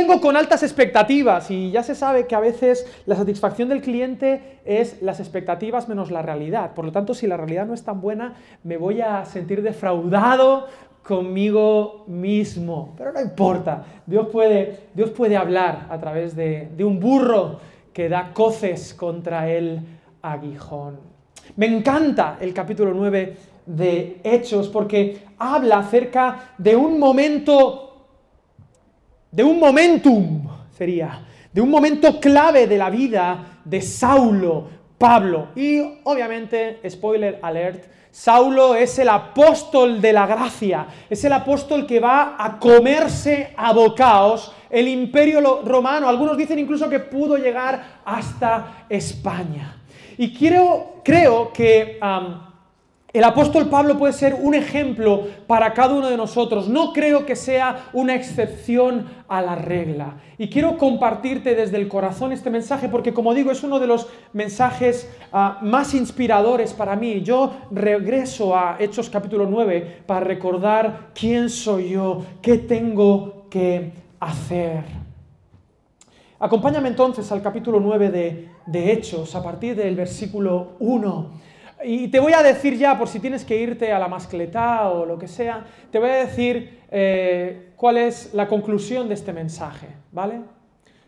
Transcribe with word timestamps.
vengo 0.00 0.20
con 0.20 0.34
altas 0.34 0.62
expectativas 0.62 1.50
y 1.50 1.70
ya 1.70 1.82
se 1.82 1.94
sabe 1.94 2.26
que 2.26 2.34
a 2.34 2.40
veces 2.40 2.86
la 3.04 3.16
satisfacción 3.16 3.68
del 3.68 3.82
cliente 3.82 4.60
es 4.64 5.02
las 5.02 5.20
expectativas 5.20 5.88
menos 5.88 6.10
la 6.10 6.22
realidad. 6.22 6.72
Por 6.72 6.86
lo 6.86 6.92
tanto, 6.92 7.12
si 7.12 7.26
la 7.26 7.36
realidad 7.36 7.66
no 7.66 7.74
es 7.74 7.84
tan 7.84 8.00
buena, 8.00 8.34
me 8.64 8.78
voy 8.78 9.02
a 9.02 9.26
sentir 9.26 9.62
defraudado 9.62 10.66
conmigo 11.02 12.04
mismo. 12.06 12.94
Pero 12.96 13.12
no 13.12 13.20
importa, 13.20 13.84
Dios 14.06 14.28
puede, 14.28 14.88
Dios 14.94 15.10
puede 15.10 15.36
hablar 15.36 15.86
a 15.90 15.98
través 15.98 16.34
de, 16.34 16.70
de 16.74 16.84
un 16.84 16.98
burro 16.98 17.60
que 17.92 18.08
da 18.08 18.32
coces 18.32 18.94
contra 18.94 19.50
el 19.50 19.80
aguijón. 20.22 20.98
Me 21.56 21.66
encanta 21.66 22.38
el 22.40 22.54
capítulo 22.54 22.94
9 22.94 23.36
de 23.66 24.20
Hechos 24.24 24.68
porque 24.68 25.24
habla 25.38 25.80
acerca 25.80 26.52
de 26.56 26.74
un 26.74 26.98
momento 26.98 27.89
de 29.30 29.44
un 29.44 29.58
momentum, 29.58 30.48
sería, 30.76 31.20
de 31.52 31.60
un 31.60 31.70
momento 31.70 32.20
clave 32.20 32.66
de 32.66 32.78
la 32.78 32.90
vida 32.90 33.60
de 33.64 33.80
Saulo, 33.80 34.68
Pablo. 34.98 35.48
Y 35.56 35.80
obviamente, 36.04 36.80
spoiler 36.88 37.38
alert, 37.42 37.84
Saulo 38.10 38.74
es 38.74 38.98
el 38.98 39.08
apóstol 39.08 40.00
de 40.00 40.12
la 40.12 40.26
gracia, 40.26 40.86
es 41.08 41.24
el 41.24 41.32
apóstol 41.32 41.86
que 41.86 42.00
va 42.00 42.34
a 42.38 42.58
comerse 42.58 43.54
a 43.56 43.72
bocaos 43.72 44.52
el 44.68 44.88
imperio 44.88 45.62
romano. 45.64 46.08
Algunos 46.08 46.36
dicen 46.36 46.58
incluso 46.58 46.88
que 46.88 46.98
pudo 46.98 47.36
llegar 47.36 48.00
hasta 48.04 48.84
España. 48.88 49.76
Y 50.18 50.34
creo, 50.34 51.00
creo 51.04 51.52
que... 51.52 51.98
El 53.12 53.24
apóstol 53.24 53.68
Pablo 53.68 53.98
puede 53.98 54.12
ser 54.12 54.36
un 54.40 54.54
ejemplo 54.54 55.26
para 55.48 55.74
cada 55.74 55.94
uno 55.94 56.08
de 56.08 56.16
nosotros. 56.16 56.68
No 56.68 56.92
creo 56.92 57.26
que 57.26 57.34
sea 57.34 57.88
una 57.92 58.14
excepción 58.14 59.06
a 59.26 59.42
la 59.42 59.56
regla. 59.56 60.14
Y 60.38 60.48
quiero 60.48 60.78
compartirte 60.78 61.56
desde 61.56 61.76
el 61.76 61.88
corazón 61.88 62.30
este 62.30 62.50
mensaje 62.50 62.88
porque, 62.88 63.12
como 63.12 63.34
digo, 63.34 63.50
es 63.50 63.64
uno 63.64 63.80
de 63.80 63.88
los 63.88 64.06
mensajes 64.32 65.10
ah, 65.32 65.58
más 65.60 65.92
inspiradores 65.92 66.72
para 66.72 66.94
mí. 66.94 67.22
Yo 67.22 67.52
regreso 67.72 68.54
a 68.54 68.76
Hechos 68.78 69.10
capítulo 69.10 69.46
9 69.46 70.02
para 70.06 70.20
recordar 70.20 71.10
quién 71.12 71.50
soy 71.50 71.90
yo, 71.90 72.24
qué 72.40 72.58
tengo 72.58 73.46
que 73.50 73.92
hacer. 74.20 74.84
Acompáñame 76.38 76.88
entonces 76.88 77.30
al 77.32 77.42
capítulo 77.42 77.80
9 77.80 78.10
de, 78.10 78.48
de 78.66 78.92
Hechos, 78.92 79.34
a 79.34 79.42
partir 79.42 79.74
del 79.74 79.96
versículo 79.96 80.76
1. 80.78 81.49
Y 81.82 82.08
te 82.08 82.20
voy 82.20 82.32
a 82.32 82.42
decir 82.42 82.76
ya, 82.76 82.98
por 82.98 83.08
si 83.08 83.20
tienes 83.20 83.44
que 83.44 83.56
irte 83.56 83.92
a 83.92 83.98
la 83.98 84.08
mascletá 84.08 84.88
o 84.90 85.06
lo 85.06 85.18
que 85.18 85.28
sea, 85.28 85.64
te 85.90 85.98
voy 85.98 86.10
a 86.10 86.16
decir 86.16 86.82
eh, 86.90 87.72
cuál 87.76 87.96
es 87.96 88.34
la 88.34 88.48
conclusión 88.48 89.08
de 89.08 89.14
este 89.14 89.32
mensaje, 89.32 89.88
¿vale? 90.12 90.42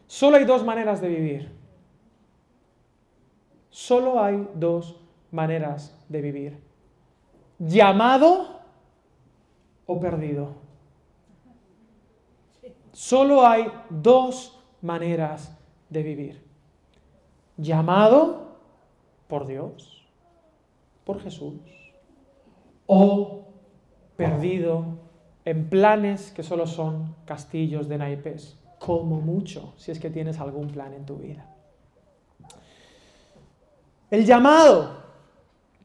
Solo 0.06 0.36
hay 0.36 0.44
dos 0.44 0.64
maneras 0.64 1.00
de 1.00 1.08
vivir. 1.08 1.52
Solo 3.68 4.22
hay 4.22 4.48
dos 4.54 5.00
maneras 5.30 5.94
de 6.08 6.20
vivir. 6.20 6.62
Llamado 7.58 8.60
o 9.86 10.00
perdido. 10.00 10.54
Solo 12.92 13.46
hay 13.46 13.66
dos 13.88 14.58
maneras 14.80 15.56
de 15.88 16.02
vivir. 16.02 16.44
Llamado 17.56 18.58
por 19.28 19.46
Dios 19.46 20.01
por 21.04 21.20
Jesús 21.20 21.54
o 22.86 23.46
perdido 24.16 24.98
en 25.44 25.68
planes 25.68 26.30
que 26.30 26.42
solo 26.42 26.66
son 26.66 27.16
castillos 27.24 27.88
de 27.88 27.98
naipes, 27.98 28.56
como 28.78 29.20
mucho, 29.20 29.74
si 29.76 29.90
es 29.90 29.98
que 29.98 30.10
tienes 30.10 30.38
algún 30.38 30.68
plan 30.68 30.92
en 30.92 31.04
tu 31.04 31.16
vida. 31.16 31.46
El 34.10 34.26
llamado, 34.26 35.02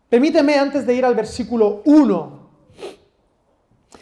permíteme 0.09 0.55
antes 0.55 0.85
de 0.85 0.93
ir 0.93 1.05
al 1.05 1.15
versículo 1.15 1.81
1, 1.85 2.37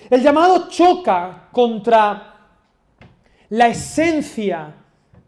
el 0.10 0.22
llamado 0.22 0.68
choca 0.70 1.50
contra 1.52 2.36
la 3.50 3.68
esencia 3.68 4.74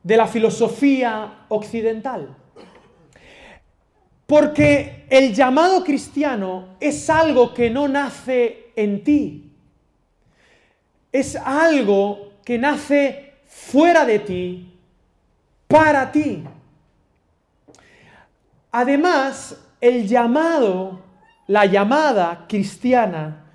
de 0.04 0.18
la 0.18 0.28
filosofía 0.28 1.46
occidental. 1.50 2.36
Porque 4.28 5.06
el 5.10 5.34
llamado 5.34 5.86
cristiano 5.86 6.76
es 6.82 7.10
algo 7.10 7.54
que 7.54 7.70
no 7.70 7.88
nace 7.88 8.72
en 8.76 9.04
ti. 9.04 9.54
Es 11.14 11.38
algo 11.38 12.34
que 12.44 12.58
nace 12.58 13.34
fuera 13.48 14.06
de 14.06 14.20
ti, 14.20 14.74
para 15.68 16.12
ti. 16.12 16.44
Además, 18.72 19.58
el 19.80 20.06
llamado, 20.06 21.02
la 21.48 21.66
llamada 21.66 22.46
cristiana, 22.50 23.46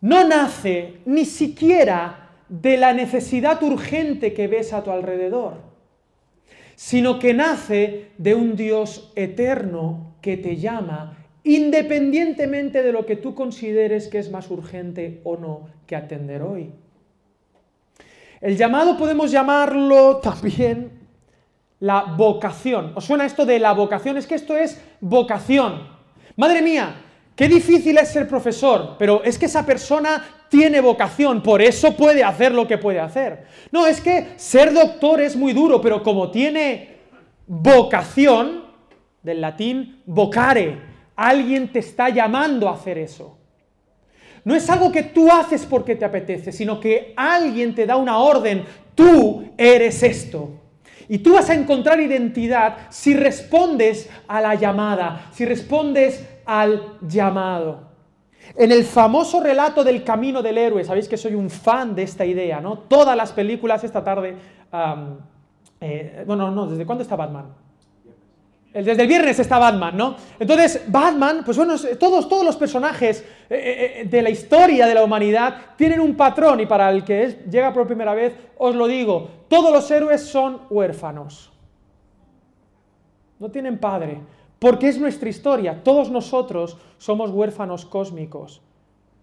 no 0.00 0.26
nace 0.26 1.00
ni 1.04 1.26
siquiera 1.26 2.30
de 2.48 2.78
la 2.78 2.94
necesidad 2.94 3.62
urgente 3.62 4.32
que 4.32 4.48
ves 4.48 4.72
a 4.72 4.82
tu 4.82 4.90
alrededor 4.90 5.71
sino 6.82 7.20
que 7.20 7.32
nace 7.32 8.10
de 8.18 8.34
un 8.34 8.56
Dios 8.56 9.12
eterno 9.14 10.16
que 10.20 10.36
te 10.36 10.56
llama 10.56 11.16
independientemente 11.44 12.82
de 12.82 12.90
lo 12.90 13.06
que 13.06 13.14
tú 13.14 13.36
consideres 13.36 14.08
que 14.08 14.18
es 14.18 14.32
más 14.32 14.50
urgente 14.50 15.20
o 15.22 15.36
no 15.36 15.68
que 15.86 15.94
atender 15.94 16.42
hoy. 16.42 16.72
El 18.40 18.56
llamado 18.56 18.96
podemos 18.96 19.30
llamarlo 19.30 20.16
también 20.16 20.90
la 21.78 22.02
vocación. 22.02 22.90
¿Os 22.96 23.04
suena 23.04 23.26
esto 23.26 23.46
de 23.46 23.60
la 23.60 23.74
vocación? 23.74 24.16
Es 24.16 24.26
que 24.26 24.34
esto 24.34 24.56
es 24.56 24.82
vocación. 25.00 25.86
Madre 26.34 26.62
mía, 26.62 26.96
qué 27.36 27.48
difícil 27.48 27.98
es 27.98 28.08
ser 28.10 28.28
profesor, 28.28 28.96
pero 28.98 29.22
es 29.24 29.38
que 29.38 29.46
esa 29.46 29.64
persona 29.64 30.24
tiene 30.48 30.80
vocación, 30.80 31.42
por 31.42 31.62
eso 31.62 31.96
puede 31.96 32.22
hacer 32.22 32.52
lo 32.52 32.66
que 32.66 32.78
puede 32.78 33.00
hacer. 33.00 33.46
No, 33.70 33.86
es 33.86 34.00
que 34.00 34.34
ser 34.36 34.72
doctor 34.72 35.20
es 35.20 35.36
muy 35.36 35.52
duro, 35.52 35.80
pero 35.80 36.02
como 36.02 36.30
tiene 36.30 36.96
vocación, 37.46 38.62
del 39.22 39.40
latín 39.40 40.02
vocare, 40.04 40.80
alguien 41.16 41.70
te 41.70 41.78
está 41.78 42.08
llamando 42.08 42.68
a 42.68 42.74
hacer 42.74 42.98
eso. 42.98 43.38
No 44.44 44.56
es 44.56 44.68
algo 44.68 44.90
que 44.90 45.04
tú 45.04 45.30
haces 45.30 45.64
porque 45.64 45.94
te 45.94 46.04
apetece, 46.04 46.50
sino 46.50 46.80
que 46.80 47.14
alguien 47.16 47.74
te 47.74 47.86
da 47.86 47.96
una 47.96 48.18
orden, 48.18 48.64
tú 48.94 49.52
eres 49.56 50.02
esto. 50.02 50.50
Y 51.12 51.18
tú 51.18 51.34
vas 51.34 51.50
a 51.50 51.54
encontrar 51.54 52.00
identidad 52.00 52.86
si 52.88 53.12
respondes 53.12 54.08
a 54.26 54.40
la 54.40 54.54
llamada, 54.54 55.26
si 55.30 55.44
respondes 55.44 56.26
al 56.46 56.96
llamado. 57.02 57.80
En 58.56 58.72
el 58.72 58.82
famoso 58.82 59.38
relato 59.38 59.84
del 59.84 60.04
camino 60.04 60.40
del 60.40 60.56
héroe, 60.56 60.82
sabéis 60.84 61.10
que 61.10 61.18
soy 61.18 61.34
un 61.34 61.50
fan 61.50 61.94
de 61.94 62.04
esta 62.04 62.24
idea, 62.24 62.62
¿no? 62.62 62.78
Todas 62.78 63.14
las 63.14 63.30
películas 63.30 63.84
esta 63.84 64.02
tarde... 64.02 64.36
Eh, 65.82 66.24
bueno, 66.26 66.50
no, 66.50 66.66
¿desde 66.66 66.86
cuándo 66.86 67.02
está 67.02 67.14
Batman? 67.14 67.44
Desde 68.72 69.02
el 69.02 69.08
viernes 69.08 69.38
está 69.38 69.58
Batman, 69.58 69.94
¿no? 69.96 70.16
Entonces, 70.38 70.84
Batman, 70.86 71.42
pues 71.44 71.58
bueno, 71.58 71.74
todos, 71.98 72.26
todos 72.26 72.44
los 72.44 72.56
personajes 72.56 73.22
eh, 73.50 74.00
eh, 74.00 74.04
de 74.06 74.22
la 74.22 74.30
historia 74.30 74.86
de 74.86 74.94
la 74.94 75.04
humanidad 75.04 75.54
tienen 75.76 76.00
un 76.00 76.16
patrón 76.16 76.60
y 76.60 76.66
para 76.66 76.90
el 76.90 77.04
que 77.04 77.44
llega 77.50 77.72
por 77.72 77.86
primera 77.86 78.14
vez, 78.14 78.34
os 78.56 78.74
lo 78.74 78.86
digo, 78.86 79.28
todos 79.48 79.70
los 79.70 79.90
héroes 79.90 80.22
son 80.22 80.62
huérfanos. 80.70 81.52
No 83.38 83.50
tienen 83.50 83.76
padre 83.76 84.20
porque 84.58 84.88
es 84.88 84.96
nuestra 84.96 85.28
historia. 85.28 85.82
Todos 85.82 86.08
nosotros 86.08 86.78
somos 86.96 87.30
huérfanos 87.30 87.84
cósmicos, 87.84 88.62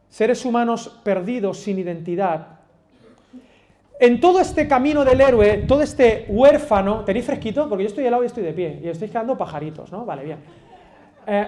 seres 0.09 0.43
humanos 0.43 0.99
perdidos 1.03 1.59
sin 1.59 1.79
identidad. 1.79 2.58
En 3.99 4.21
todo 4.21 4.39
este 4.39 4.65
camino 4.65 5.03
del 5.03 5.19
héroe, 5.19 5.65
todo 5.67 5.81
este 5.81 6.25
huérfano, 6.29 7.03
¿tenéis 7.03 7.25
fresquito? 7.25 7.67
Porque 7.67 7.83
yo 7.83 7.89
estoy 7.89 8.05
helado 8.05 8.23
y 8.23 8.27
estoy 8.27 8.43
de 8.43 8.53
pie, 8.53 8.79
y 8.81 8.87
estáis 8.87 9.11
quedando 9.11 9.37
pajaritos, 9.37 9.91
¿no? 9.91 10.05
Vale, 10.05 10.23
bien. 10.23 10.37
Eh, 11.27 11.47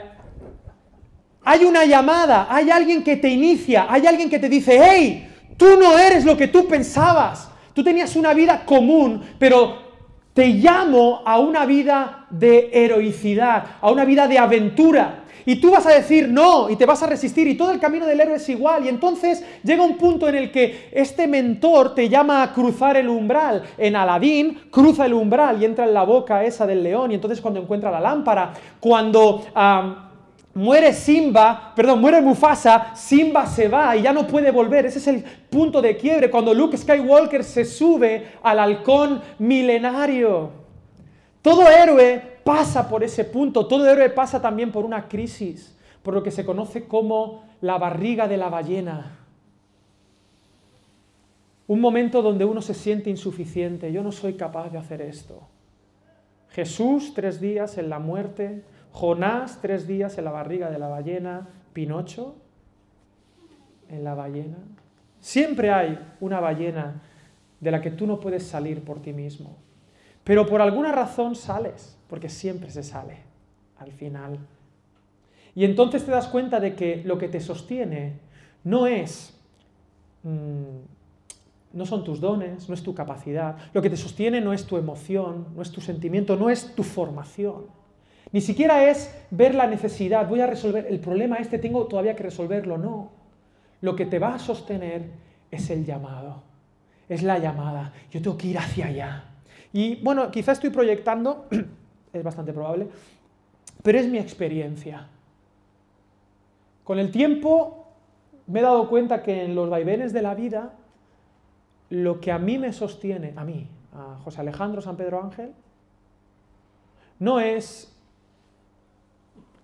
hay 1.43 1.63
una 1.63 1.85
llamada, 1.85 2.47
hay 2.49 2.69
alguien 2.69 3.03
que 3.03 3.15
te 3.15 3.29
inicia, 3.29 3.87
hay 3.89 4.05
alguien 4.05 4.29
que 4.29 4.37
te 4.37 4.49
dice, 4.49 4.79
hey, 4.83 5.29
tú 5.57 5.77
no 5.79 5.97
eres 5.97 6.25
lo 6.25 6.35
que 6.35 6.49
tú 6.49 6.67
pensabas. 6.67 7.49
Tú 7.73 7.83
tenías 7.83 8.15
una 8.15 8.33
vida 8.33 8.65
común, 8.65 9.21
pero 9.39 9.77
te 10.33 10.47
llamo 10.47 11.21
a 11.25 11.39
una 11.39 11.65
vida 11.65 12.27
de 12.29 12.69
heroicidad, 12.73 13.65
a 13.79 13.89
una 13.91 14.05
vida 14.05 14.27
de 14.27 14.37
aventura. 14.37 15.20
Y 15.45 15.55
tú 15.57 15.71
vas 15.71 15.85
a 15.85 15.91
decir 15.91 16.29
no 16.29 16.69
y 16.69 16.75
te 16.75 16.85
vas 16.85 17.01
a 17.03 17.07
resistir 17.07 17.47
y 17.47 17.55
todo 17.55 17.71
el 17.71 17.79
camino 17.79 18.05
del 18.05 18.19
héroe 18.19 18.35
es 18.35 18.49
igual. 18.49 18.85
Y 18.85 18.89
entonces 18.89 19.43
llega 19.63 19.83
un 19.83 19.97
punto 19.97 20.27
en 20.27 20.35
el 20.35 20.51
que 20.51 20.89
este 20.91 21.27
mentor 21.27 21.95
te 21.95 22.09
llama 22.09 22.43
a 22.43 22.53
cruzar 22.53 22.97
el 22.97 23.09
umbral. 23.09 23.63
En 23.77 23.95
Aladín 23.95 24.59
cruza 24.69 25.05
el 25.05 25.13
umbral 25.13 25.61
y 25.61 25.65
entra 25.65 25.85
en 25.85 25.93
la 25.93 26.03
boca 26.03 26.43
esa 26.43 26.65
del 26.65 26.83
león 26.83 27.11
y 27.11 27.15
entonces 27.15 27.41
cuando 27.41 27.59
encuentra 27.59 27.91
la 27.91 27.99
lámpara, 27.99 28.53
cuando 28.79 29.43
muere 30.53 30.93
Simba, 30.93 31.73
perdón, 31.75 32.01
muere 32.01 32.21
Mufasa, 32.21 32.95
Simba 32.95 33.45
se 33.45 33.67
va 33.67 33.95
y 33.95 34.01
ya 34.01 34.13
no 34.13 34.27
puede 34.27 34.51
volver. 34.51 34.85
Ese 34.85 34.99
es 34.99 35.07
el 35.07 35.23
punto 35.49 35.81
de 35.81 35.97
quiebre 35.97 36.29
cuando 36.29 36.53
Luke 36.53 36.77
Skywalker 36.77 37.43
se 37.43 37.65
sube 37.65 38.27
al 38.43 38.59
halcón 38.59 39.21
milenario. 39.39 40.60
Todo 41.41 41.67
héroe 41.67 42.21
pasa 42.43 42.87
por 42.87 43.03
ese 43.03 43.23
punto, 43.25 43.65
todo 43.67 43.89
héroe 43.89 44.09
pasa 44.09 44.41
también 44.41 44.71
por 44.71 44.85
una 44.85 45.07
crisis, 45.07 45.75
por 46.03 46.13
lo 46.13 46.23
que 46.23 46.31
se 46.31 46.45
conoce 46.45 46.87
como 46.87 47.45
la 47.61 47.77
barriga 47.77 48.27
de 48.27 48.37
la 48.37 48.49
ballena. 48.49 49.17
Un 51.67 51.79
momento 51.79 52.21
donde 52.21 52.45
uno 52.45 52.61
se 52.61 52.73
siente 52.73 53.09
insuficiente, 53.09 53.91
yo 53.91 54.03
no 54.03 54.11
soy 54.11 54.33
capaz 54.33 54.69
de 54.69 54.77
hacer 54.77 55.01
esto. 55.01 55.47
Jesús 56.49 57.13
tres 57.15 57.39
días 57.39 57.77
en 57.77 57.89
la 57.89 57.99
muerte, 57.99 58.63
Jonás 58.91 59.59
tres 59.61 59.87
días 59.87 60.17
en 60.17 60.25
la 60.25 60.31
barriga 60.31 60.69
de 60.69 60.77
la 60.77 60.89
ballena, 60.89 61.47
Pinocho 61.73 62.35
en 63.89 64.03
la 64.03 64.15
ballena. 64.15 64.57
Siempre 65.21 65.71
hay 65.71 65.97
una 66.19 66.39
ballena 66.39 67.01
de 67.59 67.71
la 67.71 67.81
que 67.81 67.91
tú 67.91 68.05
no 68.05 68.19
puedes 68.19 68.43
salir 68.43 68.83
por 68.83 69.01
ti 69.01 69.13
mismo. 69.13 69.55
Pero 70.23 70.45
por 70.45 70.61
alguna 70.61 70.91
razón 70.91 71.35
sales, 71.35 71.97
porque 72.07 72.29
siempre 72.29 72.69
se 72.69 72.83
sale 72.83 73.17
al 73.79 73.91
final. 73.91 74.39
Y 75.55 75.65
entonces 75.65 76.05
te 76.05 76.11
das 76.11 76.27
cuenta 76.27 76.59
de 76.59 76.75
que 76.75 77.01
lo 77.03 77.17
que 77.17 77.27
te 77.27 77.39
sostiene 77.39 78.19
no 78.63 78.87
es, 78.87 79.37
mm, 80.23 81.73
no 81.73 81.85
son 81.85 82.03
tus 82.03 82.21
dones, 82.21 82.67
no 82.69 82.75
es 82.75 82.83
tu 82.83 82.93
capacidad. 82.93 83.57
Lo 83.73 83.81
que 83.81 83.89
te 83.89 83.97
sostiene 83.97 84.41
no 84.41 84.53
es 84.53 84.65
tu 84.65 84.77
emoción, 84.77 85.47
no 85.55 85.61
es 85.61 85.71
tu 85.71 85.81
sentimiento, 85.81 86.35
no 86.35 86.49
es 86.49 86.75
tu 86.75 86.83
formación. 86.83 87.65
Ni 88.31 88.39
siquiera 88.39 88.89
es 88.89 89.13
ver 89.29 89.55
la 89.55 89.67
necesidad, 89.67 90.27
voy 90.27 90.39
a 90.39 90.47
resolver 90.47 90.85
el 90.89 90.99
problema 90.99 91.37
este, 91.37 91.59
tengo 91.59 91.85
todavía 91.87 92.15
que 92.15 92.23
resolverlo. 92.23 92.77
No. 92.77 93.11
Lo 93.81 93.95
que 93.95 94.05
te 94.05 94.19
va 94.19 94.35
a 94.35 94.39
sostener 94.39 95.09
es 95.49 95.69
el 95.69 95.85
llamado, 95.85 96.43
es 97.09 97.23
la 97.23 97.39
llamada. 97.39 97.93
Yo 98.11 98.21
tengo 98.21 98.37
que 98.37 98.47
ir 98.47 98.57
hacia 98.57 98.85
allá. 98.87 99.30
Y 99.73 99.95
bueno, 100.03 100.31
quizá 100.31 100.51
estoy 100.51 100.69
proyectando, 100.69 101.47
es 102.13 102.23
bastante 102.23 102.53
probable, 102.53 102.87
pero 103.83 103.99
es 103.99 104.07
mi 104.07 104.17
experiencia. 104.17 105.07
Con 106.83 106.99
el 106.99 107.11
tiempo 107.11 107.87
me 108.47 108.59
he 108.59 108.63
dado 108.63 108.89
cuenta 108.89 109.23
que 109.23 109.45
en 109.45 109.55
los 109.55 109.69
vaivenes 109.69 110.13
de 110.13 110.21
la 110.21 110.35
vida, 110.35 110.73
lo 111.89 112.19
que 112.19 112.31
a 112.31 112.39
mí 112.39 112.57
me 112.57 112.73
sostiene, 112.73 113.33
a 113.35 113.45
mí, 113.45 113.67
a 113.93 114.17
José 114.23 114.41
Alejandro 114.41 114.81
San 114.81 114.97
Pedro 114.97 115.23
Ángel, 115.23 115.53
no 117.19 117.39
es 117.39 117.95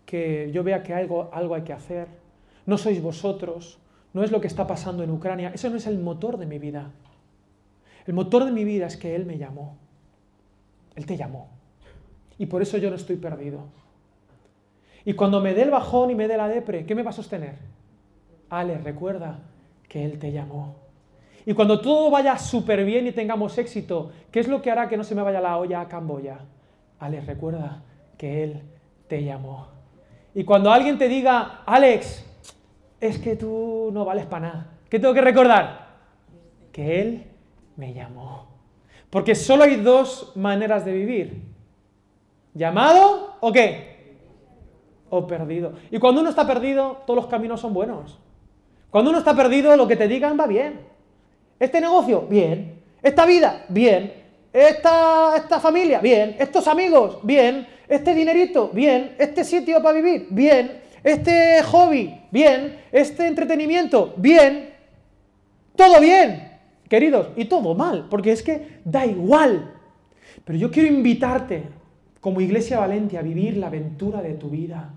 que 0.06 0.52
yo 0.54 0.64
vea 0.64 0.84
que 0.84 0.94
algo, 0.94 1.30
algo 1.34 1.56
hay 1.56 1.64
que 1.64 1.74
hacer, 1.74 2.08
no 2.66 2.78
sois 2.78 3.02
vosotros, 3.02 3.80
no 4.14 4.24
es 4.24 4.32
lo 4.32 4.40
que 4.40 4.48
está 4.48 4.66
pasando 4.66 5.04
en 5.04 5.12
Ucrania, 5.12 5.52
eso 5.54 5.70
no 5.70 5.76
es 5.76 5.88
el 5.88 6.00
motor 6.00 6.38
de 6.38 6.46
mi 6.46 6.60
vida. 6.60 6.92
El 8.06 8.14
motor 8.14 8.46
de 8.46 8.52
mi 8.52 8.64
vida 8.64 8.88
es 8.88 8.96
que 8.96 9.16
Él 9.16 9.26
me 9.26 9.38
llamó. 9.38 9.78
Él 10.98 11.06
te 11.06 11.16
llamó. 11.16 11.48
Y 12.40 12.48
por 12.48 12.62
eso 12.62 12.78
yo 12.78 12.90
no 12.90 12.96
estoy 12.96 13.18
perdido. 13.18 13.66
Y 15.06 15.14
cuando 15.14 15.40
me 15.40 15.54
dé 15.54 15.62
el 15.62 15.70
bajón 15.70 16.10
y 16.10 16.16
me 16.16 16.28
dé 16.28 16.36
la 16.36 16.50
depre, 16.50 16.86
¿qué 16.86 16.96
me 16.96 17.04
va 17.04 17.12
a 17.12 17.14
sostener? 17.14 17.56
Ale, 18.50 18.80
recuerda 18.80 19.40
que 19.88 20.04
Él 20.04 20.18
te 20.18 20.32
llamó. 20.32 20.76
Y 21.46 21.54
cuando 21.54 21.80
todo 21.80 22.10
vaya 22.10 22.38
súper 22.40 22.84
bien 22.84 23.06
y 23.06 23.12
tengamos 23.12 23.58
éxito, 23.60 24.12
¿qué 24.32 24.40
es 24.40 24.48
lo 24.48 24.62
que 24.62 24.72
hará 24.72 24.90
que 24.90 24.98
no 24.98 25.04
se 25.04 25.14
me 25.14 25.22
vaya 25.22 25.40
la 25.40 25.58
olla 25.58 25.82
a 25.82 25.88
Camboya? 25.88 26.40
Ale, 27.00 27.22
recuerda 27.22 27.84
que 28.18 28.44
Él 28.44 28.64
te 29.08 29.24
llamó. 29.24 29.68
Y 30.34 30.44
cuando 30.46 30.72
alguien 30.72 30.98
te 30.98 31.08
diga, 31.08 31.62
Alex, 31.66 32.26
es 33.00 33.20
que 33.20 33.36
tú 33.36 33.92
no 33.94 34.04
vales 34.04 34.26
para 34.26 34.48
nada, 34.48 34.68
¿qué 34.90 35.00
tengo 35.00 35.14
que 35.14 35.22
recordar? 35.22 35.88
Que 36.72 37.02
Él 37.02 37.24
me 37.76 37.94
llamó. 37.94 38.57
Porque 39.10 39.36
solo 39.36 39.64
hay 39.64 39.78
dos 39.78 40.32
maneras 40.36 40.84
de 40.86 40.94
vivir. 40.94 41.42
¿Llamado 42.54 43.38
o 43.40 43.52
qué? 43.52 44.18
O 45.10 45.26
perdido. 45.26 45.74
Y 45.92 46.00
cuando 46.00 46.22
uno 46.22 46.30
está 46.30 46.46
perdido, 46.46 47.04
todos 47.06 47.16
los 47.16 47.28
caminos 47.28 47.62
son 47.62 47.74
buenos. 47.74 48.20
Cuando 48.90 49.12
uno 49.12 49.20
está 49.20 49.36
perdido, 49.36 49.76
lo 49.78 49.88
que 49.88 49.96
te 49.96 50.08
digan 50.08 50.38
va 50.38 50.48
bien. 50.48 50.82
Este 51.60 51.80
negocio, 51.80 52.22
bien. 52.24 52.82
Esta 53.02 53.26
vida, 53.26 53.66
bien. 53.70 54.14
Esta, 54.52 55.38
esta 55.38 55.60
familia, 55.60 56.00
bien. 56.00 56.36
Estos 56.40 56.68
amigos, 56.68 57.20
bien. 57.24 57.68
Este 57.88 58.14
dinerito, 58.14 58.70
bien. 58.74 59.16
Este 59.18 59.46
sitio 59.46 59.82
para 59.82 60.02
vivir, 60.02 60.28
bien. 60.30 60.82
Este 61.04 61.62
hobby, 61.64 62.22
bien. 62.32 62.82
Este 62.92 63.28
entretenimiento, 63.28 64.14
bien. 64.18 64.74
Todo 65.76 66.02
bien 66.02 66.47
queridos, 66.90 67.30
y 67.36 67.46
todo 67.46 67.74
mal, 67.76 68.08
porque 68.10 68.32
es 68.32 68.44
que 68.44 68.80
da 68.86 69.06
igual. 69.06 69.74
Pero 70.46 70.58
yo 70.58 70.72
quiero 70.72 70.94
invitarte, 70.94 71.64
como 72.22 72.42
Iglesia 72.42 72.80
Valente, 72.80 73.18
a 73.18 73.22
vivir 73.22 73.58
la 73.58 73.68
aventura 73.68 74.22
de 74.22 74.34
tu 74.34 74.50
vida 74.50 74.94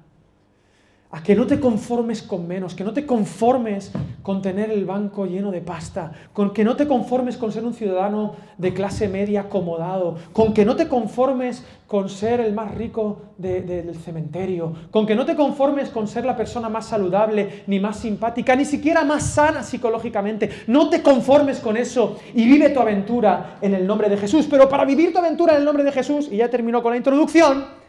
a 1.13 1.23
que 1.23 1.35
no 1.35 1.47
te 1.47 1.59
conformes 1.59 2.23
con 2.23 2.47
menos, 2.47 2.75
que 2.75 2.85
no 2.85 2.93
te 2.93 3.05
conformes 3.05 3.91
con 4.23 4.43
tener 4.43 4.71
el 4.71 4.85
banco 4.85 5.27
lleno 5.27 5.51
de 5.51 5.61
pasta, 5.61 6.13
con 6.33 6.53
que 6.53 6.65
no 6.65 6.77
te 6.77 6.87
conformes 6.87 7.37
con 7.37 7.51
ser 7.51 7.65
un 7.65 7.75
ciudadano 7.75 8.35
de 8.59 8.73
clase 8.73 9.09
media 9.09 9.43
acomodado, 9.43 10.17
con 10.33 10.55
que 10.55 10.65
no 10.65 10.77
te 10.77 10.87
conformes 10.87 11.65
con 11.89 12.09
ser 12.09 12.41
el 12.41 12.53
más 12.53 12.73
rico 12.77 13.23
del 13.37 13.97
cementerio, 13.97 14.73
con 14.93 15.05
que 15.05 15.17
no 15.17 15.27
te 15.27 15.35
conformes 15.35 15.89
con 15.89 16.07
ser 16.07 16.25
la 16.25 16.37
persona 16.37 16.69
más 16.69 16.87
saludable, 16.87 17.65
ni 17.67 17.81
más 17.81 17.99
simpática, 17.99 18.55
ni 18.55 18.65
siquiera 18.65 19.03
más 19.03 19.25
sana 19.25 19.65
psicológicamente. 19.65 20.49
No 20.69 20.89
te 20.89 21.03
conformes 21.03 21.59
con 21.59 21.77
eso 21.77 22.19
y 22.33 22.47
vive 22.47 22.69
tu 22.69 22.79
aventura 22.79 23.59
en 23.61 23.75
el 23.75 23.85
nombre 23.85 24.09
de 24.09 24.17
Jesús. 24.17 24.47
Pero 24.49 24.69
para 24.69 24.85
vivir 24.85 25.13
tu 25.13 25.19
aventura 25.19 25.55
en 25.55 25.61
el 25.61 25.65
nombre 25.65 25.83
de 25.83 25.91
Jesús, 25.91 26.29
y 26.31 26.37
ya 26.37 26.49
termino 26.49 26.81
con 26.81 26.93
la 26.93 26.99
introducción, 26.99 27.80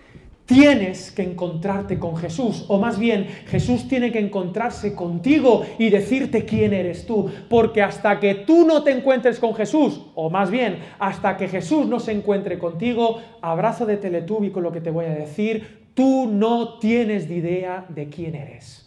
tienes 0.52 1.12
que 1.12 1.24
encontrarte 1.24 1.98
con 1.98 2.18
Jesús, 2.18 2.66
o 2.68 2.78
más 2.78 3.00
bien 3.00 3.28
Jesús 3.48 3.88
tiene 3.88 4.12
que 4.12 4.20
encontrarse 4.20 4.94
contigo 4.94 5.66
y 5.78 5.90
decirte 5.90 6.46
quién 6.46 6.74
eres 6.74 7.06
tú, 7.06 7.32
porque 7.50 7.82
hasta 7.82 8.20
que 8.20 8.36
tú 8.36 8.66
no 8.66 8.84
te 8.84 8.92
encuentres 8.92 9.40
con 9.40 9.56
Jesús, 9.56 10.02
o 10.14 10.30
más 10.30 10.52
bien 10.52 10.80
hasta 11.00 11.38
que 11.38 11.48
Jesús 11.48 11.88
no 11.88 12.00
se 12.00 12.12
encuentre 12.12 12.60
contigo, 12.60 13.22
abrazo 13.42 13.86
de 13.86 13.98
Teletubby 13.98 14.52
con 14.52 14.64
lo 14.64 14.72
que 14.72 14.82
te 14.82 14.92
voy 14.92 15.06
a 15.06 15.16
decir, 15.16 15.82
tú 15.94 16.28
no 16.30 16.80
tienes 16.80 17.30
idea 17.30 17.86
de 17.90 18.10
quién 18.10 18.36
eres. 18.36 18.86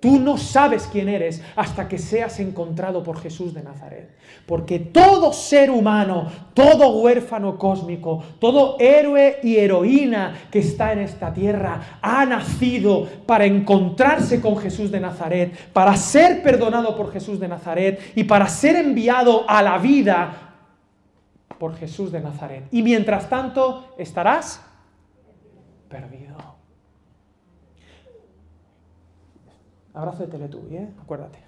Tú 0.00 0.20
no 0.20 0.38
sabes 0.38 0.88
quién 0.90 1.08
eres 1.08 1.42
hasta 1.56 1.88
que 1.88 1.98
seas 1.98 2.38
encontrado 2.38 3.02
por 3.02 3.20
Jesús 3.20 3.52
de 3.52 3.64
Nazaret. 3.64 4.16
Porque 4.46 4.78
todo 4.78 5.32
ser 5.32 5.70
humano, 5.70 6.30
todo 6.54 7.00
huérfano 7.00 7.58
cósmico, 7.58 8.22
todo 8.38 8.76
héroe 8.78 9.40
y 9.42 9.56
heroína 9.56 10.34
que 10.52 10.60
está 10.60 10.92
en 10.92 11.00
esta 11.00 11.32
tierra 11.32 11.98
ha 12.00 12.24
nacido 12.24 13.08
para 13.26 13.44
encontrarse 13.44 14.40
con 14.40 14.56
Jesús 14.56 14.92
de 14.92 15.00
Nazaret, 15.00 15.72
para 15.72 15.96
ser 15.96 16.42
perdonado 16.42 16.96
por 16.96 17.12
Jesús 17.12 17.40
de 17.40 17.48
Nazaret 17.48 18.12
y 18.14 18.24
para 18.24 18.46
ser 18.46 18.76
enviado 18.76 19.44
a 19.48 19.62
la 19.62 19.78
vida 19.78 20.48
por 21.58 21.76
Jesús 21.76 22.12
de 22.12 22.20
Nazaret. 22.20 22.64
Y 22.70 22.82
mientras 22.82 23.28
tanto 23.28 23.94
estarás 23.98 24.64
perdido. 25.88 26.27
Abrazo 29.98 30.22
de 30.22 30.28
Teletubby, 30.28 30.76
¿eh? 30.76 30.88
Acuérdate. 31.02 31.40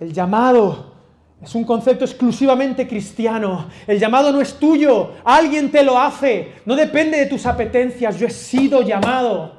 El 0.00 0.12
llamado 0.12 0.92
es 1.40 1.54
un 1.54 1.62
concepto 1.62 2.04
exclusivamente 2.04 2.88
cristiano. 2.88 3.68
El 3.86 4.00
llamado 4.00 4.32
no 4.32 4.40
es 4.40 4.58
tuyo, 4.58 5.12
alguien 5.22 5.70
te 5.70 5.84
lo 5.84 6.00
hace. 6.00 6.54
No 6.66 6.74
depende 6.74 7.18
de 7.18 7.26
tus 7.26 7.46
apetencias, 7.46 8.18
yo 8.18 8.26
he 8.26 8.30
sido 8.30 8.82
llamado. 8.82 9.52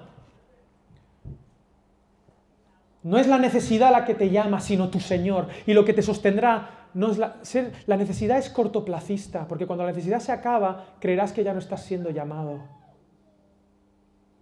No 3.01 3.17
es 3.17 3.27
la 3.27 3.37
necesidad 3.37 3.93
la 3.93 4.03
que 4.03 4.15
te 4.15 4.29
llama, 4.29 4.59
sino 4.59 4.89
tu 4.89 4.99
Señor. 4.99 5.47
Y 5.65 5.73
lo 5.73 5.85
que 5.85 5.93
te 5.93 6.01
sostendrá, 6.01 6.89
no 6.93 7.11
es 7.11 7.17
la, 7.17 7.37
la 7.85 7.95
necesidad 7.95 8.39
es 8.39 8.49
cortoplacista, 8.49 9.47
porque 9.47 9.67
cuando 9.67 9.85
la 9.85 9.91
necesidad 9.91 10.19
se 10.19 10.33
acaba, 10.33 10.95
creerás 10.99 11.31
que 11.31 11.45
ya 11.45 11.53
no 11.53 11.59
estás 11.59 11.85
siendo 11.85 12.09
llamado. 12.09 12.59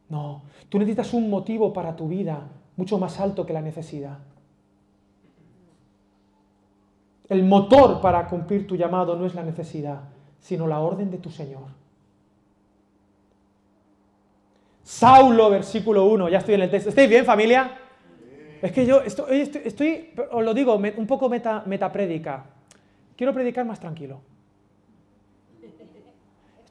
No, 0.09 0.41
tú 0.69 0.79
necesitas 0.79 1.13
un 1.13 1.29
motivo 1.29 1.71
para 1.71 1.95
tu 1.95 2.07
vida, 2.07 2.47
mucho 2.75 2.97
más 2.97 3.19
alto 3.19 3.45
que 3.45 3.53
la 3.53 3.61
necesidad. 3.61 4.17
El 7.29 7.43
motor 7.43 8.01
para 8.01 8.27
cumplir 8.27 8.67
tu 8.67 8.75
llamado 8.75 9.15
no 9.15 9.25
es 9.25 9.35
la 9.35 9.43
necesidad, 9.43 10.01
sino 10.39 10.67
la 10.67 10.79
orden 10.79 11.09
de 11.09 11.17
tu 11.17 11.29
Señor. 11.29 11.63
Saulo, 14.83 15.49
versículo 15.49 16.05
1, 16.07 16.29
ya 16.29 16.39
estoy 16.39 16.55
en 16.55 16.61
el 16.63 16.69
texto. 16.69 16.89
¿Estáis 16.89 17.09
bien, 17.09 17.23
familia? 17.23 17.77
Es 18.61 18.71
que 18.71 18.85
yo 18.85 19.01
estoy, 19.01 19.39
estoy, 19.39 20.13
os 20.31 20.43
lo 20.43 20.53
digo, 20.53 20.75
un 20.75 21.07
poco 21.07 21.29
meta, 21.29 21.63
metaprédica. 21.65 22.45
Quiero 23.15 23.33
predicar 23.33 23.65
más 23.65 23.79
tranquilo. 23.79 24.19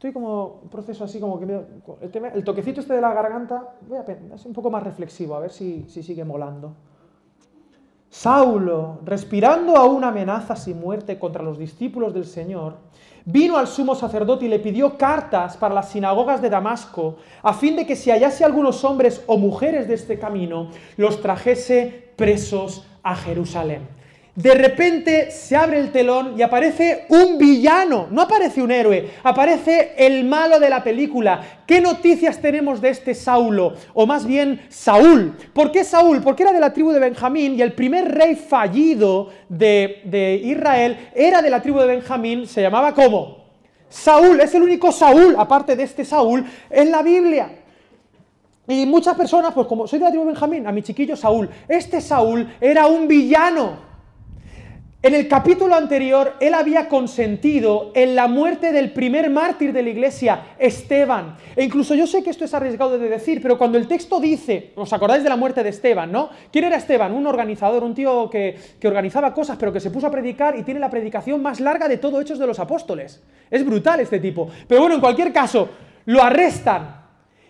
Estoy 0.01 0.15
como 0.15 0.61
un 0.63 0.71
proceso 0.71 1.05
así 1.05 1.21
como 1.21 1.39
que 1.39 1.45
me, 1.45 1.61
el, 2.33 2.43
toquecito 2.43 2.81
este 2.81 2.95
de 2.95 3.03
la 3.03 3.13
garganta, 3.13 3.75
voy 3.87 3.99
a 3.99 4.35
es 4.35 4.47
un 4.47 4.55
poco 4.55 4.71
más 4.71 4.83
reflexivo, 4.83 5.35
a 5.35 5.41
ver 5.41 5.51
si, 5.51 5.85
si 5.91 6.03
sigue 6.03 6.25
molando. 6.25 6.73
Saulo, 8.09 9.01
respirando 9.05 9.77
aún 9.77 10.03
amenazas 10.03 10.67
y 10.69 10.73
muerte 10.73 11.19
contra 11.19 11.43
los 11.43 11.59
discípulos 11.59 12.15
del 12.15 12.25
Señor, 12.25 12.77
vino 13.27 13.59
al 13.59 13.67
sumo 13.67 13.95
sacerdote 13.95 14.47
y 14.47 14.49
le 14.49 14.61
pidió 14.61 14.97
cartas 14.97 15.59
para 15.59 15.75
las 15.75 15.91
sinagogas 15.91 16.41
de 16.41 16.49
Damasco, 16.49 17.17
a 17.43 17.53
fin 17.53 17.77
de 17.77 17.85
que 17.85 17.95
si 17.95 18.11
hallase 18.11 18.43
algunos 18.43 18.83
hombres 18.85 19.23
o 19.27 19.37
mujeres 19.37 19.87
de 19.87 19.97
este 19.97 20.19
camino, 20.19 20.71
los 20.97 21.21
trajese 21.21 22.15
presos 22.17 22.87
a 23.03 23.15
Jerusalén 23.17 24.00
de 24.35 24.55
repente 24.55 25.31
se 25.31 25.57
abre 25.57 25.81
el 25.81 25.91
telón 25.91 26.35
y 26.39 26.43
aparece 26.43 27.07
un 27.09 27.37
villano, 27.37 28.07
no 28.11 28.23
aparece 28.23 28.63
un 28.63 28.71
héroe, 28.71 29.11
aparece 29.23 29.95
el 29.97 30.25
malo 30.25 30.61
de 30.61 30.71
la 30.71 30.85
película. 30.85 31.63
¿Qué 31.67 31.81
noticias 31.81 32.41
tenemos 32.41 32.81
de 32.81 32.91
este 32.91 33.15
Saulo? 33.15 33.75
O 33.93 34.07
más 34.07 34.25
bien 34.27 34.63
Saúl. 34.69 35.37
¿Por 35.53 35.73
qué 35.73 35.85
Saúl? 35.85 36.23
Porque 36.23 36.45
era 36.45 36.53
de 36.53 36.61
la 36.61 36.73
tribu 36.73 36.93
de 36.93 37.01
Benjamín 37.01 37.57
y 37.57 37.63
el 37.63 37.73
primer 37.73 38.13
rey 38.13 38.37
fallido 38.37 39.31
de, 39.49 40.41
Israel 40.45 41.11
era 41.15 41.43
de 41.43 41.51
la 41.51 41.61
tribu 41.61 41.81
de 41.81 41.87
Benjamín, 41.87 42.47
se 42.47 42.63
llamaba 42.63 42.95
¿cómo? 42.95 43.41
Saúl, 43.89 44.41
es 44.41 44.55
el 44.55 44.63
único 44.63 44.93
Saúl, 44.93 45.35
aparte 45.37 45.75
de 45.75 45.83
este 45.83 46.05
Saúl, 46.05 46.45
en 46.71 46.91
la 46.93 47.03
Biblia. 47.03 47.51
Y 48.69 48.87
muchas 48.87 49.17
personas, 49.17 49.53
pues 49.53 49.67
como 49.67 49.89
soy 49.89 49.99
de 49.99 50.05
la 50.05 50.11
tribu 50.11 50.25
de 50.25 50.31
Benjamín, 50.31 50.67
a 50.69 50.71
mi 50.71 50.83
chiquillo 50.83 51.17
Saúl, 51.17 51.51
este 51.67 52.01
Saúl 52.01 52.49
era 52.61 52.87
un 52.87 53.09
villano. 53.09 53.90
En 55.03 55.15
el 55.15 55.29
capítulo 55.29 55.77
anterior, 55.77 56.35
él 56.41 56.53
había 56.53 56.87
consentido 56.87 57.91
en 57.95 58.15
la 58.15 58.29
muerte 58.29 58.71
del 58.71 58.93
primer 58.93 59.31
mártir 59.31 59.73
de 59.73 59.83
la 59.83 59.89
iglesia, 59.89 60.49
Esteban. 60.59 61.39
E 61.57 61.65
incluso 61.65 61.95
yo 61.95 62.07
sé 62.07 62.23
que 62.23 62.29
esto 62.29 62.45
es 62.45 62.53
arriesgado 62.53 62.99
de 62.99 63.09
decir, 63.09 63.41
pero 63.41 63.57
cuando 63.57 63.79
el 63.79 63.89
texto 63.89 64.21
dice, 64.21 64.73
¿os 64.77 64.93
acordáis 64.93 65.23
de 65.23 65.31
la 65.31 65.37
muerte 65.37 65.63
de 65.63 65.71
Esteban, 65.71 66.13
no? 66.13 66.29
¿Quién 66.53 66.67
era 66.67 66.77
Esteban? 66.77 67.15
Un 67.15 67.27
organizador, 67.27 67.83
un 67.83 67.95
tío 67.95 68.29
que, 68.29 68.55
que 68.79 68.89
organizaba 68.89 69.33
cosas, 69.33 69.57
pero 69.59 69.73
que 69.73 69.81
se 69.81 69.91
puso 69.91 70.07
a 70.07 70.11
predicar 70.11 70.59
y 70.59 70.65
tiene 70.65 70.81
la 70.81 70.91
predicación 70.91 71.41
más 71.41 71.61
larga 71.61 71.89
de 71.89 71.97
todo 71.97 72.21
Hechos 72.21 72.39
de 72.39 72.47
los 72.47 72.59
Apóstoles. 72.59 73.23
Es 73.51 73.65
brutal 73.65 74.01
este 74.01 74.21
tipo. 74.21 74.51
Pero 74.69 74.83
bueno, 74.83 74.97
en 74.97 75.01
cualquier 75.01 75.33
caso, 75.33 75.71
lo 76.05 76.23
arrestan. 76.23 77.07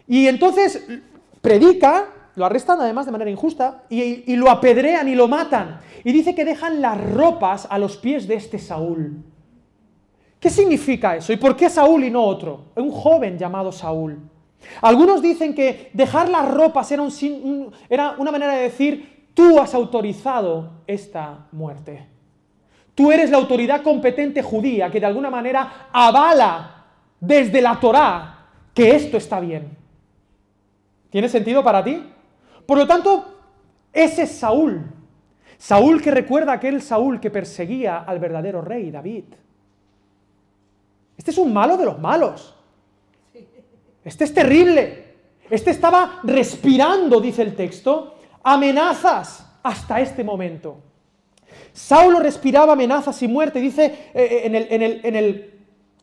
Y 0.06 0.28
entonces 0.28 0.86
predica, 1.40 2.19
lo 2.40 2.46
arrestan 2.46 2.80
además 2.80 3.04
de 3.04 3.12
manera 3.12 3.30
injusta 3.30 3.84
y, 3.90 4.34
lo 4.34 4.50
apedrean 4.50 5.06
y 5.06 5.14
lo 5.14 5.28
matan. 5.28 5.78
Y 6.02 6.10
dice 6.10 6.34
que 6.34 6.46
dejan 6.46 6.80
las 6.80 6.98
ropas 6.98 7.68
a 7.68 7.78
los 7.78 7.98
pies 7.98 8.26
de 8.26 8.34
este 8.34 8.58
Saúl. 8.58 9.22
¿Qué 10.40 10.48
significa 10.48 11.16
eso? 11.16 11.34
¿Y 11.34 11.36
por 11.36 11.54
qué 11.54 11.68
Saúl 11.68 12.02
y 12.02 12.10
no 12.10 12.24
otro? 12.24 12.72
Un 12.76 12.90
joven 12.90 13.36
llamado 13.36 13.70
Saúl. 13.70 14.18
Algunos 14.80 15.20
dicen 15.20 15.54
que 15.54 15.90
dejar 15.92 16.30
las 16.30 16.50
ropas 16.50 16.90
era, 16.90 17.06
era 17.90 18.14
una 18.16 18.32
manera 18.32 18.54
de 18.54 18.62
decir, 18.62 19.26
tú 19.34 19.60
has 19.60 19.74
autorizado 19.74 20.80
esta 20.86 21.46
muerte. 21.52 22.06
Tú 22.94 23.12
eres 23.12 23.30
la 23.30 23.36
autoridad 23.36 23.82
competente 23.82 24.42
judía 24.42 24.90
que 24.90 24.98
de 24.98 25.06
alguna 25.06 25.28
manera 25.28 25.88
avala 25.92 26.86
desde 27.20 27.60
la 27.60 27.78
Torá 27.78 28.46
que 28.72 28.96
esto 28.96 29.18
está 29.18 29.40
bien. 29.40 29.76
¿Tiene 31.10 31.28
sentido 31.28 31.62
para 31.62 31.84
ti? 31.84 32.02
Por 32.70 32.78
lo 32.78 32.86
tanto, 32.86 33.26
ese 33.92 34.22
es 34.22 34.30
Saúl. 34.30 34.84
Saúl 35.58 36.00
que 36.00 36.12
recuerda 36.12 36.52
aquel 36.52 36.80
Saúl 36.80 37.18
que 37.18 37.28
perseguía 37.28 37.98
al 37.98 38.20
verdadero 38.20 38.62
rey, 38.62 38.92
David. 38.92 39.24
Este 41.18 41.32
es 41.32 41.38
un 41.38 41.52
malo 41.52 41.76
de 41.76 41.84
los 41.84 41.98
malos. 41.98 42.54
Este 44.04 44.22
es 44.22 44.32
terrible. 44.32 45.16
Este 45.50 45.72
estaba 45.72 46.20
respirando, 46.22 47.20
dice 47.20 47.42
el 47.42 47.56
texto, 47.56 48.14
amenazas 48.44 49.52
hasta 49.64 50.00
este 50.00 50.22
momento. 50.22 50.76
Saulo 51.72 52.20
respiraba 52.20 52.74
amenazas 52.74 53.20
y 53.20 53.26
muerte. 53.26 53.58
Dice 53.58 53.84
eh, 53.84 54.00
eh, 54.14 54.42
en, 54.44 54.54
el, 54.54 54.66
en, 54.70 54.82
el, 54.82 55.00
en, 55.02 55.16
el, 55.16 55.59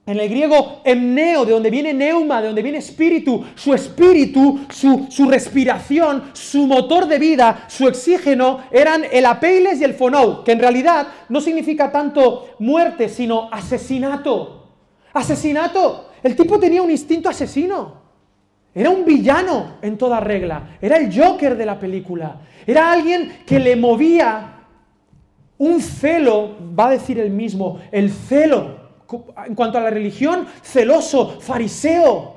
en 0.07 0.17
el 0.21 0.29
griego 0.29 0.79
emneo, 0.85 1.43
de 1.45 1.51
donde 1.51 1.69
viene 1.69 1.93
neuma, 1.93 2.39
de 2.39 2.47
donde 2.47 2.63
viene 2.63 2.77
espíritu, 2.77 3.43
su 3.55 3.73
espíritu, 3.73 4.61
su, 4.69 5.27
respiración, 5.29 6.31
su 6.31 6.65
motor 6.65 7.07
de 7.07 7.19
vida, 7.19 7.65
su 7.67 7.85
oxígeno, 7.85 8.61
eran 8.71 9.03
el 9.11 9.25
apeiles 9.25 9.81
y 9.81 9.83
el 9.83 9.93
fonou, 9.93 10.45
que 10.45 10.53
en 10.53 10.59
realidad 10.59 11.07
no 11.27 11.41
significa 11.41 11.91
tanto 11.91 12.55
muerte, 12.59 13.09
sino 13.09 13.49
asesinato. 13.51 14.69
Asesinato. 15.11 16.11
El 16.23 16.37
tipo 16.37 16.57
tenía 16.57 16.81
un 16.81 16.89
instinto 16.89 17.27
asesino. 17.27 18.07
Era 18.73 18.89
un 18.89 19.03
villano 19.03 19.75
en 19.81 19.97
toda 19.97 20.21
regla. 20.21 20.77
Era 20.81 20.95
el 20.95 21.13
Joker 21.13 21.57
de 21.57 21.65
la 21.65 21.77
película. 21.77 22.39
Era 22.65 22.93
alguien 22.93 23.39
que 23.45 23.59
le 23.59 23.75
movía 23.75 24.53
un 25.57 25.81
celo, 25.81 26.55
va 26.79 26.87
a 26.87 26.91
decir 26.91 27.19
el 27.19 27.31
mismo, 27.31 27.79
el 27.91 28.09
celo 28.09 28.76
en 29.45 29.55
cuanto 29.55 29.77
a 29.77 29.81
la 29.81 29.89
religión, 29.89 30.47
celoso, 30.61 31.39
fariseo. 31.39 32.35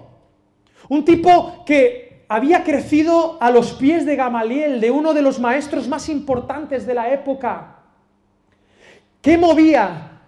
Un 0.89 1.05
tipo 1.05 1.65
que 1.65 2.25
había 2.29 2.63
crecido 2.63 3.39
a 3.41 3.51
los 3.51 3.73
pies 3.73 4.07
de 4.07 4.17
Gamaliel, 4.17 4.81
de 4.81 4.91
uno 4.91 5.15
de 5.15 5.23
los 5.23 5.41
maestros 5.41 5.89
más 5.89 6.09
importantes 6.09 6.87
de 6.87 6.95
la 6.95 7.13
época. 7.13 7.77
¿Qué 9.21 9.37
movía 9.37 10.21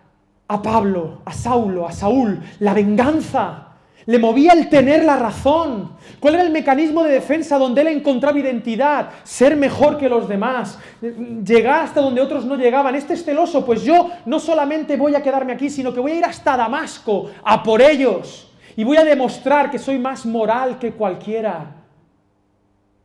a 0.49 0.62
Pablo, 0.62 1.22
a 1.25 1.32
Saulo, 1.32 1.87
a 1.87 1.92
Saúl? 1.92 2.42
La 2.58 2.75
venganza. 2.75 3.72
Le 4.06 4.18
movía 4.18 4.52
el 4.52 4.68
tener 4.68 5.04
la 5.04 5.16
razón. 5.16 5.92
¿Cuál 6.18 6.35
era 6.35 6.42
el 6.42 6.50
mecanismo 6.50 7.04
de 7.04 7.12
defensa 7.12 7.59
donde 7.59 7.82
él 7.82 7.88
encontraba 7.88 8.38
identidad? 8.38 9.11
Ser 9.23 9.56
mejor 9.56 9.97
que 9.99 10.09
los 10.09 10.28
demás. 10.28 10.78
Llegar 11.00 11.85
hasta 11.85 12.00
donde 12.00 12.21
otros 12.21 12.44
no 12.44 12.56
llegaban. 12.56 12.94
Este 12.94 13.14
es 13.14 13.25
celoso, 13.25 13.64
pues 13.64 13.82
yo 13.82 14.11
no 14.26 14.40
solamente 14.40 14.97
voy 14.97 15.14
a 15.14 15.23
quedarme 15.23 15.52
aquí, 15.52 15.71
sino 15.71 15.92
que 15.92 16.00
voy 16.00 16.12
a 16.12 16.16
ir 16.16 16.25
hasta 16.25 16.56
Damasco 16.56 17.30
a 17.44 17.62
por 17.62 17.80
ellos. 17.80 18.50
Y 18.76 18.85
voy 18.85 18.97
a 18.97 19.04
demostrar 19.04 19.71
que 19.71 19.78
soy 19.78 19.99
más 19.99 20.26
moral 20.26 20.78
que 20.78 20.92
cualquiera. 20.92 21.76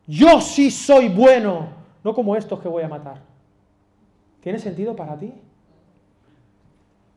Yo 0.07 0.39
sí 0.41 0.71
soy 0.71 1.09
bueno, 1.09 1.67
no 2.03 2.15
como 2.15 2.35
estos 2.35 2.59
que 2.59 2.67
voy 2.67 2.83
a 2.83 2.87
matar. 2.87 3.21
¿Tiene 4.41 4.59
sentido 4.59 4.95
para 4.95 5.17
ti? 5.17 5.33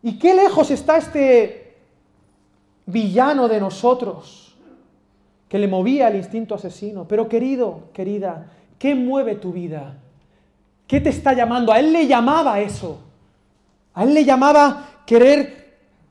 ¿Y 0.02 0.18
qué 0.18 0.34
lejos 0.34 0.70
está 0.70 0.96
este 0.96 1.59
villano 2.90 3.48
de 3.48 3.60
nosotros, 3.60 4.56
que 5.48 5.58
le 5.58 5.68
movía 5.68 6.08
el 6.08 6.16
instinto 6.16 6.54
asesino. 6.54 7.06
Pero 7.08 7.28
querido, 7.28 7.90
querida, 7.92 8.50
¿qué 8.78 8.94
mueve 8.94 9.34
tu 9.34 9.52
vida? 9.52 9.96
¿Qué 10.86 11.00
te 11.00 11.10
está 11.10 11.32
llamando? 11.32 11.72
A 11.72 11.78
él 11.78 11.92
le 11.92 12.06
llamaba 12.06 12.60
eso. 12.60 13.00
A 13.94 14.04
él 14.04 14.14
le 14.14 14.24
llamaba 14.24 15.02
querer 15.06 15.60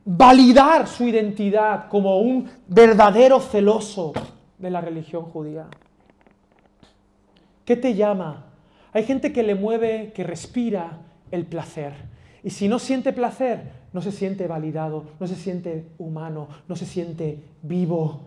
validar 0.06 0.88
su 0.88 1.04
identidad 1.04 1.88
como 1.88 2.20
un 2.20 2.50
verdadero 2.68 3.40
celoso 3.40 4.14
de 4.58 4.70
la 4.70 4.82
religión 4.82 5.24
judía. 5.24 5.68
¿Qué 7.64 7.76
te 7.76 7.94
llama? 7.94 8.46
Hay 8.92 9.04
gente 9.04 9.32
que 9.32 9.44
le 9.44 9.56
mueve, 9.56 10.12
que 10.14 10.24
respira 10.24 10.98
el 11.32 11.46
placer. 11.46 11.94
Y 12.44 12.50
si 12.50 12.68
no 12.68 12.80
siente 12.80 13.14
placer, 13.14 13.79
no 13.92 14.02
se 14.02 14.12
siente 14.12 14.48
validado, 14.48 15.06
no 15.20 15.28
se 15.28 15.36
siente 15.36 15.86
humano, 15.98 16.48
no 16.68 16.76
se 16.76 16.86
siente 16.86 17.40
vivo. 17.62 18.22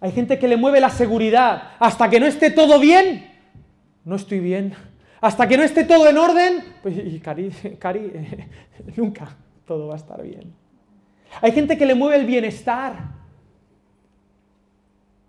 Hay 0.00 0.12
gente 0.12 0.38
que 0.38 0.48
le 0.48 0.56
mueve 0.56 0.80
la 0.80 0.90
seguridad. 0.90 1.74
Hasta 1.78 2.10
que 2.10 2.20
no 2.20 2.26
esté 2.26 2.50
todo 2.50 2.78
bien, 2.80 3.30
no 4.04 4.16
estoy 4.16 4.40
bien. 4.40 4.74
Hasta 5.20 5.48
que 5.48 5.56
no 5.56 5.62
esté 5.62 5.84
todo 5.84 6.08
en 6.08 6.18
orden, 6.18 6.64
pues, 6.82 6.96
y 6.96 7.18
Cari, 7.20 7.50
Cari 7.78 8.12
nunca 8.96 9.36
todo 9.66 9.88
va 9.88 9.94
a 9.94 9.98
estar 9.98 10.22
bien. 10.22 10.52
Hay 11.40 11.52
gente 11.52 11.76
que 11.76 11.86
le 11.86 11.94
mueve 11.94 12.16
el 12.16 12.26
bienestar. 12.26 13.16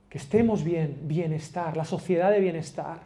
Que 0.09 0.17
estemos 0.17 0.63
bien, 0.63 0.99
bienestar, 1.03 1.75
la 1.75 1.85
sociedad 1.85 2.31
de 2.31 2.39
bienestar. 2.39 2.99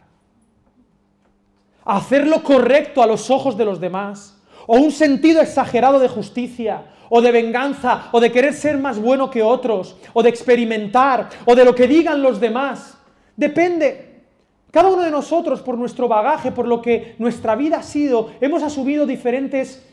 Hacer 1.84 2.26
lo 2.26 2.42
correcto 2.44 3.02
a 3.02 3.06
los 3.06 3.28
ojos 3.30 3.56
de 3.56 3.64
los 3.64 3.80
demás 3.80 4.41
o 4.66 4.76
un 4.76 4.90
sentido 4.90 5.40
exagerado 5.40 5.98
de 5.98 6.08
justicia, 6.08 6.82
o 7.08 7.20
de 7.20 7.30
venganza, 7.30 8.08
o 8.12 8.20
de 8.20 8.32
querer 8.32 8.54
ser 8.54 8.78
más 8.78 8.98
bueno 8.98 9.30
que 9.30 9.42
otros, 9.42 9.96
o 10.14 10.22
de 10.22 10.30
experimentar, 10.30 11.28
o 11.44 11.54
de 11.54 11.64
lo 11.64 11.74
que 11.74 11.86
digan 11.86 12.22
los 12.22 12.40
demás. 12.40 12.96
Depende. 13.36 14.08
Cada 14.70 14.88
uno 14.88 15.02
de 15.02 15.10
nosotros, 15.10 15.60
por 15.60 15.76
nuestro 15.76 16.08
bagaje, 16.08 16.52
por 16.52 16.66
lo 16.66 16.80
que 16.80 17.14
nuestra 17.18 17.54
vida 17.54 17.78
ha 17.78 17.82
sido, 17.82 18.30
hemos 18.40 18.62
asumido 18.62 19.04
diferentes 19.04 19.86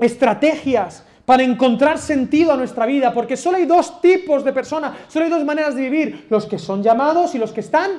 estrategias 0.00 1.04
para 1.24 1.42
encontrar 1.42 1.98
sentido 1.98 2.52
a 2.52 2.56
nuestra 2.56 2.86
vida, 2.86 3.12
porque 3.12 3.36
solo 3.36 3.56
hay 3.56 3.66
dos 3.66 4.00
tipos 4.00 4.44
de 4.44 4.52
personas, 4.52 4.92
solo 5.08 5.24
hay 5.24 5.30
dos 5.32 5.44
maneras 5.44 5.74
de 5.74 5.82
vivir, 5.82 6.26
los 6.30 6.46
que 6.46 6.60
son 6.60 6.84
llamados 6.84 7.34
y 7.34 7.38
los 7.38 7.50
que 7.50 7.60
están 7.60 7.90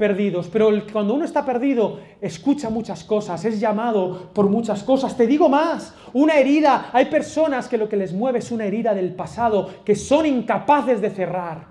perdidos, 0.00 0.48
pero 0.50 0.70
cuando 0.90 1.12
uno 1.12 1.26
está 1.26 1.44
perdido, 1.44 2.00
escucha 2.22 2.70
muchas 2.70 3.04
cosas, 3.04 3.44
es 3.44 3.60
llamado 3.60 4.30
por 4.32 4.48
muchas 4.48 4.82
cosas. 4.82 5.14
Te 5.14 5.26
digo 5.26 5.50
más, 5.50 5.94
una 6.14 6.36
herida, 6.36 6.88
hay 6.94 7.04
personas 7.04 7.68
que 7.68 7.76
lo 7.76 7.86
que 7.86 7.98
les 7.98 8.14
mueve 8.14 8.38
es 8.38 8.50
una 8.50 8.64
herida 8.64 8.94
del 8.94 9.12
pasado, 9.12 9.68
que 9.84 9.94
son 9.94 10.24
incapaces 10.24 11.02
de 11.02 11.10
cerrar. 11.10 11.66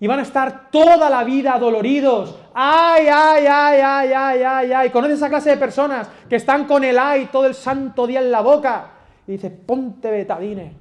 Y 0.00 0.08
van 0.08 0.18
a 0.18 0.22
estar 0.22 0.72
toda 0.72 1.08
la 1.08 1.22
vida 1.22 1.56
doloridos. 1.56 2.36
Ay, 2.52 3.06
ay, 3.06 3.46
ay, 3.46 3.80
ay, 3.80 4.10
ay, 4.12 4.42
ay, 4.42 4.72
ay. 4.72 4.90
¿Conoces 4.90 5.18
esa 5.18 5.28
clase 5.28 5.50
de 5.50 5.56
personas 5.56 6.08
que 6.28 6.34
están 6.34 6.64
con 6.64 6.82
el 6.82 6.98
ay 6.98 7.28
todo 7.30 7.46
el 7.46 7.54
santo 7.54 8.08
día 8.08 8.20
en 8.20 8.32
la 8.32 8.40
boca? 8.40 8.90
Y 9.24 9.32
dice, 9.32 9.50
ponte 9.50 10.10
betadine. 10.10 10.74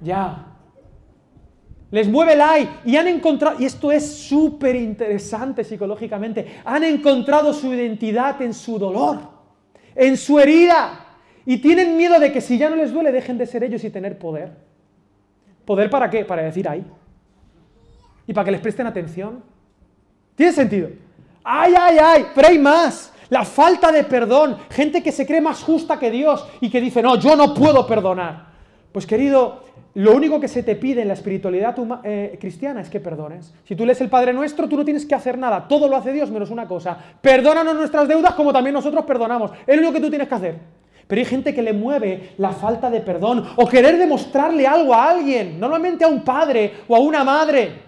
Ya, 0.00 0.46
les 1.94 2.08
mueve 2.08 2.32
el 2.32 2.40
ay 2.40 2.68
y 2.84 2.96
han 2.96 3.06
encontrado, 3.06 3.56
y 3.60 3.66
esto 3.66 3.92
es 3.92 4.04
súper 4.04 4.74
interesante 4.74 5.62
psicológicamente, 5.62 6.60
han 6.64 6.82
encontrado 6.82 7.52
su 7.52 7.72
identidad 7.72 8.42
en 8.42 8.52
su 8.52 8.80
dolor, 8.80 9.20
en 9.94 10.16
su 10.16 10.40
herida, 10.40 11.06
y 11.46 11.58
tienen 11.58 11.96
miedo 11.96 12.18
de 12.18 12.32
que 12.32 12.40
si 12.40 12.58
ya 12.58 12.68
no 12.68 12.74
les 12.74 12.92
duele 12.92 13.12
dejen 13.12 13.38
de 13.38 13.46
ser 13.46 13.62
ellos 13.62 13.84
y 13.84 13.90
tener 13.90 14.18
poder. 14.18 14.50
¿Poder 15.64 15.88
para 15.88 16.10
qué? 16.10 16.24
Para 16.24 16.42
decir 16.42 16.68
ay. 16.68 16.84
Y 18.26 18.32
para 18.32 18.46
que 18.46 18.50
les 18.50 18.60
presten 18.60 18.88
atención. 18.88 19.44
¿Tiene 20.34 20.50
sentido? 20.50 20.88
Ay, 21.44 21.74
ay, 21.78 21.98
ay, 22.02 22.26
pero 22.34 22.48
hay 22.48 22.58
más. 22.58 23.12
La 23.30 23.44
falta 23.44 23.92
de 23.92 24.02
perdón, 24.02 24.58
gente 24.68 25.00
que 25.00 25.12
se 25.12 25.24
cree 25.24 25.40
más 25.40 25.62
justa 25.62 25.96
que 26.00 26.10
Dios 26.10 26.44
y 26.60 26.70
que 26.70 26.80
dice, 26.80 27.00
no, 27.02 27.14
yo 27.20 27.36
no 27.36 27.54
puedo 27.54 27.86
perdonar. 27.86 28.46
Pues 28.90 29.06
querido, 29.06 29.62
lo 29.94 30.14
único 30.14 30.40
que 30.40 30.48
se 30.48 30.64
te 30.64 30.74
pide 30.74 31.02
en 31.02 31.08
la 31.08 31.14
espiritualidad 31.14 31.76
eh, 32.02 32.36
cristiana 32.40 32.80
es 32.80 32.90
que 32.90 32.98
perdones. 32.98 33.54
Si 33.64 33.76
tú 33.76 33.86
lees 33.86 34.00
el 34.00 34.08
Padre 34.08 34.32
Nuestro, 34.32 34.68
tú 34.68 34.76
no 34.76 34.84
tienes 34.84 35.06
que 35.06 35.14
hacer 35.14 35.38
nada. 35.38 35.68
Todo 35.68 35.86
lo 35.88 35.96
hace 35.96 36.12
Dios 36.12 36.32
menos 36.32 36.50
una 36.50 36.66
cosa. 36.66 36.98
Perdónanos 37.20 37.76
nuestras 37.76 38.08
deudas 38.08 38.34
como 38.34 38.52
también 38.52 38.74
nosotros 38.74 39.04
perdonamos. 39.04 39.52
Es 39.64 39.76
lo 39.76 39.82
único 39.82 39.92
que 39.92 40.00
tú 40.00 40.08
tienes 40.08 40.26
que 40.26 40.34
hacer. 40.34 40.58
Pero 41.06 41.20
hay 41.20 41.24
gente 41.26 41.54
que 41.54 41.62
le 41.62 41.72
mueve 41.72 42.30
la 42.38 42.50
falta 42.50 42.90
de 42.90 43.02
perdón 43.02 43.46
o 43.56 43.68
querer 43.68 43.96
demostrarle 43.96 44.66
algo 44.66 44.94
a 44.94 45.10
alguien, 45.10 45.60
normalmente 45.60 46.04
a 46.04 46.08
un 46.08 46.24
padre 46.24 46.72
o 46.88 46.96
a 46.96 46.98
una 46.98 47.22
madre. 47.22 47.84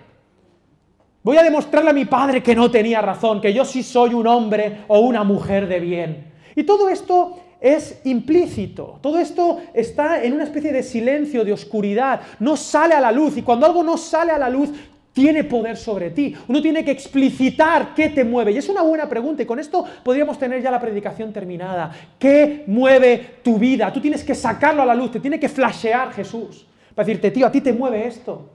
Voy 1.24 1.36
a 1.38 1.42
demostrarle 1.42 1.90
a 1.90 1.94
mi 1.94 2.04
padre 2.04 2.40
que 2.40 2.54
no 2.54 2.70
tenía 2.70 3.00
razón, 3.00 3.40
que 3.40 3.52
yo 3.52 3.64
sí 3.64 3.82
soy 3.82 4.14
un 4.14 4.28
hombre 4.28 4.84
o 4.86 5.00
una 5.00 5.24
mujer 5.24 5.66
de 5.66 5.80
bien. 5.80 6.32
Y 6.54 6.62
todo 6.62 6.88
esto 6.88 7.40
es 7.74 8.00
implícito. 8.04 9.00
Todo 9.02 9.18
esto 9.18 9.60
está 9.74 10.22
en 10.22 10.34
una 10.34 10.44
especie 10.44 10.72
de 10.72 10.84
silencio, 10.84 11.44
de 11.44 11.52
oscuridad. 11.52 12.20
No 12.38 12.56
sale 12.56 12.94
a 12.94 13.00
la 13.00 13.10
luz. 13.10 13.36
Y 13.36 13.42
cuando 13.42 13.66
algo 13.66 13.82
no 13.82 13.96
sale 13.96 14.30
a 14.30 14.38
la 14.38 14.48
luz, 14.48 14.70
tiene 15.12 15.42
poder 15.42 15.76
sobre 15.76 16.10
ti. 16.10 16.32
Uno 16.46 16.62
tiene 16.62 16.84
que 16.84 16.92
explicitar 16.92 17.92
qué 17.92 18.10
te 18.10 18.22
mueve. 18.22 18.52
Y 18.52 18.58
es 18.58 18.68
una 18.68 18.82
buena 18.82 19.08
pregunta. 19.08 19.42
Y 19.42 19.46
con 19.46 19.58
esto 19.58 19.84
podríamos 20.04 20.38
tener 20.38 20.62
ya 20.62 20.70
la 20.70 20.80
predicación 20.80 21.32
terminada. 21.32 21.90
¿Qué 22.20 22.62
mueve 22.68 23.38
tu 23.42 23.58
vida? 23.58 23.92
Tú 23.92 24.00
tienes 24.00 24.22
que 24.22 24.36
sacarlo 24.36 24.82
a 24.82 24.86
la 24.86 24.94
luz. 24.94 25.10
Te 25.10 25.18
tiene 25.18 25.40
que 25.40 25.48
flashear 25.48 26.12
Jesús. 26.12 26.66
Para 26.94 27.04
decirte, 27.04 27.32
tío, 27.32 27.48
a 27.48 27.50
ti 27.50 27.60
te 27.60 27.72
mueve 27.72 28.06
esto. 28.06 28.48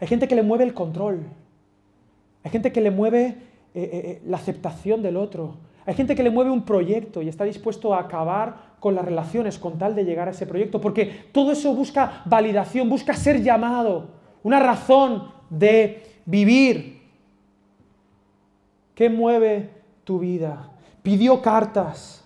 Hay 0.00 0.08
gente 0.08 0.26
que 0.26 0.34
le 0.34 0.42
mueve 0.42 0.64
el 0.64 0.72
control. 0.72 1.20
Hay 2.44 2.50
gente 2.50 2.72
que 2.72 2.80
le 2.80 2.90
mueve 2.90 3.26
eh, 3.26 3.34
eh, 3.74 3.90
eh, 3.92 4.22
la 4.24 4.38
aceptación 4.38 5.02
del 5.02 5.18
otro. 5.18 5.67
Hay 5.88 5.94
gente 5.94 6.14
que 6.14 6.22
le 6.22 6.28
mueve 6.28 6.50
un 6.50 6.66
proyecto 6.66 7.22
y 7.22 7.30
está 7.30 7.44
dispuesto 7.44 7.94
a 7.94 8.00
acabar 8.00 8.74
con 8.78 8.94
las 8.94 9.06
relaciones 9.06 9.58
con 9.58 9.78
tal 9.78 9.94
de 9.94 10.04
llegar 10.04 10.28
a 10.28 10.32
ese 10.32 10.46
proyecto, 10.46 10.82
porque 10.82 11.30
todo 11.32 11.50
eso 11.50 11.72
busca 11.72 12.20
validación, 12.26 12.90
busca 12.90 13.14
ser 13.14 13.42
llamado, 13.42 14.08
una 14.42 14.60
razón 14.60 15.32
de 15.48 16.02
vivir. 16.26 17.00
¿Qué 18.94 19.08
mueve 19.08 19.70
tu 20.04 20.18
vida? 20.18 20.68
Pidió 21.02 21.40
cartas, 21.40 22.17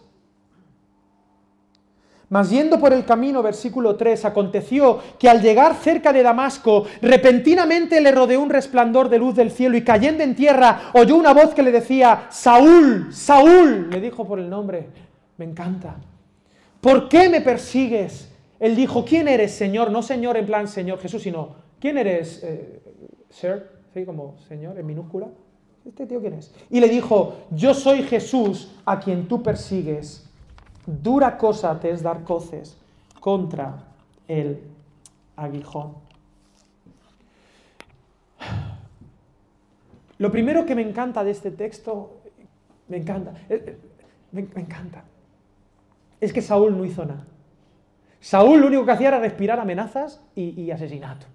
mas 2.32 2.48
yendo 2.48 2.80
por 2.80 2.94
el 2.94 3.04
camino, 3.04 3.42
versículo 3.42 3.94
3, 3.94 4.24
aconteció 4.24 4.98
que 5.18 5.28
al 5.28 5.42
llegar 5.42 5.74
cerca 5.74 6.14
de 6.14 6.22
Damasco, 6.22 6.86
repentinamente 7.02 8.00
le 8.00 8.10
rodeó 8.10 8.40
un 8.40 8.48
resplandor 8.48 9.10
de 9.10 9.18
luz 9.18 9.34
del 9.34 9.50
cielo 9.50 9.76
y 9.76 9.84
cayendo 9.84 10.24
en 10.24 10.34
tierra, 10.34 10.90
oyó 10.94 11.16
una 11.16 11.34
voz 11.34 11.52
que 11.52 11.62
le 11.62 11.70
decía, 11.70 12.28
Saúl, 12.30 13.12
Saúl, 13.12 13.90
le 13.90 14.00
dijo 14.00 14.26
por 14.26 14.38
el 14.38 14.48
nombre, 14.48 14.87
me 15.37 15.44
encanta. 15.44 15.96
¿Por 16.80 17.11
qué 17.11 17.28
me 17.28 17.42
persigues? 17.42 18.30
Él 18.59 18.76
dijo, 18.76 19.04
¿quién 19.04 19.28
eres, 19.28 19.52
Señor? 19.52 19.90
No 19.90 20.02
Señor 20.02 20.38
en 20.38 20.46
plan 20.46 20.68
Señor 20.68 21.00
Jesús, 21.00 21.22
sino, 21.22 21.57
¿quién 21.78 21.98
eres, 21.98 22.42
eh, 22.42 22.80
Sir? 23.28 23.66
¿Sí? 23.92 24.07
Como 24.07 24.37
Señor 24.48 24.78
en 24.78 24.87
minúscula. 24.87 25.26
¿Este 25.85 26.07
tío 26.07 26.22
quién 26.22 26.33
es? 26.33 26.50
Y 26.70 26.80
le 26.80 26.88
dijo, 26.88 27.40
yo 27.50 27.74
soy 27.74 28.04
Jesús 28.04 28.70
a 28.87 29.00
quien 29.00 29.28
tú 29.28 29.42
persigues 29.42 30.32
dura 30.87 31.38
cosa 31.38 31.79
te 31.79 31.90
es 31.90 32.03
dar 32.03 32.25
coces 32.25 32.77
contra 33.21 33.85
el 34.29 34.61
aguijón. 35.37 35.95
Lo 40.18 40.31
primero 40.31 40.64
que 40.64 40.75
me 40.75 40.83
encanta 40.83 41.25
de 41.25 41.31
este 41.33 41.51
texto, 41.51 42.21
me 42.88 42.99
encanta, 42.99 43.33
eh, 43.49 43.64
eh, 43.66 43.79
me, 44.31 44.40
encanta, 44.40 45.03
es 46.21 46.33
que 46.33 46.40
Saúl 46.40 46.77
no 46.77 46.85
hizo 46.85 47.05
nada. 47.05 47.25
Saúl 48.21 48.61
lo 48.61 48.68
único 48.68 48.85
que 48.85 48.92
hacía 48.92 49.09
era 49.09 49.18
respirar 49.18 49.59
amenazas 49.59 50.21
y, 50.37 50.61
y 50.61 50.71
asesinato. 50.71 51.27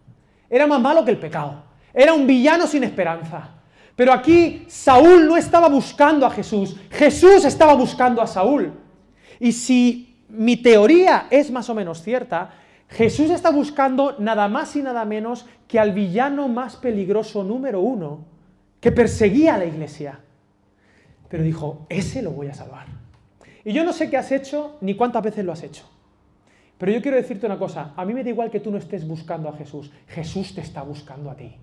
Era 0.49 0.67
más 0.67 0.79
malo 0.79 1.03
que 1.03 1.11
el 1.11 1.19
pecado. 1.19 1.63
Era 1.93 2.13
un 2.13 2.25
villano 2.25 2.65
sin 2.65 2.85
esperanza. 2.85 3.49
Pero 3.97 4.13
aquí 4.13 4.65
Saúl 4.69 5.27
no 5.27 5.35
estaba 5.35 5.67
buscando 5.67 6.25
a 6.25 6.29
Jesús, 6.29 6.77
Jesús 6.91 7.43
estaba 7.43 7.73
buscando 7.73 8.21
a 8.21 8.27
Saúl. 8.27 8.71
Y 9.39 9.51
si 9.51 10.17
mi 10.29 10.57
teoría 10.57 11.27
es 11.29 11.51
más 11.51 11.69
o 11.69 11.75
menos 11.75 12.01
cierta, 12.01 12.51
Jesús 12.89 13.29
está 13.29 13.49
buscando 13.49 14.15
nada 14.19 14.47
más 14.47 14.75
y 14.75 14.81
nada 14.81 15.05
menos 15.05 15.45
que 15.67 15.79
al 15.79 15.93
villano 15.93 16.47
más 16.47 16.75
peligroso 16.77 17.43
número 17.43 17.81
uno 17.81 18.25
que 18.79 18.91
perseguía 18.91 19.55
a 19.55 19.57
la 19.57 19.65
iglesia. 19.65 20.19
Pero 21.29 21.43
dijo, 21.43 21.85
ese 21.89 22.21
lo 22.21 22.31
voy 22.31 22.47
a 22.47 22.53
salvar. 22.53 22.87
Y 23.65 23.73
yo 23.73 23.83
no 23.83 23.91
sé 23.91 24.09
qué 24.09 24.17
has 24.17 24.31
hecho 24.31 24.77
ni 24.79 24.95
cuántas 24.95 25.23
veces 25.23 25.43
lo 25.43 25.51
has 25.51 25.63
hecho. 25.63 25.83
Pero 26.77 26.91
yo 26.91 27.01
quiero 27.01 27.17
decirte 27.17 27.45
una 27.45 27.57
cosa, 27.57 27.93
a 27.97 28.05
mí 28.05 28.13
me 28.13 28.23
da 28.23 28.29
igual 28.29 28.49
que 28.49 28.59
tú 28.59 28.71
no 28.71 28.77
estés 28.77 29.05
buscando 29.05 29.49
a 29.49 29.53
Jesús, 29.53 29.91
Jesús 30.07 30.53
te 30.53 30.61
está 30.61 30.83
buscando 30.83 31.31
a 31.31 31.35
ti. 31.35 31.55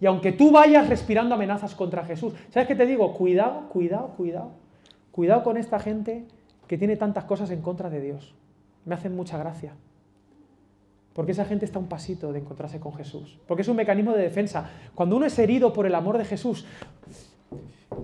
Y 0.00 0.06
aunque 0.06 0.32
tú 0.32 0.50
vayas 0.50 0.88
respirando 0.88 1.34
amenazas 1.34 1.74
contra 1.74 2.04
Jesús, 2.04 2.34
¿sabes 2.50 2.68
qué 2.68 2.74
te 2.74 2.84
digo? 2.84 3.14
Cuidado, 3.14 3.68
cuidado, 3.68 4.08
cuidado 4.16 4.67
Cuidado 5.18 5.42
con 5.42 5.56
esta 5.56 5.80
gente 5.80 6.26
que 6.68 6.78
tiene 6.78 6.94
tantas 6.94 7.24
cosas 7.24 7.50
en 7.50 7.60
contra 7.60 7.90
de 7.90 8.00
Dios. 8.00 8.36
Me 8.84 8.94
hacen 8.94 9.16
mucha 9.16 9.36
gracia. 9.36 9.72
Porque 11.12 11.32
esa 11.32 11.44
gente 11.44 11.64
está 11.64 11.80
un 11.80 11.88
pasito 11.88 12.32
de 12.32 12.38
encontrarse 12.38 12.78
con 12.78 12.94
Jesús. 12.94 13.36
Porque 13.48 13.62
es 13.62 13.68
un 13.68 13.74
mecanismo 13.74 14.12
de 14.12 14.22
defensa. 14.22 14.70
Cuando 14.94 15.16
uno 15.16 15.26
es 15.26 15.36
herido 15.40 15.72
por 15.72 15.86
el 15.86 15.96
amor 15.96 16.18
de 16.18 16.24
Jesús, 16.24 16.64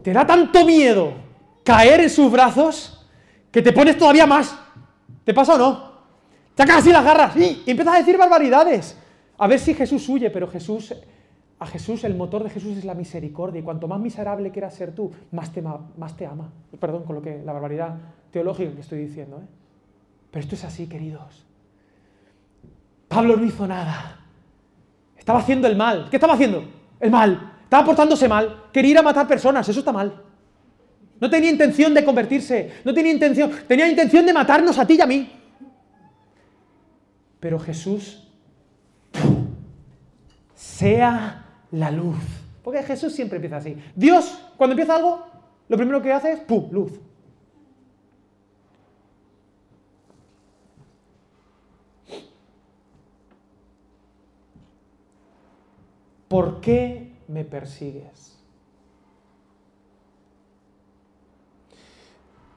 te 0.02 0.12
da 0.12 0.26
tanto 0.26 0.66
miedo 0.66 1.12
caer 1.62 2.00
en 2.00 2.10
sus 2.10 2.32
brazos 2.32 3.06
que 3.52 3.62
te 3.62 3.72
pones 3.72 3.96
todavía 3.96 4.26
más. 4.26 4.58
¿Te 5.22 5.32
pasa 5.32 5.54
o 5.54 5.58
no? 5.58 5.92
Te 6.56 6.64
así 6.64 6.90
las 6.90 7.04
garras 7.04 7.36
y 7.36 7.62
empiezas 7.64 7.94
a 7.94 7.98
decir 7.98 8.18
barbaridades. 8.18 8.98
A 9.38 9.46
ver 9.46 9.60
si 9.60 9.72
Jesús 9.72 10.08
huye, 10.08 10.30
pero 10.30 10.48
Jesús 10.48 10.92
a 11.64 11.66
Jesús, 11.66 12.04
el 12.04 12.14
motor 12.14 12.44
de 12.44 12.50
Jesús 12.50 12.76
es 12.76 12.84
la 12.84 12.92
misericordia. 12.92 13.58
Y 13.58 13.62
cuanto 13.62 13.88
más 13.88 13.98
miserable 13.98 14.50
quieras 14.50 14.74
ser 14.74 14.94
tú, 14.94 15.10
más 15.32 15.50
te, 15.50 15.62
más 15.62 16.14
te 16.14 16.26
ama. 16.26 16.52
Perdón 16.78 17.04
con 17.04 17.16
lo 17.16 17.22
que, 17.22 17.42
la 17.42 17.54
barbaridad 17.54 17.96
teológica 18.30 18.74
que 18.74 18.82
estoy 18.82 18.98
diciendo. 18.98 19.38
¿eh? 19.38 19.46
Pero 20.30 20.42
esto 20.42 20.56
es 20.56 20.64
así, 20.64 20.86
queridos. 20.86 21.46
Pablo 23.08 23.38
no 23.38 23.44
hizo 23.46 23.66
nada. 23.66 24.20
Estaba 25.16 25.38
haciendo 25.38 25.66
el 25.66 25.74
mal. 25.74 26.08
¿Qué 26.10 26.16
estaba 26.16 26.34
haciendo? 26.34 26.68
El 27.00 27.10
mal. 27.10 27.54
Estaba 27.62 27.86
portándose 27.86 28.28
mal. 28.28 28.64
Quería 28.70 28.90
ir 28.90 28.98
a 28.98 29.02
matar 29.02 29.26
personas. 29.26 29.66
Eso 29.66 29.78
está 29.78 29.90
mal. 29.90 30.22
No 31.18 31.30
tenía 31.30 31.50
intención 31.50 31.94
de 31.94 32.04
convertirse. 32.04 32.72
No 32.84 32.92
tenía 32.92 33.10
intención. 33.10 33.50
Tenía 33.66 33.88
intención 33.88 34.26
de 34.26 34.34
matarnos 34.34 34.78
a 34.78 34.86
ti 34.86 34.96
y 34.98 35.00
a 35.00 35.06
mí. 35.06 35.32
Pero 37.40 37.58
Jesús 37.58 38.28
sea 40.54 41.43
la 41.74 41.90
luz. 41.90 42.16
Porque 42.62 42.82
Jesús 42.82 43.12
siempre 43.12 43.36
empieza 43.36 43.58
así. 43.58 43.76
Dios, 43.94 44.38
cuando 44.56 44.72
empieza 44.72 44.96
algo, 44.96 45.26
lo 45.68 45.76
primero 45.76 46.00
que 46.00 46.12
hace 46.12 46.32
es, 46.32 46.40
¡pum!, 46.40 46.68
luz. 46.70 46.92
¿Por 56.28 56.60
qué 56.60 57.12
me 57.28 57.44
persigues? 57.44 58.34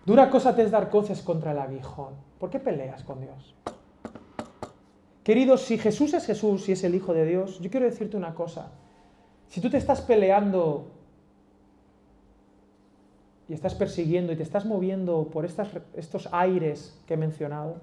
Dura 0.05 0.29
cosa 0.29 0.55
te 0.55 0.63
es 0.63 0.71
dar 0.71 0.89
coces 0.89 1.21
contra 1.21 1.51
el 1.51 1.59
aguijón. 1.59 2.13
¿Por 2.39 2.49
qué 2.49 2.59
peleas 2.59 3.03
con 3.03 3.19
Dios? 3.19 3.55
Queridos, 5.23 5.63
si 5.63 5.77
Jesús 5.77 6.13
es 6.13 6.25
Jesús 6.25 6.69
y 6.69 6.71
es 6.71 6.83
el 6.85 6.95
Hijo 6.95 7.13
de 7.13 7.25
Dios, 7.25 7.59
yo 7.59 7.69
quiero 7.69 7.85
decirte 7.85 8.15
una 8.15 8.33
cosa. 8.33 8.71
Si 9.49 9.61
tú 9.61 9.69
te 9.69 9.77
estás 9.77 10.01
peleando 10.01 10.91
y 13.47 13.53
estás 13.53 13.75
persiguiendo 13.75 14.33
y 14.33 14.35
te 14.35 14.43
estás 14.43 14.65
moviendo 14.65 15.29
por 15.29 15.45
estas, 15.45 15.69
estos 15.95 16.29
aires 16.31 16.99
que 17.05 17.13
he 17.13 17.17
mencionado, 17.17 17.81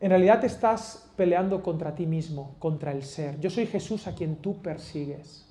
en 0.00 0.10
realidad 0.10 0.40
te 0.40 0.46
estás 0.46 1.10
peleando 1.16 1.62
contra 1.62 1.94
ti 1.94 2.06
mismo, 2.06 2.54
contra 2.58 2.92
el 2.92 3.02
ser. 3.02 3.40
Yo 3.40 3.48
soy 3.48 3.66
Jesús 3.66 4.06
a 4.06 4.14
quien 4.14 4.36
tú 4.36 4.60
persigues. 4.60 5.46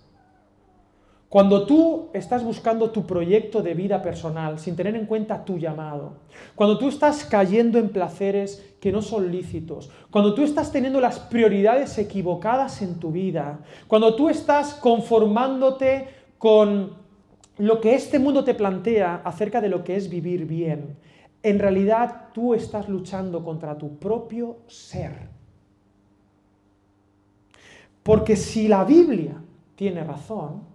Cuando 1.29 1.65
tú 1.65 2.09
estás 2.13 2.43
buscando 2.43 2.91
tu 2.91 3.05
proyecto 3.05 3.61
de 3.61 3.73
vida 3.73 4.01
personal 4.01 4.59
sin 4.59 4.75
tener 4.75 4.95
en 4.95 5.05
cuenta 5.05 5.43
tu 5.43 5.57
llamado, 5.57 6.13
cuando 6.53 6.77
tú 6.77 6.87
estás 6.87 7.25
cayendo 7.25 7.79
en 7.79 7.89
placeres 7.89 8.75
que 8.79 8.91
no 8.91 9.01
son 9.01 9.31
lícitos, 9.31 9.89
cuando 10.11 10.33
tú 10.33 10.43
estás 10.43 10.71
teniendo 10.71 11.01
las 11.01 11.19
prioridades 11.19 11.97
equivocadas 11.97 12.81
en 12.81 12.99
tu 12.99 13.11
vida, 13.11 13.59
cuando 13.87 14.15
tú 14.15 14.29
estás 14.29 14.75
conformándote 14.75 16.07
con 16.37 16.93
lo 17.57 17.81
que 17.81 17.95
este 17.95 18.19
mundo 18.19 18.43
te 18.43 18.53
plantea 18.53 19.21
acerca 19.23 19.61
de 19.61 19.69
lo 19.69 19.83
que 19.83 19.95
es 19.95 20.09
vivir 20.09 20.45
bien, 20.45 20.97
en 21.41 21.59
realidad 21.59 22.29
tú 22.33 22.53
estás 22.53 22.87
luchando 22.87 23.43
contra 23.43 23.77
tu 23.77 23.97
propio 23.97 24.57
ser. 24.67 25.29
Porque 28.03 28.35
si 28.35 28.67
la 28.67 28.83
Biblia 28.83 29.41
tiene 29.75 30.03
razón, 30.03 30.74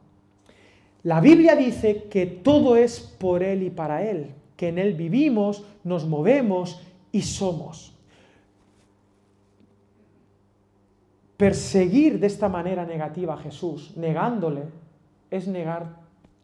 la 1.03 1.21
Biblia 1.21 1.57
dice 1.57 2.05
que 2.05 2.27
todo 2.27 2.77
es 2.77 3.01
por 3.01 3.43
Él 3.43 3.63
y 3.63 3.71
para 3.71 4.03
Él, 4.03 4.35
que 4.57 4.69
en 4.69 4.79
Él 4.79 4.95
vivimos, 4.95 5.65
nos 5.83 6.07
movemos 6.07 6.83
y 7.11 7.23
somos. 7.23 7.97
Perseguir 11.37 12.21
de 12.21 12.27
esta 12.27 12.51
manera 12.51 12.85
negativa 12.85 13.35
a 13.35 13.39
Jesús, 13.39 13.97
negándole, 13.97 14.65
es 15.31 15.49
negar 15.49 15.97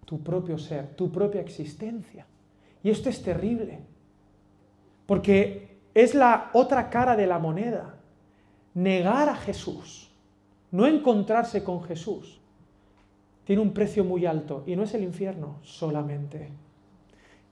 tu 0.07 0.23
propio 0.23 0.57
ser, 0.57 0.95
tu 0.97 1.13
propia 1.13 1.43
existencia. 1.43 2.27
Y 2.83 2.89
esto 2.89 3.11
es 3.11 3.23
terrible, 3.23 3.81
porque 5.05 5.77
es 5.93 6.15
la 6.15 6.51
otra 6.55 6.89
cara 6.89 7.15
de 7.15 7.27
la 7.27 7.39
moneda. 7.39 7.97
Negar 8.73 9.29
a 9.29 9.37
Jesús, 9.37 10.11
no 10.71 10.87
encontrarse 10.87 11.63
con 11.65 11.83
Jesús, 11.83 12.41
tiene 13.47 13.63
un 13.63 13.71
precio 13.71 14.05
muy 14.05 14.27
alto 14.27 14.65
y 14.67 14.75
no 14.75 14.83
es 14.83 14.93
el 14.95 15.05
infierno 15.05 15.59
solamente. 15.63 16.51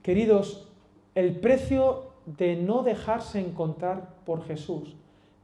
Queridos, 0.03 0.67
el 1.15 1.39
precio 1.39 2.11
de 2.25 2.57
no 2.57 2.83
dejarse 2.83 3.39
encontrar 3.39 4.15
por 4.25 4.43
Jesús 4.43 4.93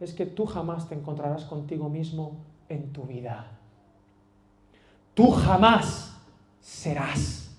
es 0.02 0.14
que 0.14 0.26
tú 0.26 0.46
jamás 0.46 0.90
te 0.90 0.96
encontrarás 0.96 1.46
contigo 1.46 1.88
mismo 1.88 2.36
en 2.68 2.92
tu 2.92 3.04
vida. 3.04 3.60
Tú 5.14 5.32
jamás 5.32 6.18
serás. 6.60 7.56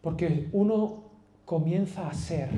Porque 0.00 0.48
uno 0.52 1.04
comienza 1.44 2.08
a 2.08 2.14
ser 2.14 2.48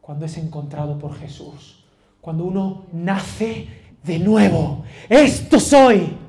cuando 0.00 0.26
es 0.26 0.36
encontrado 0.36 0.98
por 0.98 1.14
Jesús. 1.14 1.84
Cuando 2.20 2.44
uno 2.44 2.86
nace 2.92 3.68
de 4.02 4.18
nuevo. 4.18 4.82
Esto 5.08 5.60
soy. 5.60 6.19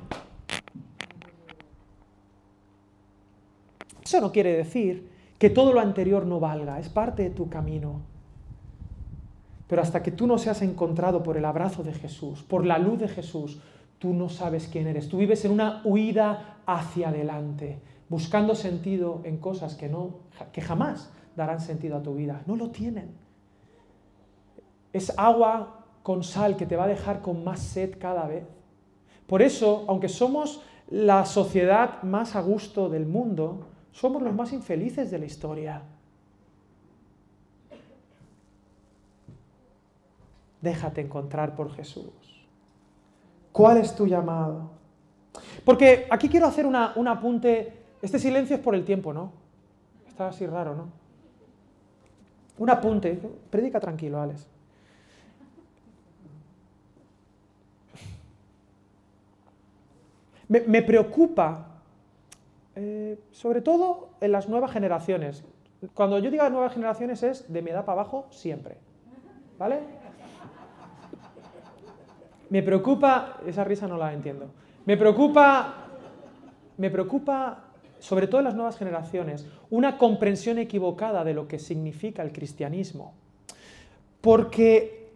Eso 4.11 4.19
no 4.19 4.33
quiere 4.33 4.51
decir 4.51 5.07
que 5.39 5.49
todo 5.49 5.71
lo 5.71 5.79
anterior 5.79 6.25
no 6.25 6.41
valga, 6.41 6.81
es 6.81 6.89
parte 6.89 7.23
de 7.23 7.29
tu 7.29 7.47
camino. 7.47 8.01
Pero 9.69 9.81
hasta 9.81 10.03
que 10.03 10.11
tú 10.11 10.27
no 10.27 10.37
seas 10.37 10.61
encontrado 10.63 11.23
por 11.23 11.37
el 11.37 11.45
abrazo 11.45 11.81
de 11.81 11.93
Jesús, 11.93 12.43
por 12.43 12.65
la 12.65 12.77
luz 12.77 12.99
de 12.99 13.07
Jesús, 13.07 13.61
tú 13.99 14.13
no 14.13 14.27
sabes 14.27 14.67
quién 14.67 14.87
eres. 14.87 15.07
Tú 15.07 15.19
vives 15.19 15.45
en 15.45 15.51
una 15.53 15.81
huida 15.85 16.57
hacia 16.65 17.07
adelante, 17.07 17.79
buscando 18.09 18.53
sentido 18.53 19.21
en 19.23 19.37
cosas 19.37 19.75
que, 19.75 19.87
no, 19.87 20.15
que 20.51 20.59
jamás 20.59 21.09
darán 21.37 21.61
sentido 21.61 21.95
a 21.95 22.03
tu 22.03 22.13
vida. 22.13 22.41
No 22.47 22.57
lo 22.57 22.69
tienen. 22.69 23.11
Es 24.91 25.17
agua 25.17 25.85
con 26.03 26.25
sal 26.25 26.57
que 26.57 26.65
te 26.65 26.75
va 26.75 26.83
a 26.83 26.89
dejar 26.89 27.21
con 27.21 27.45
más 27.45 27.61
sed 27.61 27.97
cada 27.97 28.27
vez. 28.27 28.43
Por 29.25 29.41
eso, 29.41 29.85
aunque 29.87 30.09
somos 30.09 30.59
la 30.89 31.23
sociedad 31.25 32.03
más 32.03 32.35
a 32.35 32.41
gusto 32.41 32.89
del 32.89 33.05
mundo, 33.05 33.70
somos 33.91 34.21
los 34.21 34.33
más 34.33 34.53
infelices 34.53 35.11
de 35.11 35.19
la 35.19 35.25
historia. 35.25 35.81
Déjate 40.61 41.01
encontrar 41.01 41.55
por 41.55 41.73
Jesús. 41.73 42.47
¿Cuál 43.51 43.77
es 43.77 43.95
tu 43.95 44.07
llamado? 44.07 44.71
Porque 45.65 46.07
aquí 46.09 46.29
quiero 46.29 46.47
hacer 46.47 46.65
un 46.65 47.07
apunte. 47.07 47.73
Este 48.01 48.19
silencio 48.19 48.55
es 48.55 48.61
por 48.61 48.75
el 48.75 48.85
tiempo, 48.85 49.13
¿no? 49.13 49.31
Está 50.07 50.27
así 50.29 50.45
raro, 50.45 50.75
¿no? 50.75 50.89
Un 52.57 52.69
apunte. 52.69 53.19
Predica 53.49 53.79
tranquilo, 53.79 54.21
Alex. 54.21 54.47
me 60.47 60.81
preocupa 60.81 61.70
eh, 62.75 63.19
sobre 63.31 63.61
todo 63.61 64.09
en 64.21 64.31
las 64.31 64.47
nuevas 64.47 64.71
generaciones. 64.71 65.43
Cuando 65.93 66.19
yo 66.19 66.31
digo 66.31 66.47
nuevas 66.49 66.73
generaciones 66.73 67.23
es 67.23 67.51
de 67.51 67.61
mi 67.61 67.71
edad 67.71 67.85
para 67.85 68.01
abajo 68.01 68.27
siempre. 68.29 68.77
¿Vale? 69.57 69.79
Me 72.49 72.63
preocupa, 72.63 73.39
esa 73.45 73.63
risa 73.63 73.87
no 73.87 73.97
la 73.97 74.13
entiendo. 74.13 74.51
Me 74.85 74.97
preocupa, 74.97 75.73
me 76.77 76.89
preocupa 76.89 77.65
sobre 77.99 78.27
todo 78.27 78.39
en 78.39 78.45
las 78.45 78.55
nuevas 78.55 78.77
generaciones, 78.77 79.45
una 79.69 79.97
comprensión 79.97 80.57
equivocada 80.57 81.23
de 81.23 81.35
lo 81.35 81.47
que 81.47 81.59
significa 81.59 82.23
el 82.23 82.31
cristianismo. 82.31 83.13
Porque 84.21 85.11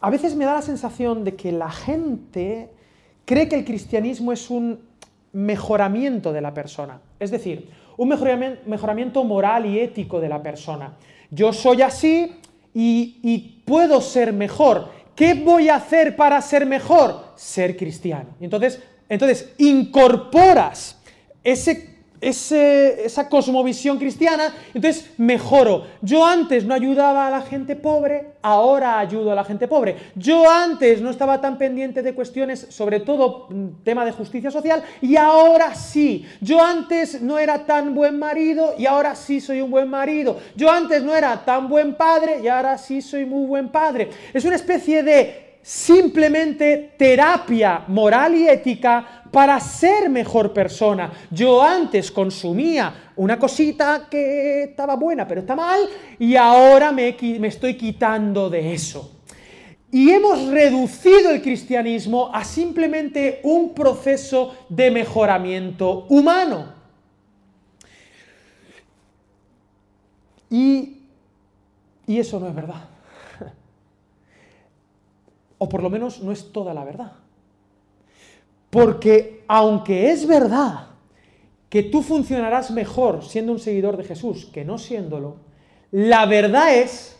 a 0.00 0.10
veces 0.10 0.36
me 0.36 0.44
da 0.44 0.54
la 0.54 0.62
sensación 0.62 1.24
de 1.24 1.36
que 1.36 1.52
la 1.52 1.70
gente 1.70 2.70
cree 3.24 3.48
que 3.48 3.56
el 3.56 3.64
cristianismo 3.64 4.32
es 4.32 4.50
un 4.50 4.91
mejoramiento 5.32 6.32
de 6.32 6.40
la 6.40 6.52
persona. 6.52 7.00
Es 7.18 7.30
decir, 7.30 7.70
un 7.96 8.08
mejoramiento 8.08 9.24
moral 9.24 9.66
y 9.66 9.80
ético 9.80 10.20
de 10.20 10.28
la 10.28 10.42
persona. 10.42 10.94
Yo 11.30 11.52
soy 11.52 11.82
así 11.82 12.32
y, 12.74 13.62
puedo 13.64 14.00
ser 14.00 14.32
mejor. 14.32 14.90
¿Qué 15.14 15.34
voy 15.34 15.68
a 15.68 15.76
hacer 15.76 16.16
para 16.16 16.40
ser 16.40 16.66
mejor? 16.66 17.32
Ser 17.36 17.76
cristiano. 17.76 18.30
Entonces, 18.40 18.82
entonces 19.08 19.52
incorporas 19.58 20.98
ese 21.44 21.91
esa 22.22 23.28
cosmovisión 23.28 23.98
cristiana, 23.98 24.54
entonces 24.72 25.10
mejoro. 25.18 25.86
Yo 26.00 26.24
antes 26.24 26.64
no 26.64 26.72
ayudaba 26.72 27.26
a 27.26 27.30
la 27.30 27.42
gente 27.42 27.74
pobre, 27.74 28.34
ahora 28.42 28.98
ayudo 29.00 29.32
a 29.32 29.34
la 29.34 29.44
gente 29.44 29.66
pobre. 29.66 29.96
Yo 30.14 30.48
antes 30.48 31.02
no 31.02 31.10
estaba 31.10 31.40
tan 31.40 31.58
pendiente 31.58 32.02
de 32.02 32.14
cuestiones, 32.14 32.66
sobre 32.70 33.00
todo 33.00 33.48
mm, 33.50 33.82
tema 33.82 34.04
de 34.04 34.12
justicia 34.12 34.50
social, 34.50 34.82
y 35.00 35.16
ahora 35.16 35.74
sí. 35.74 36.24
Yo 36.40 36.62
antes 36.62 37.20
no 37.20 37.38
era 37.38 37.66
tan 37.66 37.94
buen 37.94 38.18
marido 38.18 38.74
y 38.78 38.86
ahora 38.86 39.16
sí 39.16 39.40
soy 39.40 39.60
un 39.60 39.70
buen 39.70 39.88
marido. 39.88 40.38
Yo 40.54 40.70
antes 40.70 41.02
no 41.02 41.16
era 41.16 41.44
tan 41.44 41.68
buen 41.68 41.94
padre 41.94 42.40
y 42.42 42.48
ahora 42.48 42.78
sí 42.78 43.02
soy 43.02 43.26
muy 43.26 43.46
buen 43.46 43.68
padre. 43.68 44.10
Es 44.32 44.44
una 44.44 44.56
especie 44.56 45.02
de 45.02 45.41
simplemente 45.62 46.94
terapia 46.98 47.84
moral 47.86 48.34
y 48.34 48.48
ética 48.48 49.22
para 49.30 49.58
ser 49.60 50.10
mejor 50.10 50.52
persona. 50.52 51.10
Yo 51.30 51.62
antes 51.62 52.10
consumía 52.10 53.12
una 53.16 53.38
cosita 53.38 54.08
que 54.10 54.64
estaba 54.64 54.96
buena, 54.96 55.26
pero 55.26 55.40
está 55.40 55.56
mal, 55.56 55.80
y 56.18 56.36
ahora 56.36 56.92
me, 56.92 57.16
estoy 57.46 57.76
quitando 57.76 58.50
de 58.50 58.74
eso. 58.74 59.20
Y 59.90 60.10
hemos 60.10 60.48
reducido 60.48 61.30
el 61.30 61.42
cristianismo 61.42 62.30
a 62.32 62.44
simplemente 62.44 63.40
un 63.42 63.74
proceso 63.74 64.54
de 64.68 64.90
mejoramiento 64.90 66.06
humano. 66.08 66.72
Y, 70.50 70.98
eso 72.06 72.38
no 72.38 72.48
es 72.48 72.54
verdad. 72.54 72.91
O 75.62 75.68
por 75.68 75.80
lo 75.80 75.90
menos 75.90 76.20
no 76.20 76.32
es 76.32 76.50
toda 76.50 76.74
la 76.74 76.82
verdad. 76.82 77.12
Porque 78.68 79.44
aunque 79.46 80.10
es 80.10 80.26
verdad 80.26 80.88
que 81.68 81.84
tú 81.84 82.02
funcionarás 82.02 82.72
mejor 82.72 83.24
siendo 83.24 83.52
un 83.52 83.60
seguidor 83.60 83.96
de 83.96 84.02
Jesús 84.02 84.46
que 84.46 84.64
no 84.64 84.76
siéndolo, 84.76 85.36
la 85.92 86.26
verdad 86.26 86.74
es 86.74 87.16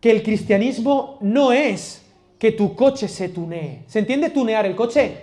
que 0.00 0.10
el 0.10 0.24
cristianismo 0.24 1.18
no 1.20 1.52
es 1.52 2.04
que 2.40 2.50
tu 2.50 2.74
coche 2.74 3.06
se 3.06 3.28
tunee. 3.28 3.84
¿Se 3.86 4.00
entiende 4.00 4.30
tunear 4.30 4.66
el 4.66 4.74
coche? 4.74 5.16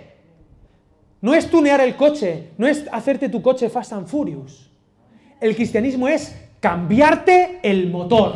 No 1.20 1.34
es 1.34 1.50
tunear 1.50 1.82
el 1.82 1.94
coche, 1.94 2.52
no 2.56 2.66
es 2.66 2.86
hacerte 2.90 3.28
tu 3.28 3.42
coche 3.42 3.68
Fast 3.68 3.92
and 3.92 4.06
Furious. 4.06 4.70
El 5.42 5.54
cristianismo 5.54 6.08
es 6.08 6.34
cambiarte 6.60 7.60
el 7.62 7.90
motor. 7.90 8.34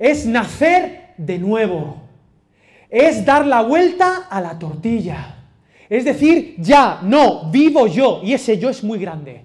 Es 0.00 0.26
nacer 0.26 1.14
de 1.16 1.38
nuevo 1.38 2.02
es 2.94 3.24
dar 3.24 3.44
la 3.44 3.62
vuelta 3.62 4.28
a 4.30 4.40
la 4.40 4.56
tortilla. 4.56 5.34
Es 5.90 6.04
decir, 6.04 6.54
ya 6.58 7.00
no 7.02 7.50
vivo 7.50 7.88
yo, 7.88 8.20
y 8.22 8.32
ese 8.32 8.56
yo 8.56 8.70
es 8.70 8.84
muy 8.84 9.00
grande. 9.00 9.44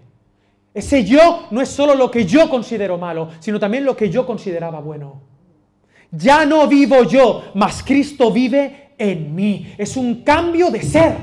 Ese 0.71 1.03
yo 1.03 1.47
no 1.49 1.59
es 1.59 1.69
solo 1.69 1.95
lo 1.95 2.11
que 2.11 2.25
yo 2.25 2.47
considero 2.47 2.99
malo, 2.99 3.29
sino 3.39 3.59
también 3.59 3.85
lo 3.85 3.97
que 3.97 4.11
yo 4.11 4.23
consideraba 4.27 4.79
bueno. 4.81 5.23
Ya 6.11 6.45
no 6.45 6.67
vivo 6.67 7.03
yo, 7.03 7.51
mas 7.55 7.81
Cristo 7.81 8.31
vive 8.31 8.91
en 8.99 9.33
mí. 9.33 9.73
Es 9.79 9.97
un 9.97 10.23
cambio 10.23 10.69
de 10.69 10.83
ser. 10.83 11.15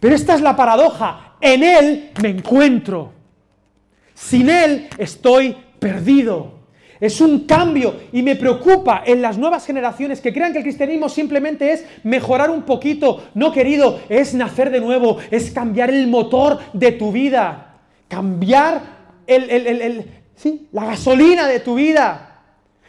Pero 0.00 0.16
esta 0.16 0.34
es 0.34 0.40
la 0.40 0.56
paradoja. 0.56 1.36
En 1.40 1.62
Él 1.62 2.10
me 2.20 2.30
encuentro. 2.30 3.12
Sin 4.12 4.50
Él 4.50 4.88
estoy 4.98 5.56
perdido. 5.78 6.57
Es 7.00 7.20
un 7.20 7.40
cambio 7.40 7.94
y 8.12 8.22
me 8.22 8.34
preocupa 8.34 9.02
en 9.06 9.22
las 9.22 9.38
nuevas 9.38 9.64
generaciones 9.64 10.20
que 10.20 10.32
crean 10.32 10.52
que 10.52 10.58
el 10.58 10.64
cristianismo 10.64 11.08
simplemente 11.08 11.72
es 11.72 11.84
mejorar 12.02 12.50
un 12.50 12.62
poquito. 12.62 13.24
No, 13.34 13.52
querido, 13.52 14.00
es 14.08 14.34
nacer 14.34 14.70
de 14.70 14.80
nuevo, 14.80 15.18
es 15.30 15.50
cambiar 15.52 15.90
el 15.90 16.08
motor 16.08 16.58
de 16.72 16.92
tu 16.92 17.12
vida, 17.12 17.76
cambiar 18.08 18.82
la 20.72 20.84
gasolina 20.86 21.46
de 21.46 21.60
tu 21.60 21.76
vida. 21.76 22.42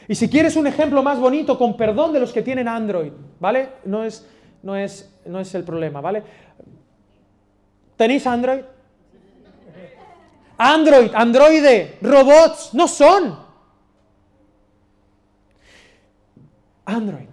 Y 0.07 0.15
si 0.15 0.27
quieres 0.27 0.55
un 0.55 0.65
ejemplo 0.65 1.03
más 1.03 1.19
bonito, 1.19 1.57
con 1.57 1.77
perdón 1.77 2.13
de 2.13 2.19
los 2.19 2.33
que 2.33 2.41
tienen 2.41 2.67
Android, 2.67 3.11
¿vale? 3.39 3.69
No 3.85 4.03
es, 4.03 4.25
no 4.63 4.75
es, 4.75 5.13
no 5.25 5.39
es 5.39 5.53
el 5.53 5.63
problema, 5.63 6.01
¿vale? 6.01 6.23
¿Tenéis 7.95 8.25
Android? 8.25 8.61
Android, 10.57 11.11
androide, 11.13 11.97
robots, 12.01 12.73
no 12.73 12.87
son. 12.87 13.48
Android. 16.89 17.27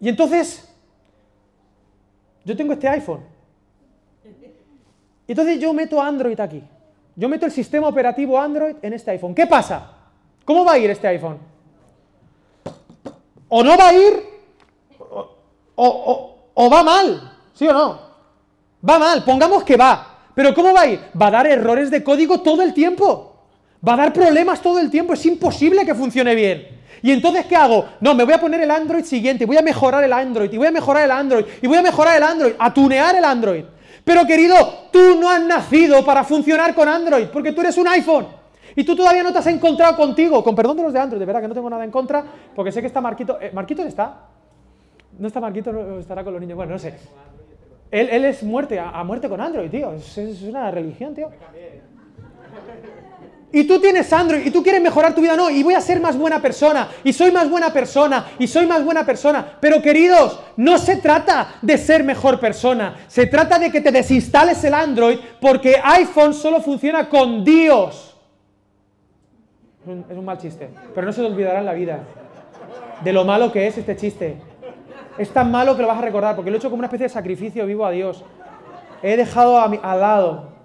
Y 0.00 0.08
entonces, 0.08 0.68
yo 2.44 2.56
tengo 2.56 2.72
este 2.72 2.88
iPhone. 2.88 3.22
Y 5.26 5.32
entonces 5.32 5.58
yo 5.58 5.72
meto 5.72 6.00
Android 6.00 6.38
aquí. 6.40 6.62
Yo 7.16 7.28
meto 7.28 7.46
el 7.46 7.52
sistema 7.52 7.88
operativo 7.88 8.40
Android 8.40 8.76
en 8.80 8.92
este 8.92 9.10
iPhone. 9.10 9.34
¿Qué 9.34 9.46
pasa? 9.46 9.92
¿Cómo 10.44 10.64
va 10.64 10.72
a 10.72 10.78
ir 10.78 10.90
este 10.90 11.08
iPhone? 11.08 11.38
O 13.48 13.62
no 13.62 13.76
va 13.76 13.88
a 13.88 13.94
ir, 13.94 14.24
o, 15.74 16.36
o 16.54 16.70
va 16.70 16.82
mal, 16.82 17.32
¿sí 17.54 17.66
o 17.66 17.72
no? 17.72 18.00
Va 18.88 18.98
mal, 18.98 19.24
pongamos 19.24 19.64
que 19.64 19.76
va. 19.76 20.18
Pero 20.34 20.54
¿cómo 20.54 20.72
va 20.72 20.82
a 20.82 20.86
ir? 20.86 21.00
Va 21.20 21.26
a 21.26 21.30
dar 21.32 21.46
errores 21.46 21.90
de 21.90 22.04
código 22.04 22.40
todo 22.40 22.62
el 22.62 22.72
tiempo. 22.72 23.34
Va 23.86 23.94
a 23.94 23.96
dar 23.96 24.12
problemas 24.12 24.62
todo 24.62 24.78
el 24.78 24.90
tiempo. 24.90 25.12
Es 25.14 25.26
imposible 25.26 25.84
que 25.84 25.94
funcione 25.94 26.34
bien. 26.34 26.77
Y 27.02 27.12
entonces, 27.12 27.46
¿qué 27.46 27.56
hago? 27.56 27.86
No, 28.00 28.14
me 28.14 28.24
voy 28.24 28.34
a 28.34 28.40
poner 28.40 28.60
el 28.60 28.70
Android 28.70 29.04
siguiente, 29.04 29.46
voy 29.46 29.56
a 29.56 29.62
mejorar 29.62 30.04
el 30.04 30.12
Android, 30.12 30.52
y 30.52 30.56
voy 30.56 30.66
a 30.66 30.72
mejorar 30.72 31.04
el 31.04 31.10
Android, 31.10 31.44
y 31.62 31.66
voy 31.66 31.78
a 31.78 31.82
mejorar 31.82 32.16
el 32.16 32.22
Android, 32.22 32.52
a 32.58 32.72
tunear 32.72 33.14
el 33.14 33.24
Android. 33.24 33.64
Pero 34.04 34.26
querido, 34.26 34.54
tú 34.90 35.16
no 35.20 35.28
has 35.28 35.42
nacido 35.42 36.04
para 36.04 36.24
funcionar 36.24 36.74
con 36.74 36.88
Android, 36.88 37.26
porque 37.32 37.52
tú 37.52 37.60
eres 37.60 37.76
un 37.76 37.88
iPhone. 37.88 38.26
Y 38.74 38.84
tú 38.84 38.94
todavía 38.94 39.22
no 39.22 39.32
te 39.32 39.38
has 39.38 39.46
encontrado 39.48 39.96
contigo, 39.96 40.42
con 40.42 40.54
perdón 40.54 40.76
de 40.76 40.82
los 40.84 40.92
de 40.92 41.00
Android, 41.00 41.18
de 41.18 41.26
verdad 41.26 41.40
que 41.40 41.48
no 41.48 41.54
tengo 41.54 41.68
nada 41.68 41.84
en 41.84 41.90
contra, 41.90 42.24
porque 42.54 42.72
sé 42.72 42.80
que 42.80 42.86
está 42.86 43.00
Marquito. 43.00 43.38
Eh, 43.40 43.50
¿Marquito 43.52 43.82
está? 43.82 44.28
¿No 45.18 45.26
está 45.26 45.40
Marquito? 45.40 45.72
No, 45.72 45.98
estará 45.98 46.22
con 46.22 46.32
los 46.32 46.40
niños. 46.40 46.56
Bueno, 46.56 46.72
no 46.72 46.78
sé. 46.78 46.94
Él, 47.90 48.08
él 48.10 48.24
es 48.24 48.42
muerte, 48.42 48.78
a, 48.78 49.02
muerte 49.02 49.28
con 49.28 49.40
Android, 49.40 49.70
tío. 49.70 49.92
Es, 49.92 50.16
es 50.16 50.42
una 50.42 50.70
religión, 50.70 51.14
tío. 51.14 51.30
Y 53.50 53.64
tú 53.64 53.80
tienes 53.80 54.12
Android 54.12 54.44
y 54.44 54.50
tú 54.50 54.62
quieres 54.62 54.82
mejorar 54.82 55.14
tu 55.14 55.22
vida, 55.22 55.34
no, 55.34 55.48
y 55.48 55.62
voy 55.62 55.72
a 55.72 55.80
ser 55.80 56.00
más 56.00 56.18
buena 56.18 56.40
persona, 56.42 56.88
y 57.02 57.14
soy 57.14 57.32
más 57.32 57.48
buena 57.48 57.72
persona, 57.72 58.26
y 58.38 58.46
soy 58.46 58.66
más 58.66 58.84
buena 58.84 59.06
persona. 59.06 59.56
Pero 59.58 59.80
queridos, 59.80 60.38
no 60.56 60.76
se 60.76 60.96
trata 60.96 61.54
de 61.62 61.78
ser 61.78 62.04
mejor 62.04 62.40
persona, 62.40 62.96
se 63.08 63.26
trata 63.26 63.58
de 63.58 63.72
que 63.72 63.80
te 63.80 63.90
desinstales 63.90 64.62
el 64.64 64.74
Android 64.74 65.18
porque 65.40 65.76
iPhone 65.82 66.34
solo 66.34 66.60
funciona 66.60 67.08
con 67.08 67.42
Dios. 67.42 68.16
Es 70.10 70.16
un, 70.16 70.24
mal 70.24 70.36
chiste, 70.36 70.68
pero 70.94 71.06
no 71.06 71.12
se 71.14 71.22
te 71.22 71.26
olvidará 71.26 71.60
en 71.60 71.66
la 71.66 71.72
vida 71.72 72.00
de 73.02 73.12
lo 73.12 73.24
malo 73.24 73.50
que 73.50 73.66
es 73.66 73.78
este 73.78 73.96
chiste. 73.96 74.36
Es 75.16 75.30
tan 75.30 75.50
malo 75.50 75.74
que 75.74 75.80
lo 75.80 75.88
vas 75.88 75.98
a 75.98 76.02
recordar 76.02 76.36
porque 76.36 76.50
lo 76.50 76.56
he 76.56 76.58
hecho 76.58 76.68
como 76.68 76.80
una 76.80 76.88
especie 76.88 77.04
de 77.04 77.10
sacrificio 77.10 77.64
vivo 77.64 77.86
a 77.86 77.90
Dios. 77.90 78.22
He 79.02 79.16
dejado 79.16 79.58
a 79.58 79.68
mi, 79.68 79.80
al 79.82 80.00
lado 80.00 80.57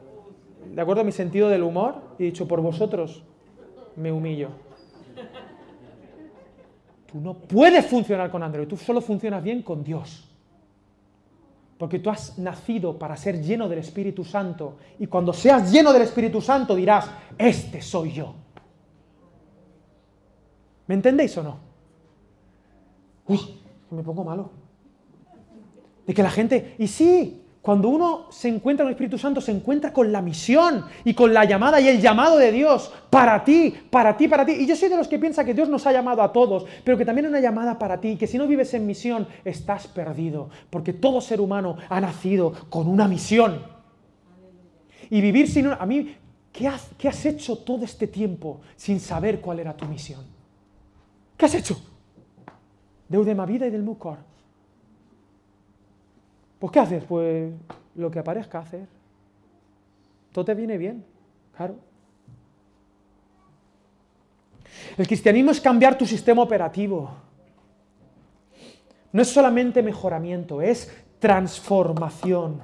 de 0.73 0.81
acuerdo 0.81 1.01
a 1.01 1.05
mi 1.05 1.11
sentido 1.11 1.49
del 1.49 1.61
humor, 1.61 2.01
he 2.17 2.23
dicho, 2.23 2.47
por 2.47 2.59
vosotros 2.59 3.23
me 3.95 4.11
humillo. 4.11 4.49
Tú 7.11 7.19
no 7.21 7.35
puedes 7.35 7.85
funcionar 7.85 8.31
con 8.31 8.41
Android, 8.41 8.67
tú 8.67 8.75
solo 8.75 8.99
funcionas 8.99 9.43
bien 9.43 9.61
con 9.61 9.83
Dios. 9.83 10.27
Porque 11.77 11.99
tú 11.99 12.09
has 12.09 12.39
nacido 12.39 12.97
para 12.97 13.15
ser 13.15 13.39
lleno 13.41 13.69
del 13.69 13.79
Espíritu 13.79 14.23
Santo. 14.23 14.77
Y 14.97 15.05
cuando 15.05 15.31
seas 15.31 15.71
lleno 15.71 15.93
del 15.93 16.03
Espíritu 16.03 16.41
Santo 16.41 16.75
dirás, 16.75 17.09
este 17.37 17.81
soy 17.81 18.13
yo. 18.13 18.33
¿Me 20.87 20.95
entendéis 20.95 21.37
o 21.37 21.43
no? 21.43 21.59
Uy, 23.27 23.39
me 23.91 24.01
pongo 24.01 24.23
malo. 24.23 24.49
De 26.07 26.13
que 26.13 26.23
la 26.23 26.31
gente, 26.31 26.75
y 26.79 26.87
sí, 26.87 27.42
cuando 27.63 27.87
uno 27.87 28.25
se 28.29 28.49
encuentra 28.49 28.83
con 28.83 28.89
el 28.89 28.95
Espíritu 28.95 29.17
Santo, 29.17 29.39
se 29.39 29.53
encuentra 29.53 29.93
con 29.93 30.11
la 30.11 30.21
misión 30.21 30.83
y 31.05 31.13
con 31.13 31.33
la 31.33 31.45
llamada 31.45 31.79
y 31.79 31.87
el 31.87 32.01
llamado 32.01 32.37
de 32.37 32.51
Dios 32.51 32.91
para 33.09 33.41
ti, 33.45 33.73
para 33.89 34.17
ti, 34.17 34.27
para 34.27 34.45
ti. 34.45 34.51
Y 34.51 34.67
yo 34.67 34.75
soy 34.75 34.89
de 34.89 34.97
los 34.97 35.07
que 35.07 35.17
piensa 35.17 35.45
que 35.45 35.53
Dios 35.53 35.69
nos 35.69 35.87
ha 35.87 35.93
llamado 35.93 36.21
a 36.21 36.33
todos, 36.33 36.65
pero 36.83 36.97
que 36.97 37.05
también 37.05 37.25
hay 37.25 37.29
una 37.29 37.39
llamada 37.39 37.79
para 37.79 38.01
ti, 38.01 38.17
que 38.17 38.27
si 38.27 38.37
no 38.37 38.47
vives 38.47 38.73
en 38.73 38.85
misión, 38.85 39.29
estás 39.45 39.87
perdido, 39.87 40.49
porque 40.69 40.91
todo 40.91 41.21
ser 41.21 41.39
humano 41.39 41.77
ha 41.87 42.01
nacido 42.01 42.51
con 42.69 42.89
una 42.89 43.07
misión. 43.07 43.61
Y 45.09 45.21
vivir 45.21 45.49
sin 45.49 45.67
una... 45.67 45.77
A 45.77 45.85
mí, 45.85 46.17
¿qué 46.51 46.67
has, 46.67 46.89
¿qué 46.97 47.07
has 47.07 47.25
hecho 47.25 47.59
todo 47.59 47.85
este 47.85 48.07
tiempo 48.07 48.59
sin 48.75 48.99
saber 48.99 49.39
cuál 49.39 49.59
era 49.61 49.77
tu 49.77 49.85
misión? 49.85 50.25
¿Qué 51.37 51.45
has 51.45 51.55
hecho? 51.55 51.81
De 53.07 53.17
vida 53.23 53.67
y 53.67 53.69
del 53.69 53.83
Mucor 53.83 54.32
pues 56.63 56.71
¿qué 56.71 56.79
haces? 56.79 57.03
Pues 57.03 57.51
lo 57.93 58.09
que 58.09 58.19
aparezca 58.19 58.59
hacer. 58.59 58.87
Todo 60.31 60.45
te 60.45 60.53
viene 60.53 60.77
bien, 60.77 61.03
claro. 61.57 61.75
El 64.97 65.05
cristianismo 65.05 65.51
es 65.51 65.59
cambiar 65.59 65.97
tu 65.97 66.05
sistema 66.05 66.41
operativo. 66.41 67.11
No 69.11 69.21
es 69.21 69.27
solamente 69.27 69.83
mejoramiento, 69.83 70.61
es 70.61 70.89
transformación. 71.19 72.61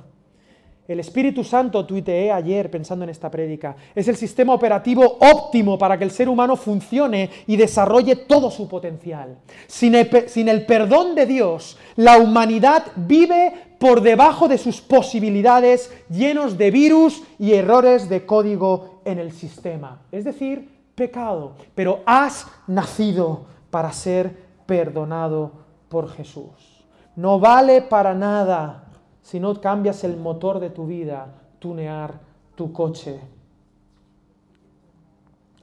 El 0.90 1.00
Espíritu 1.00 1.44
Santo, 1.44 1.86
tuiteé 1.86 2.32
ayer 2.32 2.72
pensando 2.72 3.04
en 3.04 3.12
esta 3.12 3.30
prédica, 3.30 3.76
es 3.94 4.08
el 4.08 4.16
sistema 4.16 4.56
operativo 4.56 5.20
óptimo 5.20 5.78
para 5.78 6.00
que 6.00 6.04
el 6.04 6.10
ser 6.10 6.28
humano 6.28 6.56
funcione 6.56 7.30
y 7.46 7.58
desarrolle 7.58 8.16
todo 8.16 8.50
su 8.50 8.68
potencial. 8.68 9.38
Sin 9.68 9.94
el, 9.94 10.66
perdón 10.66 11.14
de 11.14 11.28
Dios, 11.28 11.78
la 11.96 12.18
humanidad 12.18 12.86
vive 12.96 13.54
por 13.78 14.02
debajo 14.02 14.48
de 14.48 14.58
sus 14.58 14.82
posibilidades, 14.82 15.94
llenos 16.10 16.58
de 16.58 16.72
virus 16.72 17.22
y 17.38 17.54
errores 17.54 18.10
de 18.10 18.26
código 18.26 19.02
en 19.06 19.20
el 19.20 19.32
sistema. 19.32 20.02
Es 20.12 20.24
decir, 20.24 20.70
pecado. 20.96 21.54
Pero 21.76 22.02
has 22.08 22.48
nacido 22.66 23.46
para 23.70 23.92
ser 23.94 24.36
perdonado 24.66 25.52
por 25.88 26.10
Jesús. 26.10 26.84
No 27.16 27.40
vale 27.40 27.84
para 27.84 28.16
nada 28.16 28.89
si 29.22 29.40
no 29.40 29.60
cambias 29.62 30.04
el 30.04 30.18
motor 30.18 30.60
de 30.60 30.70
tu 30.70 30.88
vida, 30.88 31.28
tunear 31.60 32.20
tu 32.56 32.74
coche. 32.74 33.20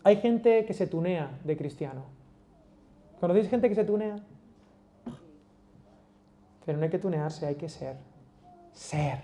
Hay 0.04 0.16
gente 0.18 0.64
que 0.64 0.74
se 0.74 0.86
tunea 0.86 1.38
de 1.42 1.56
cristiano. 1.56 2.04
¿Conocéis 3.20 3.48
gente 3.48 3.68
que 3.68 3.74
se 3.74 3.84
tunea? 3.84 4.16
Pero 6.64 6.78
no 6.78 6.84
hay 6.84 6.90
que 6.90 6.98
tunearse, 6.98 7.46
hay 7.46 7.54
que 7.56 7.68
ser. 7.68 7.96
Ser. 8.72 9.20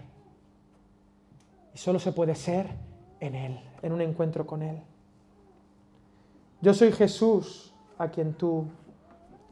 Y 1.75 1.79
solo 1.79 1.99
se 1.99 2.13
puede 2.13 2.35
ser 2.35 2.69
en 3.21 3.35
Él, 3.35 3.61
en 3.83 3.93
un 3.93 4.01
encuentro 4.01 4.47
con 4.47 4.63
Él. 4.63 4.79
Yo 6.61 6.75
soy 6.75 6.93
Jesús 6.93 7.73
a 7.99 8.09
quien 8.09 8.35
tú 8.35 8.67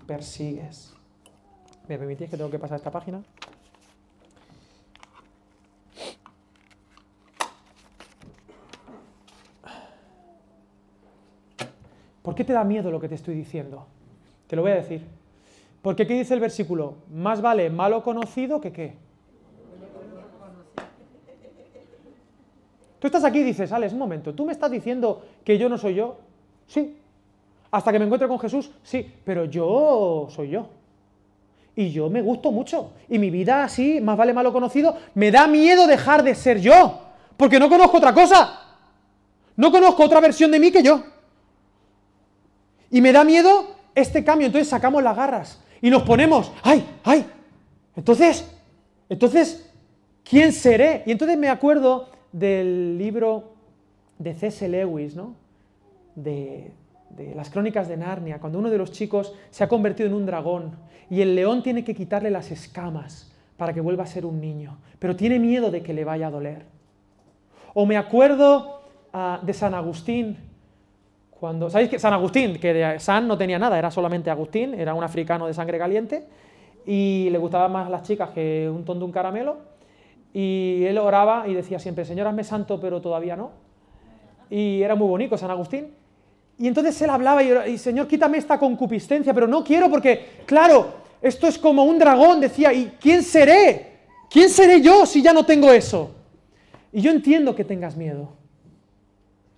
persigues. 0.07 0.93
¿Me 1.89 1.99
permitís 1.99 2.31
que 2.31 2.37
tengo 2.37 2.51
que 2.51 2.59
pasar 2.59 2.79
esta 2.79 2.91
página? 2.91 3.23
¿Por 12.31 12.37
qué 12.37 12.45
te 12.45 12.53
da 12.53 12.63
miedo 12.63 12.93
lo 12.93 13.01
que 13.01 13.09
te 13.09 13.17
estoy 13.17 13.35
diciendo? 13.35 13.89
Te 14.47 14.55
lo 14.55 14.63
voy 14.63 14.71
a 14.71 14.77
decir. 14.77 15.05
Porque 15.83 16.07
¿qué 16.07 16.15
dice 16.15 16.33
el 16.33 16.39
versículo? 16.39 16.95
Más 17.13 17.43
vale 17.43 17.69
malo 17.71 18.05
conocido 18.05 18.61
que 18.61 18.71
qué. 18.71 18.95
Tú 23.01 23.09
estás 23.09 23.25
aquí 23.25 23.41
y 23.41 23.43
dices, 23.43 23.73
Alex, 23.73 23.95
un 23.95 23.99
momento, 23.99 24.33
¿tú 24.33 24.47
me 24.47 24.53
estás 24.53 24.71
diciendo 24.71 25.25
que 25.43 25.59
yo 25.59 25.69
no 25.69 25.77
soy 25.77 25.97
yo? 25.97 26.19
Sí. 26.69 26.99
Hasta 27.73 27.91
que 27.91 27.99
me 27.99 28.05
encuentre 28.05 28.29
con 28.29 28.39
Jesús, 28.39 28.71
sí, 28.85 29.13
pero 29.25 29.47
yo 29.47 30.29
soy 30.31 30.51
yo. 30.51 30.69
Y 31.75 31.91
yo 31.91 32.09
me 32.11 32.23
gusto 32.23 32.53
mucho. 32.53 32.93
Y 33.09 33.19
mi 33.19 33.31
vida 33.31 33.65
así, 33.65 34.01
más 34.01 34.17
vale 34.17 34.33
malo 34.33 34.53
conocido, 34.53 34.97
me 35.15 35.33
da 35.33 35.49
miedo 35.49 35.89
dejar 35.89 36.23
de 36.23 36.37
ser 36.37 36.61
yo. 36.61 37.01
Porque 37.37 37.59
no 37.59 37.69
conozco 37.69 37.97
otra 37.97 38.15
cosa. 38.15 38.77
No 39.57 39.73
conozco 39.73 40.05
otra 40.05 40.21
versión 40.21 40.53
de 40.53 40.61
mí 40.61 40.71
que 40.71 40.85
yo. 40.85 41.10
Y 42.91 43.01
me 43.01 43.13
da 43.13 43.25
miedo 43.25 43.75
este 43.95 44.25
cambio. 44.25 44.47
Entonces 44.47 44.69
sacamos 44.69 45.03
las 45.03 45.17
garras 45.17 45.63
y 45.81 45.91
nos 45.91 46.03
ponemos, 46.03 46.53
¡ay, 46.63 46.85
ay! 47.05 47.27
Entonces, 47.97 48.51
entonces, 49.09 49.71
¿quién 50.25 50.53
seré? 50.53 51.03
Y 51.07 51.13
entonces 51.13 51.39
me 51.39 51.49
acuerdo 51.49 52.11
del 52.33 52.99
libro 52.99 53.53
de 54.19 54.35
C.S. 54.35 54.69
Lewis, 54.69 55.17
¿no? 55.17 55.35
De, 56.15 56.73
las 57.35 57.51
crónicas 57.51 57.89
de 57.89 57.97
Narnia, 57.97 58.39
cuando 58.39 58.59
uno 58.59 58.71
de 58.71 58.79
los 58.79 58.93
chicos 58.93 59.35
se 59.51 59.65
ha 59.65 59.69
convertido 59.69 60.09
en 60.09 60.15
un 60.15 60.27
dragón 60.27 60.77
y 61.11 61.21
el 61.23 61.35
león 61.35 61.63
tiene 61.63 61.83
que 61.83 61.95
quitarle 61.95 62.31
las 62.31 62.53
escamas 62.53 63.33
para 63.57 63.75
que 63.75 63.81
vuelva 63.81 64.05
a 64.05 64.07
ser 64.07 64.25
un 64.25 64.41
niño, 64.41 64.79
pero 65.01 65.17
tiene 65.17 65.41
miedo 65.41 65.73
de 65.73 65.83
que 65.83 65.93
le 65.93 66.05
vaya 66.05 66.29
a 66.29 66.31
doler. 66.31 66.65
O 67.75 67.85
me 67.85 67.97
acuerdo 67.97 68.83
ah, 69.13 69.41
de 69.43 69.53
San 69.53 69.75
Agustín, 69.75 70.37
cuando, 71.41 71.71
¿sabéis 71.71 71.89
que 71.89 71.99
San 71.99 72.13
Agustín, 72.13 72.59
que 72.59 72.75
de 72.75 73.01
San 73.01 73.27
no 73.27 73.39
tenía 73.39 73.59
nada, 73.59 73.79
era 73.79 73.91
solamente 73.91 74.29
Agustín, 74.29 74.75
era 74.75 74.93
un 74.93 75.03
africano 75.03 75.47
de 75.47 75.55
sangre 75.55 75.79
caliente 75.79 76.27
y 76.85 77.29
le 77.31 77.39
gustaban 77.39 77.73
más 77.73 77.91
las 77.91 78.03
chicas 78.03 78.29
que 78.29 78.71
un 78.71 78.85
tonto 78.85 79.07
un 79.07 79.11
caramelo 79.11 79.57
y 80.35 80.85
él 80.85 80.99
oraba 80.99 81.49
y 81.49 81.55
decía 81.55 81.79
siempre, 81.79 82.05
Señor, 82.05 82.27
hazme 82.27 82.45
santo, 82.45 82.79
pero 82.79 83.01
todavía 83.01 83.37
no. 83.37 83.53
Y 84.51 84.83
era 84.83 84.95
muy 84.95 85.09
bonito 85.09 85.39
San 85.39 85.51
Agustín. 85.51 85.95
Y 86.59 86.69
entonces 86.69 87.01
él 87.01 87.09
hablaba 87.09 87.43
y, 87.43 87.79
Señor, 87.79 88.07
quítame 88.07 88.37
esta 88.37 88.59
concupiscencia, 88.59 89.33
pero 89.33 89.47
no 89.47 89.65
quiero 89.65 89.89
porque, 89.89 90.43
claro, 90.45 90.93
esto 91.23 91.47
es 91.47 91.59
como 91.59 91.85
un 91.85 91.99
dragón, 91.99 92.39
decía, 92.39 92.71
¿y 92.71 92.97
quién 93.01 93.23
seré? 93.23 94.01
¿Quién 94.29 94.51
seré 94.51 94.83
yo 94.83 95.07
si 95.07 95.23
ya 95.23 95.33
no 95.33 95.47
tengo 95.47 95.73
eso? 95.73 96.11
Y 96.93 97.01
yo 97.01 97.11
entiendo 97.11 97.55
que 97.55 97.65
tengas 97.65 97.97
miedo. 97.97 98.40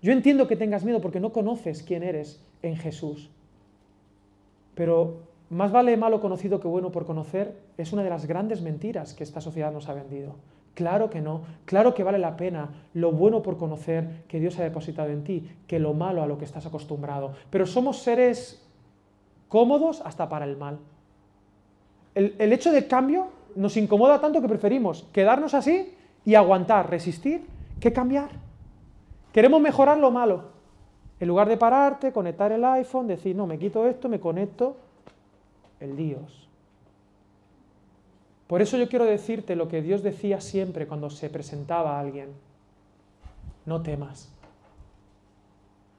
Yo 0.03 0.13
entiendo 0.13 0.49
que 0.49 0.57
tengas 0.57 0.85
miedo 0.85 1.01
porque 1.01 1.21
no 1.21 1.33
conoces 1.33 1.83
quién 1.83 2.03
eres 2.03 2.45
en 2.63 2.77
Jesús. 2.77 3.31
Pero 4.75 5.21
más 5.49 5.71
vale 5.71 5.97
malo 5.97 6.21
conocido 6.21 6.61
que 6.61 6.69
bueno 6.69 6.91
por 6.91 7.07
conocer 7.07 7.57
es 7.79 7.93
una 7.93 8.03
de 8.03 8.11
las 8.11 8.27
grandes 8.27 8.63
mentiras 8.63 9.15
que 9.15 9.23
esta 9.23 9.41
sociedad 9.41 9.73
nos 9.73 9.89
ha 9.89 9.95
vendido. 9.95 10.35
Claro 10.75 11.11
que 11.11 11.21
no, 11.21 11.43
claro 11.67 11.95
que 11.95 12.03
vale 12.03 12.19
la 12.19 12.37
pena 12.37 12.71
lo 12.95 13.13
bueno 13.13 13.43
por 13.43 13.59
conocer 13.59 14.23
que 14.27 14.41
Dios 14.41 14.59
ha 14.59 14.63
depositado 14.63 15.11
en 15.11 15.23
ti, 15.23 15.51
que 15.67 15.79
lo 15.79 15.93
malo 15.93 16.23
a 16.23 16.27
lo 16.27 16.39
que 16.39 16.47
estás 16.47 16.65
acostumbrado. 16.65 17.35
Pero 17.51 17.67
somos 17.67 17.99
seres 17.99 18.67
cómodos 19.49 20.01
hasta 20.05 20.29
para 20.31 20.47
el 20.47 20.57
mal. 20.57 20.79
El, 22.15 22.53
hecho 22.53 22.73
de 22.73 22.87
cambio 22.87 23.29
nos 23.55 23.77
incomoda 23.77 24.21
tanto 24.21 24.41
que 24.41 24.49
preferimos 24.49 25.07
quedarnos 25.13 25.55
así 25.55 25.95
y 26.25 26.35
aguantar, 26.35 26.89
resistir, 26.89 27.45
que 27.79 27.93
cambiar. 27.93 28.31
Queremos 29.33 29.61
mejorar 29.61 29.99
lo 29.99 30.11
malo. 30.11 30.53
En 31.19 31.29
lugar 31.29 31.49
de 31.49 31.57
pararte, 31.57 32.13
conectar 32.13 32.53
el 32.53 32.65
iPhone, 32.65 33.07
decir, 33.07 33.35
no, 33.35 33.47
me 33.47 33.59
quito 33.59 33.87
esto, 33.87 34.09
me 34.09 34.21
conecto 34.21 34.77
el 35.81 35.97
Dios. 35.97 36.49
Por 38.47 38.61
eso 38.61 38.77
yo 38.77 38.89
quiero 38.89 39.07
decirte 39.07 39.57
lo 39.57 39.69
que 39.69 39.81
Dios 39.81 40.03
decía 40.03 40.41
siempre 40.41 40.87
cuando 40.87 41.09
se 41.09 41.31
presentaba 41.31 41.97
a 41.97 42.01
alguien. 42.01 42.31
No 43.65 43.83
temas. 43.83 44.31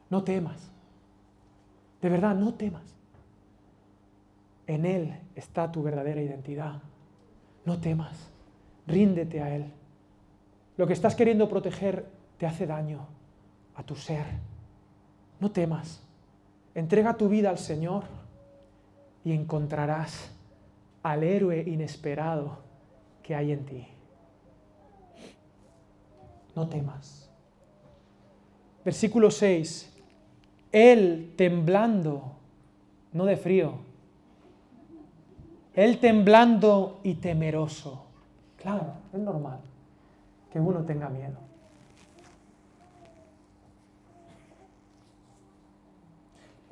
No 0.09 0.23
temas. 0.23 0.69
De 2.01 2.09
verdad, 2.09 2.35
no 2.35 2.53
temas. 2.53 2.83
En 4.67 4.85
Él 4.85 5.15
está 5.35 5.71
tu 5.71 5.81
verdadera 5.81 6.21
identidad. 6.21 6.81
No 7.65 7.79
temas. 7.79 8.29
Ríndete 8.85 9.41
a 9.41 9.55
Él. 9.55 9.71
Lo 10.77 10.85
que 10.85 10.93
estás 10.93 11.15
queriendo 11.15 11.49
proteger 11.49 12.05
te 12.37 12.45
hace 12.45 12.67
daño 12.67 13.07
a 13.75 13.83
tu 13.83 13.95
ser. 13.95 14.25
No 15.39 15.51
temas. 15.51 16.01
Entrega 16.75 17.15
tu 17.15 17.29
vida 17.29 17.49
al 17.49 17.57
Señor 17.57 18.03
y 19.23 19.33
encontrarás 19.33 20.31
al 21.01 21.23
héroe 21.23 21.63
inesperado 21.67 22.57
que 23.21 23.36
hay 23.36 23.51
en 23.51 23.65
ti. 23.65 23.88
No 26.55 26.67
temas. 26.67 27.29
Versículo 28.83 29.31
6. 29.31 29.91
Él 30.71 31.33
temblando, 31.38 32.33
no 33.12 33.25
de 33.25 33.38
frío, 33.38 33.77
él 35.75 35.99
temblando 35.99 36.99
y 37.03 37.15
temeroso. 37.15 38.05
Claro, 38.57 38.93
es 39.12 39.19
normal 39.19 39.59
que 40.51 40.59
uno 40.59 40.83
tenga 40.83 41.09
miedo. 41.09 41.38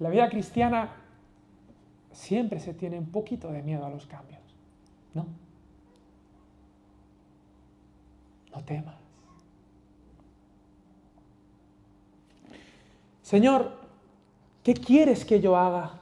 La 0.02 0.10
vida 0.10 0.28
cristiana 0.30 0.90
siempre 2.12 2.60
se 2.60 2.74
tiene 2.74 2.98
un 2.98 3.12
poquito 3.12 3.52
de 3.52 3.62
miedo 3.62 3.86
a 3.86 3.90
los 3.90 4.08
cambios. 4.08 4.42
¿No? 5.14 5.28
No 8.52 8.64
temas. 8.64 8.96
Señor, 13.22 13.74
¿qué 14.64 14.74
quieres 14.74 15.24
que 15.24 15.40
yo 15.40 15.56
haga? 15.56 16.00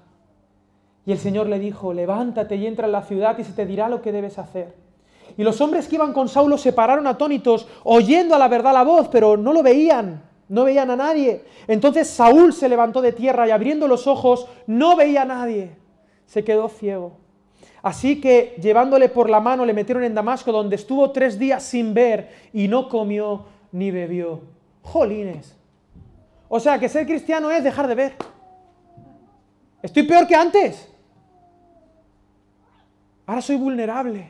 Y 1.05 1.11
el 1.11 1.17
Señor 1.17 1.47
le 1.47 1.59
dijo, 1.59 1.93
levántate 1.93 2.55
y 2.55 2.67
entra 2.67 2.85
en 2.85 2.93
la 2.93 3.01
ciudad 3.01 3.37
y 3.37 3.43
se 3.43 3.51
te 3.51 3.65
dirá 3.65 3.89
lo 3.89 4.01
que 4.01 4.13
debes 4.13 4.39
hacer. 4.39 4.75
Y 5.37 5.43
los 5.43 5.59
hombres 5.59 5.89
que 5.89 5.95
iban 5.95 6.13
con 6.13 6.29
Saulo 6.29 6.57
se 6.57 6.71
pararon 6.71 7.05
atónitos, 7.05 7.67
oyendo 7.83 8.33
a 8.33 8.39
la 8.39 8.47
verdad 8.47 8.71
la 8.71 8.83
voz, 8.83 9.09
pero 9.09 9.35
no 9.35 9.51
lo 9.51 9.61
veían, 9.61 10.28
no 10.49 10.65
veían 10.65 10.91
a 10.91 10.95
nadie. 10.95 11.45
Entonces 11.67 12.09
Saúl 12.09 12.51
se 12.51 12.67
levantó 12.67 13.01
de 13.01 13.13
tierra 13.13 13.47
y 13.47 13.51
abriendo 13.51 13.87
los 13.87 14.07
ojos 14.07 14.47
no 14.67 14.95
veía 14.95 15.21
a 15.21 15.25
nadie 15.25 15.79
se 16.29 16.43
quedó 16.43 16.69
ciego. 16.69 17.17
Así 17.81 18.21
que 18.21 18.55
llevándole 18.61 19.09
por 19.09 19.29
la 19.29 19.39
mano 19.39 19.65
le 19.65 19.73
metieron 19.73 20.03
en 20.03 20.13
Damasco, 20.13 20.51
donde 20.51 20.75
estuvo 20.75 21.11
tres 21.11 21.39
días 21.39 21.63
sin 21.63 21.93
ver 21.93 22.29
y 22.53 22.67
no 22.67 22.87
comió 22.87 23.45
ni 23.71 23.89
bebió. 23.89 24.41
Jolines. 24.83 25.55
O 26.47 26.59
sea 26.59 26.79
que 26.79 26.87
ser 26.87 27.07
cristiano 27.07 27.49
es 27.49 27.63
dejar 27.63 27.87
de 27.87 27.95
ver. 27.95 28.15
Estoy 29.81 30.03
peor 30.03 30.27
que 30.27 30.35
antes. 30.35 30.87
Ahora 33.25 33.41
soy 33.41 33.55
vulnerable. 33.55 34.29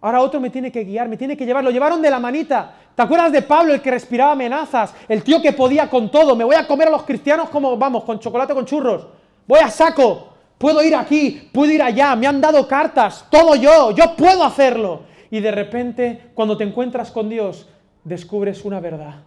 Ahora 0.00 0.20
otro 0.20 0.40
me 0.40 0.50
tiene 0.50 0.72
que 0.72 0.82
guiar, 0.82 1.08
me 1.08 1.16
tiene 1.16 1.36
que 1.36 1.46
llevar. 1.46 1.62
Lo 1.62 1.70
llevaron 1.70 2.02
de 2.02 2.10
la 2.10 2.18
manita. 2.18 2.74
¿Te 2.94 3.02
acuerdas 3.02 3.32
de 3.32 3.42
Pablo, 3.42 3.72
el 3.72 3.80
que 3.80 3.90
respiraba 3.90 4.32
amenazas? 4.32 4.94
El 5.08 5.22
tío 5.22 5.40
que 5.40 5.52
podía 5.52 5.88
con 5.88 6.10
todo. 6.10 6.36
Me 6.36 6.44
voy 6.44 6.56
a 6.56 6.66
comer 6.66 6.88
a 6.88 6.90
los 6.90 7.04
cristianos 7.04 7.48
como, 7.48 7.76
vamos, 7.76 8.04
con 8.04 8.18
chocolate 8.18 8.54
con 8.54 8.66
churros. 8.66 9.06
Voy 9.46 9.60
a 9.60 9.68
saco 9.68 10.32
puedo 10.62 10.80
ir 10.84 10.94
aquí, 10.94 11.50
puedo 11.52 11.72
ir 11.72 11.82
allá, 11.82 12.14
me 12.14 12.28
han 12.28 12.40
dado 12.40 12.68
cartas, 12.68 13.26
todo 13.28 13.56
yo, 13.56 13.90
yo 13.90 14.14
puedo 14.16 14.44
hacerlo. 14.44 15.02
Y 15.28 15.40
de 15.40 15.50
repente, 15.50 16.30
cuando 16.34 16.56
te 16.56 16.62
encuentras 16.62 17.10
con 17.10 17.28
Dios, 17.28 17.68
descubres 18.04 18.64
una 18.64 18.78
verdad, 18.78 19.24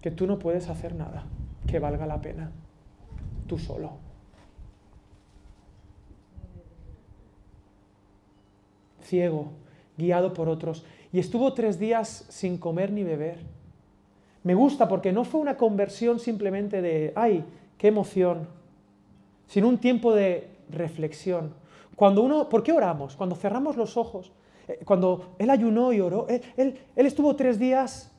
que 0.00 0.10
tú 0.10 0.26
no 0.26 0.40
puedes 0.40 0.68
hacer 0.68 0.96
nada 0.96 1.22
que 1.68 1.78
valga 1.78 2.06
la 2.06 2.20
pena, 2.20 2.50
tú 3.46 3.56
solo. 3.56 3.92
Ciego, 9.02 9.52
guiado 9.96 10.34
por 10.34 10.48
otros, 10.48 10.84
y 11.16 11.18
estuvo 11.18 11.54
tres 11.54 11.78
días 11.78 12.26
sin 12.28 12.58
comer 12.58 12.92
ni 12.92 13.02
beber. 13.02 13.38
Me 14.42 14.54
gusta 14.54 14.86
porque 14.86 15.12
no 15.12 15.24
fue 15.24 15.40
una 15.40 15.56
conversión 15.56 16.20
simplemente 16.20 16.82
de, 16.82 17.14
ay, 17.16 17.42
qué 17.78 17.88
emoción, 17.88 18.46
sino 19.46 19.66
un 19.66 19.78
tiempo 19.78 20.14
de 20.14 20.50
reflexión. 20.68 21.54
Cuando 21.94 22.22
uno, 22.22 22.50
¿por 22.50 22.62
qué 22.62 22.72
oramos? 22.72 23.16
Cuando 23.16 23.34
cerramos 23.34 23.78
los 23.78 23.96
ojos, 23.96 24.30
eh, 24.68 24.80
cuando 24.84 25.34
él 25.38 25.48
ayunó 25.48 25.90
y 25.94 26.02
oró, 26.02 26.26
él, 26.28 26.42
él, 26.58 27.06
estuvo 27.06 27.34
tres 27.34 27.58
días 27.58 28.12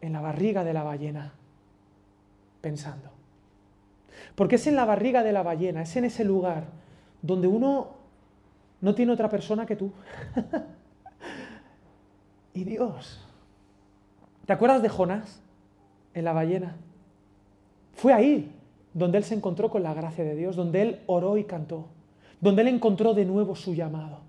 en 0.00 0.12
la 0.12 0.20
barriga 0.20 0.62
de 0.62 0.72
la 0.72 0.84
ballena, 0.84 1.34
pensando. 2.60 3.10
Porque 4.36 4.54
es 4.54 4.68
en 4.68 4.76
la 4.76 4.84
barriga 4.84 5.24
de 5.24 5.32
la 5.32 5.42
ballena, 5.42 5.82
es 5.82 5.96
en 5.96 6.04
ese 6.04 6.22
lugar 6.22 6.66
donde 7.22 7.48
uno 7.48 7.88
no 8.80 8.94
tiene 8.94 9.10
otra 9.10 9.28
persona 9.28 9.66
que 9.66 9.74
tú. 9.74 9.90
y 12.54 12.64
Dios. 12.64 13.20
¿Te 14.46 14.52
acuerdas 14.52 14.80
de 14.82 14.88
Jonás 14.88 15.42
en 16.14 16.24
la 16.24 16.32
ballena? 16.32 16.76
Fue 17.92 18.12
ahí 18.12 18.52
donde 18.94 19.18
él 19.18 19.24
se 19.24 19.34
encontró 19.34 19.70
con 19.70 19.82
la 19.82 19.92
gracia 19.92 20.24
de 20.24 20.36
Dios, 20.36 20.56
donde 20.56 20.82
él 20.82 21.00
oró 21.06 21.36
y 21.36 21.44
cantó, 21.44 21.88
donde 22.40 22.62
él 22.62 22.68
encontró 22.68 23.12
de 23.12 23.24
nuevo 23.24 23.56
su 23.56 23.74
llamado 23.74 24.20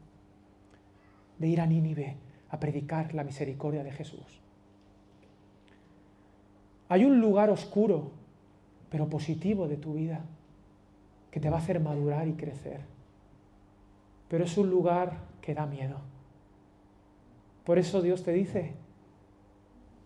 de 1.38 1.48
ir 1.48 1.62
a 1.62 1.66
Nínive 1.66 2.18
a 2.50 2.60
predicar 2.60 3.14
la 3.14 3.24
misericordia 3.24 3.84
de 3.84 3.92
Jesús. 3.92 4.42
Hay 6.88 7.04
un 7.04 7.20
lugar 7.20 7.50
oscuro, 7.50 8.12
pero 8.90 9.10
positivo 9.10 9.68
de 9.68 9.78
tu 9.78 9.94
vida, 9.94 10.22
que 11.32 11.40
te 11.40 11.50
va 11.50 11.58
a 11.58 11.60
hacer 11.60 11.80
madurar 11.80 12.28
y 12.28 12.34
crecer. 12.34 12.82
pero 14.28 14.44
es 14.46 14.58
un 14.58 14.70
lugar 14.72 15.20
que 15.42 15.54
da 15.54 15.68
miedo. 15.68 15.98
Por 17.66 17.80
eso 17.80 18.02
Dios 18.02 18.24
te 18.24 18.32
dice, 18.32 18.74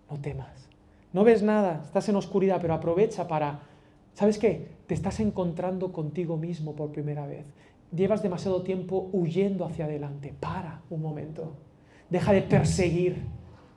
no 0.09 0.19
temas. 0.19 0.67
No 1.11 1.23
ves 1.23 1.43
nada, 1.43 1.81
estás 1.83 2.07
en 2.09 2.15
oscuridad, 2.15 2.59
pero 2.61 2.73
aprovecha 2.73 3.27
para, 3.27 3.61
¿sabes 4.13 4.37
qué? 4.37 4.67
Te 4.87 4.93
estás 4.93 5.19
encontrando 5.19 5.91
contigo 5.91 6.37
mismo 6.37 6.75
por 6.75 6.91
primera 6.91 7.25
vez. 7.27 7.45
Llevas 7.91 8.21
demasiado 8.21 8.61
tiempo 8.61 9.09
huyendo 9.11 9.65
hacia 9.65 9.85
adelante. 9.85 10.33
Para 10.39 10.81
un 10.89 11.01
momento. 11.01 11.53
Deja 12.09 12.33
de 12.33 12.43
perseguir. 12.43 13.23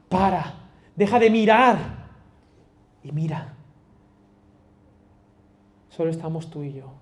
Para. 0.09 0.55
Deja 0.95 1.19
de 1.19 1.31
mirar. 1.31 1.77
Y 3.03 3.13
mira. 3.13 3.55
Solo 5.89 6.11
estamos 6.11 6.51
tú 6.51 6.63
y 6.63 6.75
yo. 6.75 6.93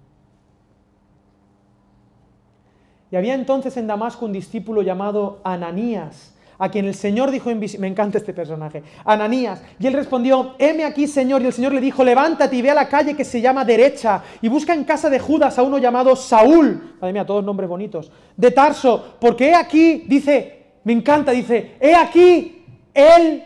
Y 3.10 3.16
había 3.16 3.34
entonces 3.34 3.76
en 3.76 3.88
Damasco 3.88 4.24
un 4.24 4.32
discípulo 4.32 4.82
llamado 4.82 5.40
Ananías, 5.42 6.36
a 6.60 6.68
quien 6.68 6.84
el 6.84 6.94
Señor 6.94 7.30
dijo 7.30 7.50
en 7.50 7.58
me 7.58 7.86
encanta 7.88 8.18
este 8.18 8.34
personaje, 8.34 8.82
Ananías, 9.06 9.62
y 9.78 9.86
él 9.86 9.94
respondió, 9.94 10.56
heme 10.58 10.84
aquí 10.84 11.08
Señor, 11.08 11.40
y 11.40 11.46
el 11.46 11.54
Señor 11.54 11.72
le 11.72 11.80
dijo, 11.80 12.04
levántate 12.04 12.54
y 12.54 12.60
ve 12.60 12.70
a 12.70 12.74
la 12.74 12.86
calle 12.86 13.16
que 13.16 13.24
se 13.24 13.40
llama 13.40 13.64
derecha, 13.64 14.22
y 14.42 14.48
busca 14.48 14.74
en 14.74 14.84
casa 14.84 15.08
de 15.08 15.18
Judas 15.18 15.58
a 15.58 15.62
uno 15.62 15.78
llamado 15.78 16.14
Saúl, 16.14 16.96
madre 17.00 17.14
mía, 17.14 17.24
todos 17.24 17.42
nombres 17.42 17.66
bonitos, 17.66 18.12
de 18.36 18.50
Tarso, 18.50 19.16
porque 19.18 19.48
he 19.48 19.54
aquí, 19.54 20.04
dice, 20.06 20.74
me 20.84 20.92
encanta, 20.92 21.32
dice, 21.32 21.76
he 21.80 21.94
aquí, 21.94 22.62
él 22.92 23.42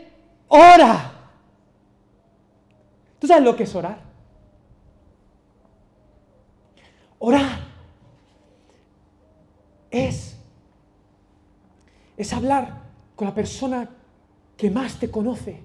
ora. 0.48 1.12
¿Tú 3.20 3.28
sabes 3.28 3.44
lo 3.44 3.54
que 3.54 3.62
es 3.62 3.74
orar? 3.76 3.98
Orar 7.20 7.60
es, 9.88 10.36
es 12.16 12.32
hablar 12.32 12.83
con 13.16 13.28
la 13.28 13.34
persona 13.34 13.88
que 14.56 14.70
más 14.70 14.98
te 14.98 15.10
conoce. 15.10 15.60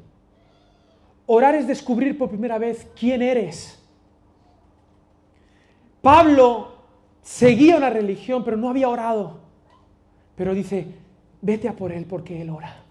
Orar 1.25 1.55
es 1.55 1.67
descubrir 1.67 2.17
por 2.17 2.29
primera 2.29 2.57
vez 2.57 2.87
quién 2.95 3.21
eres. 3.21 3.79
Pablo 6.01 6.73
seguía 7.21 7.77
una 7.77 7.89
religión, 7.89 8.43
pero 8.43 8.57
no 8.57 8.69
había 8.69 8.89
orado. 8.89 9.39
Pero 10.35 10.53
dice, 10.53 10.87
vete 11.41 11.67
a 11.67 11.75
por 11.75 11.91
él 11.91 12.05
porque 12.05 12.41
él 12.41 12.49
ora. 12.49 12.83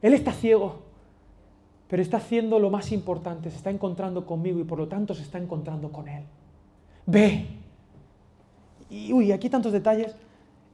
Él 0.00 0.14
está 0.14 0.32
ciego, 0.32 0.82
pero 1.88 2.02
está 2.02 2.16
haciendo 2.16 2.58
lo 2.58 2.70
más 2.70 2.90
importante, 2.92 3.50
se 3.50 3.56
está 3.56 3.70
encontrando 3.70 4.26
conmigo 4.26 4.58
y 4.58 4.64
por 4.64 4.78
lo 4.78 4.88
tanto 4.88 5.14
se 5.14 5.22
está 5.22 5.38
encontrando 5.38 5.92
con 5.92 6.08
él. 6.08 6.24
Ve. 7.06 7.46
Y 8.88 9.12
uy, 9.12 9.32
aquí 9.32 9.48
tantos 9.48 9.72
detalles 9.72 10.14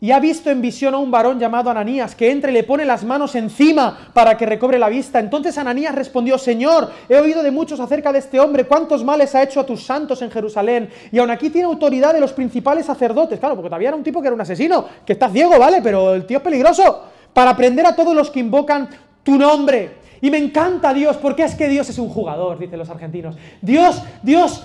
y 0.01 0.13
ha 0.13 0.21
visto 0.21 0.51
en 0.51 0.63
visión 0.63 0.95
a 0.95 0.99
un 0.99 1.11
varón 1.11 1.41
llamado 1.41 1.71
Ananías 1.71 2.15
que 2.15 2.31
entra 2.31 2.51
y 2.51 2.55
le 2.55 2.63
pone 2.63 2.85
las 2.85 3.05
manos 3.05 3.35
encima 3.35 4.11
para 4.13 4.37
que 4.37 4.47
recobre 4.47 4.79
la 4.79 4.89
vista. 4.89 5.19
Entonces 5.19 5.59
Ananías 5.59 5.95
respondió, 5.95 6.39
Señor, 6.39 6.91
he 7.09 7.17
oído 7.17 7.43
de 7.43 7.51
muchos 7.51 7.81
acerca 7.81 8.13
de 8.13 8.21
este 8.21 8.39
hombre, 8.39 8.65
cuántos 8.65 9.05
males 9.05 9.35
ha 9.35 9.43
hecho 9.43 9.61
a 9.61 9.67
tus 9.67 9.85
santos 9.85 10.23
en 10.23 10.31
Jerusalén, 10.31 10.89
y 11.11 11.19
aún 11.19 11.31
aquí 11.31 11.51
tiene 11.51 11.67
autoridad 11.67 12.15
de 12.15 12.21
los 12.21 12.33
principales 12.33 12.87
sacerdotes. 12.87 13.41
Claro, 13.41 13.57
porque 13.57 13.69
todavía 13.69 13.89
era 13.89 13.97
un 13.97 14.05
tipo 14.05 14.21
que 14.21 14.29
era 14.29 14.35
un 14.35 14.41
asesino, 14.41 14.85
que 15.05 15.15
está 15.15 15.29
ciego, 15.29 15.59
¿vale? 15.59 15.81
Pero 15.83 16.15
el 16.15 16.27
tío 16.27 16.39
es 16.39 16.45
peligroso, 16.45 17.05
para 17.33 17.51
aprender 17.51 17.87
a 17.87 17.97
todos 17.97 18.15
los 18.15 18.31
que 18.31 18.41
invocan 18.41 18.89
tu 19.23 19.37
nombre. 19.37 19.99
Y 20.21 20.31
me 20.31 20.39
encanta 20.39 20.93
Dios, 20.93 21.17
porque 21.17 21.45
es 21.45 21.55
que 21.55 21.69
Dios 21.69 21.89
es 21.89 21.99
un 21.99 22.09
jugador, 22.09 22.59
dicen 22.59 22.79
los 22.79 22.91
argentinos. 22.91 23.37
Dios, 23.63 24.03
Dios 24.23 24.65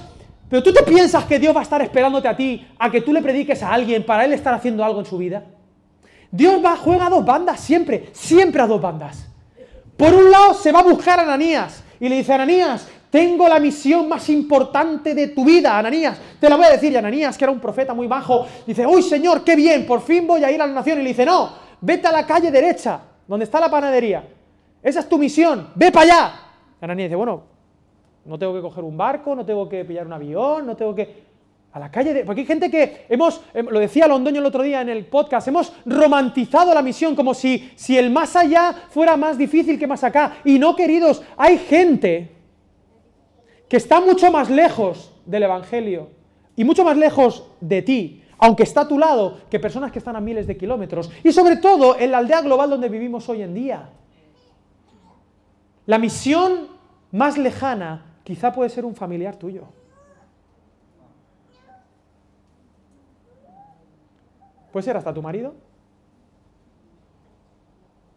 pero 0.54 0.62
tú 0.62 0.72
te 0.72 0.84
piensas 0.84 1.26
que 1.26 1.40
Dios 1.40 1.56
va 1.56 1.62
a 1.62 1.64
estar 1.64 1.82
esperándote 1.82 2.28
a 2.28 2.38
ti 2.38 2.64
a 2.78 2.92
que 2.92 3.02
tú 3.02 3.12
le 3.12 3.24
prediques 3.24 3.64
a 3.64 3.74
alguien 3.74 4.06
para 4.06 4.24
él 4.24 4.34
estar 4.34 4.54
haciendo 4.54 4.84
algo 4.84 5.00
en 5.00 5.06
su 5.08 5.18
vida. 5.18 5.46
Dios 6.30 6.64
va, 6.64 6.76
juega 6.76 7.08
a 7.08 7.10
dos 7.10 7.26
bandas, 7.26 7.60
siempre, 7.60 8.12
siempre 8.12 8.62
a 8.62 8.68
dos 8.68 8.80
bandas. 8.80 9.26
Por 9.98 10.14
un 10.14 10.30
lado 10.30 10.54
se 10.54 10.72
va 10.72 10.82
a 10.82 10.84
buscar 10.84 11.18
a 11.18 11.24
Ananías 11.24 11.84
y 12.00 12.08
le 12.08 12.18
dice, 12.18 12.34
Ananías, 12.34 12.88
tengo 13.10 13.48
la 13.48 13.60
misión 13.60 14.08
más 14.08 14.30
importante 14.30 15.16
de 15.16 15.30
tu 15.30 15.44
vida, 15.44 15.76
Ananías. 15.76 16.20
Te 16.40 16.48
la 16.48 16.56
voy 16.56 16.66
a 16.66 16.70
decir, 16.74 16.94
y 16.94 16.98
Ananías, 16.98 17.36
que 17.36 17.46
era 17.46 17.52
un 17.52 17.60
profeta 17.60 17.96
muy 17.96 18.06
bajo, 18.06 18.46
dice, 18.68 18.86
uy 18.86 19.02
Señor, 19.02 19.44
qué 19.44 19.56
bien, 19.56 19.88
por 19.88 20.04
fin 20.04 20.28
voy 20.28 20.44
a 20.44 20.52
ir 20.52 20.62
a 20.62 20.68
la 20.68 20.74
nación. 20.74 21.00
Y 21.00 21.02
le 21.02 21.10
dice, 21.10 21.26
no, 21.26 21.52
vete 21.82 22.08
a 22.10 22.12
la 22.12 22.28
calle 22.28 22.52
derecha, 22.52 23.02
donde 23.28 23.46
está 23.46 23.60
la 23.60 23.72
panadería. 23.72 24.24
Esa 24.84 25.00
es 25.00 25.10
tu 25.10 25.18
misión, 25.18 25.70
ve 25.74 25.92
para 25.92 26.04
allá. 26.04 26.34
Ananías 26.80 27.10
dice, 27.10 27.16
bueno, 27.16 27.53
no 28.26 28.40
tengo 28.40 28.54
que 28.54 28.62
coger 28.62 28.84
un 28.84 28.98
barco, 28.98 29.36
no 29.36 29.46
tengo 29.46 29.68
que 29.68 29.84
pillar 29.84 30.06
un 30.06 30.14
avión, 30.14 30.66
no 30.66 30.76
tengo 30.76 30.96
que... 30.96 31.34
A 31.74 31.80
la 31.80 31.90
calle 31.90 32.14
de... 32.14 32.24
Porque 32.24 32.42
hay 32.42 32.48
gente 32.48 32.70
que 32.70 33.08
hemos, 33.10 33.42
em, 33.54 33.68
lo 33.68 33.80
decía 33.80 34.08
Londoño 34.08 34.40
el 34.40 34.46
otro 34.46 34.62
día 34.62 34.82
en 34.82 34.90
el 34.90 35.06
podcast, 35.06 35.48
hemos 35.48 35.74
romantizado 35.86 36.74
la 36.74 36.84
misión 36.84 37.16
como 37.16 37.34
si, 37.34 37.72
si 37.76 37.98
el 37.98 38.12
más 38.12 38.36
allá 38.36 38.74
fuera 38.90 39.18
más 39.18 39.38
difícil 39.38 39.80
que 39.80 39.88
más 39.88 40.04
acá. 40.04 40.38
Y 40.46 40.60
no, 40.60 40.76
queridos, 40.76 41.24
hay 41.36 41.58
gente 41.58 42.32
que 43.68 43.78
está 43.78 44.00
mucho 44.00 44.32
más 44.32 44.52
lejos 44.52 45.12
del 45.26 45.44
Evangelio 45.44 46.10
y 46.56 46.64
mucho 46.64 46.86
más 46.86 46.96
lejos 46.96 47.48
de 47.60 47.82
ti, 47.82 48.24
aunque 48.38 48.64
está 48.64 48.82
a 48.82 48.88
tu 48.88 49.00
lado, 49.00 49.40
que 49.50 49.60
personas 49.60 49.92
que 49.92 49.98
están 49.98 50.16
a 50.16 50.22
miles 50.22 50.46
de 50.46 50.56
kilómetros. 50.56 51.10
Y 51.24 51.34
sobre 51.34 51.58
todo 51.58 51.98
en 51.98 52.12
la 52.12 52.20
aldea 52.20 52.42
global 52.42 52.70
donde 52.70 52.88
vivimos 52.88 53.28
hoy 53.30 53.42
en 53.42 53.54
día. 53.56 53.90
La 55.88 55.98
misión 55.98 56.68
más 57.12 57.38
lejana 57.38 58.13
quizá 58.24 58.52
puede 58.52 58.70
ser 58.70 58.86
un 58.86 58.96
familiar 58.96 59.36
tuyo. 59.36 59.68
Puede 64.72 64.84
ser 64.84 64.98
hasta 64.98 65.14
tu 65.14 65.22
marido, 65.22 65.54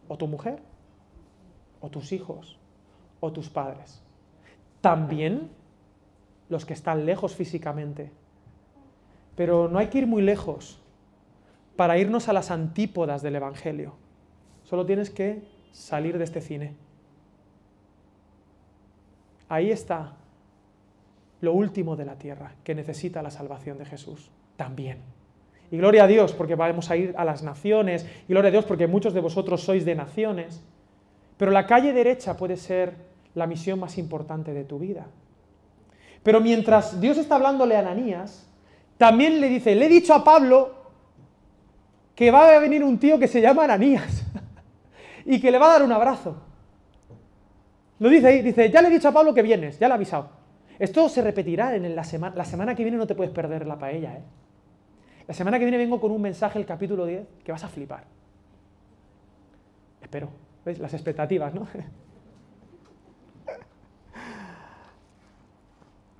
o 0.09 0.17
tu 0.17 0.27
mujer, 0.27 0.63
o 1.81 1.91
tus 1.91 2.13
hijos, 2.13 2.59
o 3.21 3.31
tus 3.31 3.51
padres. 3.51 4.03
También 4.81 5.51
los 6.49 6.65
que 6.65 6.73
están 6.73 7.05
lejos 7.05 7.35
físicamente. 7.35 8.11
Pero 9.35 9.69
no 9.69 9.79
hay 9.79 9.89
que 9.89 9.99
ir 9.99 10.07
muy 10.07 10.23
lejos 10.23 10.81
para 11.77 11.99
irnos 11.99 12.29
a 12.29 12.33
las 12.33 12.51
antípodas 12.51 13.21
del 13.21 13.37
Evangelio. 13.37 13.95
Solo 14.65 14.87
tienes 14.87 15.11
que 15.11 15.43
salir 15.73 16.17
de 16.17 16.25
este 16.25 16.41
cine. 16.41 16.75
Ahí 19.49 19.71
está 19.71 20.15
lo 21.41 21.53
último 21.53 21.97
de 21.97 22.05
la 22.05 22.17
tierra, 22.17 22.53
que 22.65 22.75
necesita 22.75 23.23
la 23.23 23.31
salvación 23.31 23.79
de 23.79 23.85
Jesús 23.85 24.31
también. 24.57 24.99
Y 25.71 25.77
gloria 25.77 26.05
a 26.05 26.07
Dios 26.07 26.33
porque 26.33 26.55
vamos 26.55 26.91
a 26.91 26.97
ir 26.97 27.15
a 27.17 27.25
las 27.25 27.43
naciones, 27.43 28.07
y 28.29 28.33
gloria 28.33 28.49
a 28.49 28.53
Dios 28.53 28.65
porque 28.65 28.87
muchos 28.87 29.15
de 29.15 29.21
vosotros 29.21 29.63
sois 29.63 29.85
de 29.85 29.95
naciones, 29.95 30.63
pero 31.37 31.51
la 31.51 31.67
calle 31.67 31.93
derecha 31.93 32.37
puede 32.37 32.57
ser 32.57 32.95
la 33.35 33.47
misión 33.47 33.79
más 33.79 33.99
importante 33.99 34.55
de 34.55 34.65
tu 34.65 34.79
vida. 34.79 35.07
Pero 36.23 36.41
mientras 36.41 37.01
Dios 37.01 37.19
está 37.19 37.37
hablándole 37.37 37.77
a 37.77 37.81
Ananías, 37.81 38.49
también 38.97 39.41
le 39.41 39.49
dice, 39.49 39.75
le 39.75 39.87
he 39.87 39.89
dicho 39.89 40.15
a 40.15 40.25
Pablo 40.25 40.75
que 42.15 42.31
va 42.31 42.57
a 42.57 42.59
venir 42.59 42.83
un 42.83 42.99
tío 42.99 43.19
que 43.19 43.29
se 43.29 43.41
llama 43.41 43.65
Ananías 43.65 44.25
y 45.27 45.41
que 45.41 45.51
le 45.51 45.59
va 45.59 45.67
a 45.67 45.73
dar 45.75 45.83
un 45.83 45.93
abrazo. 45.93 46.46
Lo 47.99 48.09
dice 48.09 48.27
ahí, 48.27 48.43
dice, 48.43 48.71
ya 48.71 48.83
le 48.83 48.89
he 48.89 48.91
dicho 48.91 49.09
a 49.09 49.13
Pablo 49.13 49.33
que 49.33 49.43
vienes, 49.43 49.79
ya 49.79 49.89
le 49.89 49.93
he 49.93 49.97
avisado. 49.97 50.31
Esto 50.79 51.09
se 51.09 51.23
repetirá 51.23 51.75
en 51.75 51.97
la 51.97 52.05
semana, 52.05 52.37
la 52.37 52.45
semana 52.45 52.75
que 52.75 52.83
viene 52.83 52.99
no 52.99 53.07
te 53.07 53.15
puedes 53.15 53.33
perder 53.33 53.67
la 53.67 53.79
paella, 53.79 54.17
¿eh? 54.17 54.23
La 55.27 55.35
semana 55.35 55.59
que 55.59 55.65
viene 55.65 55.79
vengo 55.79 56.01
con 56.01 56.13
un 56.13 56.23
mensaje, 56.23 56.59
el 56.59 56.67
capítulo 56.67 57.05
10, 57.07 57.27
que 57.43 57.51
vas 57.51 57.65
a 57.65 57.69
flipar. 57.69 58.05
Espero, 60.01 60.29
¿veis? 60.65 60.79
Las 60.79 60.95
expectativas, 60.95 61.53
¿no? 61.53 61.67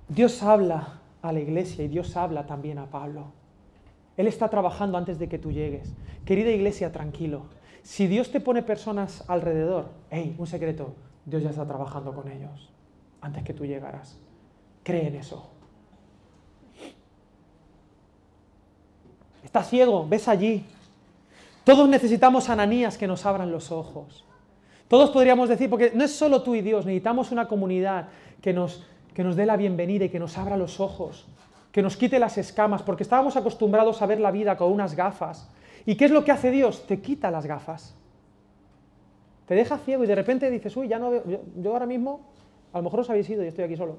Dios 0.09 0.43
habla 0.43 0.99
a 1.21 1.31
la 1.31 1.39
iglesia 1.39 1.85
y 1.85 1.87
Dios 1.87 2.17
habla 2.17 2.45
también 2.45 2.79
a 2.79 2.89
Pablo. 2.89 3.31
Él 4.17 4.27
está 4.27 4.49
trabajando 4.49 4.97
antes 4.97 5.19
de 5.19 5.29
que 5.29 5.37
tú 5.37 5.51
llegues. 5.51 5.93
Querida 6.25 6.49
iglesia, 6.49 6.91
tranquilo. 6.91 7.45
Si 7.83 8.07
Dios 8.07 8.31
te 8.31 8.41
pone 8.41 8.63
personas 8.63 9.23
alrededor, 9.29 9.91
hey, 10.09 10.35
un 10.37 10.47
secreto, 10.47 10.95
Dios 11.27 11.43
ya 11.43 11.49
está 11.49 11.65
trabajando 11.65 12.13
con 12.13 12.31
ellos 12.31 12.69
antes 13.19 13.43
que 13.43 13.53
tú 13.53 13.65
llegaras. 13.65 14.17
Cree 14.83 15.07
en 15.07 15.15
eso. 15.15 15.49
Está 19.43 19.61
ciego, 19.61 20.07
ves 20.07 20.29
allí. 20.29 20.65
Todos 21.65 21.89
necesitamos 21.89 22.49
ananías 22.49 22.97
que 22.97 23.07
nos 23.07 23.25
abran 23.25 23.51
los 23.51 23.73
ojos. 23.73 24.23
Todos 24.87 25.09
podríamos 25.09 25.49
decir, 25.49 25.69
porque 25.69 25.91
no 25.93 26.05
es 26.05 26.15
solo 26.15 26.43
tú 26.43 26.55
y 26.55 26.61
Dios, 26.61 26.85
necesitamos 26.85 27.33
una 27.33 27.49
comunidad 27.49 28.07
que 28.41 28.53
nos, 28.53 28.85
que 29.13 29.25
nos 29.25 29.35
dé 29.35 29.45
la 29.45 29.57
bienvenida 29.57 30.05
y 30.05 30.09
que 30.09 30.19
nos 30.19 30.37
abra 30.37 30.55
los 30.55 30.79
ojos, 30.79 31.25
que 31.73 31.81
nos 31.81 31.97
quite 31.97 32.19
las 32.19 32.37
escamas, 32.37 32.83
porque 32.83 33.03
estábamos 33.03 33.35
acostumbrados 33.35 34.01
a 34.01 34.05
ver 34.05 34.21
la 34.21 34.31
vida 34.31 34.55
con 34.55 34.71
unas 34.71 34.95
gafas. 34.95 35.49
¿Y 35.85 35.95
qué 35.95 36.05
es 36.05 36.11
lo 36.11 36.23
que 36.23 36.31
hace 36.31 36.51
Dios? 36.51 36.87
Te 36.87 37.01
quita 37.01 37.29
las 37.31 37.45
gafas. 37.45 37.97
Te 39.47 39.55
deja 39.55 39.77
ciego 39.77 40.03
y 40.03 40.07
de 40.07 40.15
repente 40.15 40.51
dices, 40.51 40.75
uy, 40.75 40.89
ya 40.89 40.99
no 40.99 41.09
veo, 41.09 41.23
yo, 41.25 41.71
ahora 41.71 41.85
mismo, 41.85 42.19
a 42.73 42.79
lo 42.79 42.83
mejor 42.83 42.99
os 42.99 43.09
habéis 43.09 43.29
ido 43.29 43.43
y 43.43 43.47
estoy 43.47 43.63
aquí 43.63 43.77
solo. 43.77 43.97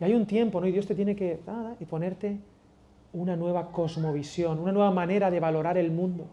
Y 0.00 0.04
hay 0.04 0.14
un 0.14 0.26
tiempo, 0.26 0.60
¿no? 0.60 0.66
Y 0.68 0.72
Dios 0.72 0.86
te 0.86 0.94
tiene 0.94 1.16
que, 1.16 1.40
y 1.80 1.84
ponerte 1.86 2.38
una 3.12 3.34
nueva 3.34 3.72
cosmovisión, 3.72 4.60
una 4.60 4.70
nueva 4.70 4.92
manera 4.92 5.28
de 5.28 5.40
valorar 5.40 5.76
el 5.76 5.90
mundo. 5.90 6.26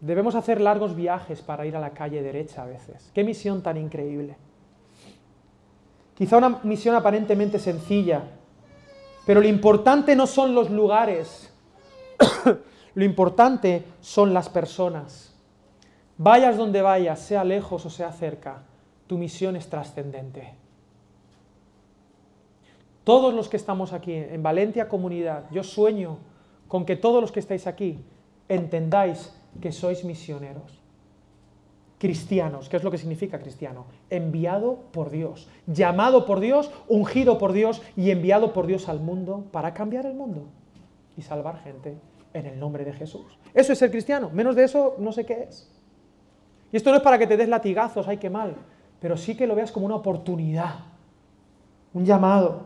Debemos 0.00 0.34
hacer 0.34 0.60
largos 0.60 0.96
viajes 0.96 1.42
para 1.42 1.64
ir 1.64 1.76
a 1.76 1.80
la 1.80 1.90
calle 1.90 2.22
derecha 2.22 2.64
a 2.64 2.66
veces. 2.66 3.10
Qué 3.14 3.22
misión 3.22 3.62
tan 3.62 3.76
increíble. 3.76 4.36
Quizá 6.14 6.38
una 6.38 6.60
misión 6.64 6.96
aparentemente 6.96 7.58
sencilla, 7.60 8.24
pero 9.26 9.40
lo 9.40 9.48
importante 9.48 10.14
no 10.14 10.26
son 10.26 10.54
los 10.54 10.70
lugares, 10.70 11.52
lo 12.94 13.04
importante 13.04 13.84
son 14.00 14.34
las 14.34 14.48
personas. 14.48 15.34
Vayas 16.16 16.56
donde 16.56 16.82
vayas, 16.82 17.20
sea 17.20 17.42
lejos 17.42 17.84
o 17.86 17.90
sea 17.90 18.12
cerca, 18.12 18.62
tu 19.06 19.18
misión 19.18 19.56
es 19.56 19.68
trascendente. 19.68 20.54
Todos 23.02 23.34
los 23.34 23.48
que 23.48 23.56
estamos 23.56 23.92
aquí 23.92 24.12
en 24.14 24.42
Valencia 24.42 24.88
Comunidad, 24.88 25.44
yo 25.50 25.62
sueño 25.62 26.18
con 26.68 26.86
que 26.86 26.96
todos 26.96 27.20
los 27.20 27.32
que 27.32 27.40
estáis 27.40 27.66
aquí 27.66 28.04
entendáis 28.48 29.34
que 29.60 29.72
sois 29.72 30.04
misioneros 30.04 30.83
cristianos. 32.04 32.68
¿Qué 32.68 32.76
es 32.76 32.84
lo 32.84 32.90
que 32.90 32.98
significa 32.98 33.38
cristiano? 33.38 33.86
Enviado 34.10 34.80
por 34.92 35.08
Dios, 35.08 35.48
llamado 35.66 36.26
por 36.26 36.38
Dios, 36.38 36.70
ungido 36.86 37.38
por 37.38 37.54
Dios 37.54 37.80
y 37.96 38.10
enviado 38.10 38.52
por 38.52 38.66
Dios 38.66 38.90
al 38.90 39.00
mundo 39.00 39.46
para 39.52 39.72
cambiar 39.72 40.04
el 40.04 40.12
mundo 40.12 40.42
y 41.16 41.22
salvar 41.22 41.62
gente 41.62 41.96
en 42.34 42.44
el 42.44 42.60
nombre 42.60 42.84
de 42.84 42.92
Jesús. 42.92 43.38
Eso 43.54 43.72
es 43.72 43.78
ser 43.78 43.90
cristiano. 43.90 44.28
Menos 44.34 44.54
de 44.54 44.64
eso 44.64 44.96
no 44.98 45.12
sé 45.12 45.24
qué 45.24 45.44
es. 45.48 45.72
Y 46.70 46.76
esto 46.76 46.90
no 46.90 46.96
es 46.98 47.02
para 47.02 47.16
que 47.16 47.26
te 47.26 47.38
des 47.38 47.48
latigazos, 47.48 48.06
ay, 48.06 48.18
qué 48.18 48.28
mal, 48.28 48.54
pero 49.00 49.16
sí 49.16 49.34
que 49.34 49.46
lo 49.46 49.54
veas 49.54 49.72
como 49.72 49.86
una 49.86 49.96
oportunidad, 49.96 50.80
un 51.94 52.04
llamado. 52.04 52.64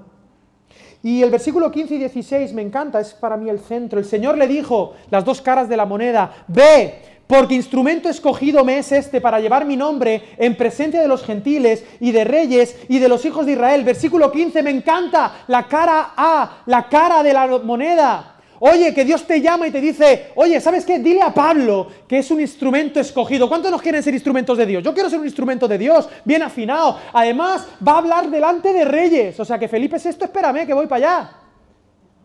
Y 1.00 1.22
el 1.22 1.30
versículo 1.30 1.70
15 1.70 1.94
y 1.94 1.98
16 1.98 2.54
me 2.54 2.62
encanta, 2.62 2.98
es 2.98 3.14
para 3.14 3.36
mí 3.36 3.48
el 3.48 3.60
centro. 3.60 4.00
El 4.00 4.04
Señor 4.04 4.36
le 4.36 4.48
dijo, 4.48 4.94
las 5.10 5.24
dos 5.24 5.40
caras 5.40 5.68
de 5.68 5.76
la 5.76 5.86
moneda, 5.86 6.44
ve, 6.48 7.17
porque 7.28 7.54
instrumento 7.54 8.08
escogido 8.08 8.64
me 8.64 8.78
es 8.78 8.90
este 8.90 9.20
para 9.20 9.38
llevar 9.38 9.66
mi 9.66 9.76
nombre 9.76 10.30
en 10.38 10.56
presencia 10.56 11.00
de 11.00 11.06
los 11.06 11.22
gentiles 11.22 11.84
y 12.00 12.10
de 12.10 12.24
reyes 12.24 12.74
y 12.88 12.98
de 12.98 13.08
los 13.08 13.24
hijos 13.26 13.44
de 13.44 13.52
Israel. 13.52 13.84
Versículo 13.84 14.32
15, 14.32 14.62
me 14.62 14.70
encanta 14.70 15.44
la 15.46 15.68
cara 15.68 16.14
A, 16.16 16.62
la 16.64 16.88
cara 16.88 17.22
de 17.22 17.34
la 17.34 17.46
moneda. 17.58 18.36
Oye, 18.60 18.94
que 18.94 19.04
Dios 19.04 19.24
te 19.26 19.42
llama 19.42 19.68
y 19.68 19.70
te 19.70 19.80
dice, 19.80 20.32
oye, 20.36 20.58
¿sabes 20.58 20.86
qué? 20.86 20.98
Dile 20.98 21.20
a 21.20 21.32
Pablo 21.32 21.88
que 22.08 22.18
es 22.18 22.30
un 22.30 22.40
instrumento 22.40 22.98
escogido. 22.98 23.46
¿Cuántos 23.46 23.70
nos 23.70 23.82
quieren 23.82 24.02
ser 24.02 24.14
instrumentos 24.14 24.56
de 24.56 24.64
Dios? 24.64 24.82
Yo 24.82 24.94
quiero 24.94 25.10
ser 25.10 25.20
un 25.20 25.26
instrumento 25.26 25.68
de 25.68 25.76
Dios, 25.76 26.08
bien 26.24 26.42
afinado. 26.42 26.98
Además, 27.12 27.68
va 27.86 27.92
a 27.92 27.98
hablar 27.98 28.30
delante 28.30 28.72
de 28.72 28.86
reyes. 28.86 29.38
O 29.38 29.44
sea 29.44 29.58
que 29.58 29.68
Felipe 29.68 29.96
esto, 29.96 30.24
espérame, 30.24 30.66
que 30.66 30.72
voy 30.72 30.86
para 30.86 31.06
allá. 31.06 31.30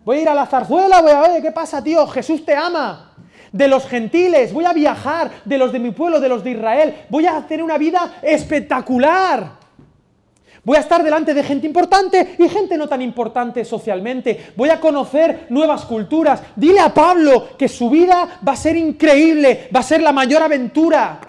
Voy 0.06 0.18
a 0.18 0.22
ir 0.22 0.30
a 0.30 0.34
la 0.34 0.46
zarzuela, 0.46 1.02
voy 1.02 1.12
a 1.12 1.22
ver, 1.22 1.42
¿qué 1.42 1.52
pasa, 1.52 1.84
tío? 1.84 2.08
Jesús 2.08 2.44
te 2.46 2.56
ama 2.56 3.13
de 3.54 3.68
los 3.68 3.88
gentiles, 3.88 4.52
voy 4.52 4.66
a 4.66 4.74
viajar, 4.74 5.32
de 5.46 5.58
los 5.58 5.72
de 5.72 5.80
mi 5.80 5.92
pueblo, 5.92 6.20
de 6.20 6.28
los 6.28 6.44
de 6.44 6.52
Israel, 6.52 6.96
voy 7.10 7.28
a 7.28 7.40
tener 7.48 7.64
una 7.64 7.78
vida 7.78 8.16
espectacular. 8.22 9.64
Voy 10.66 10.78
a 10.78 10.80
estar 10.80 11.04
delante 11.04 11.34
de 11.34 11.44
gente 11.44 11.68
importante 11.68 12.36
y 12.40 12.48
gente 12.48 12.78
no 12.78 12.88
tan 12.88 13.02
importante 13.02 13.64
socialmente. 13.66 14.54
Voy 14.56 14.70
a 14.70 14.80
conocer 14.80 15.48
nuevas 15.50 15.84
culturas. 15.86 16.42
Dile 16.56 16.80
a 16.80 16.94
Pablo 16.94 17.50
que 17.58 17.68
su 17.68 17.90
vida 17.90 18.40
va 18.48 18.54
a 18.54 18.58
ser 18.58 18.78
increíble, 18.78 19.70
va 19.76 19.82
a 19.82 19.84
ser 19.84 20.02
la 20.02 20.14
mayor 20.14 20.42
aventura. 20.42 21.20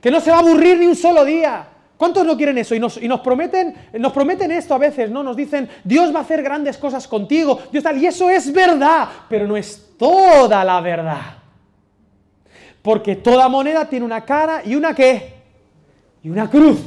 Que 0.00 0.10
no 0.10 0.20
se 0.20 0.30
va 0.30 0.36
a 0.36 0.40
aburrir 0.40 0.78
ni 0.78 0.86
un 0.86 0.96
solo 0.96 1.24
día. 1.24 1.68
¿Cuántos 1.96 2.26
no 2.26 2.36
quieren 2.36 2.58
eso? 2.58 2.74
Y 2.74 2.78
nos, 2.78 2.98
prometen, 3.20 3.74
nos 3.94 4.12
prometen 4.12 4.50
esto 4.52 4.74
a 4.74 4.78
veces, 4.78 5.10
¿no? 5.10 5.22
Nos 5.22 5.36
dicen, 5.36 5.68
Dios 5.82 6.14
va 6.14 6.18
a 6.18 6.22
hacer 6.22 6.42
grandes 6.42 6.76
cosas 6.76 7.08
contigo, 7.08 7.60
Dios 7.72 7.82
tal, 7.82 7.96
y 7.96 8.06
eso 8.06 8.28
es 8.28 8.52
verdad, 8.52 9.08
pero 9.28 9.46
no 9.46 9.56
es 9.56 9.83
toda 9.98 10.64
la 10.64 10.80
verdad. 10.80 11.38
Porque 12.82 13.16
toda 13.16 13.48
moneda 13.48 13.88
tiene 13.88 14.04
una 14.04 14.24
cara 14.24 14.62
y 14.64 14.74
una 14.74 14.94
qué? 14.94 15.34
Y 16.22 16.28
una 16.28 16.50
cruz. 16.50 16.78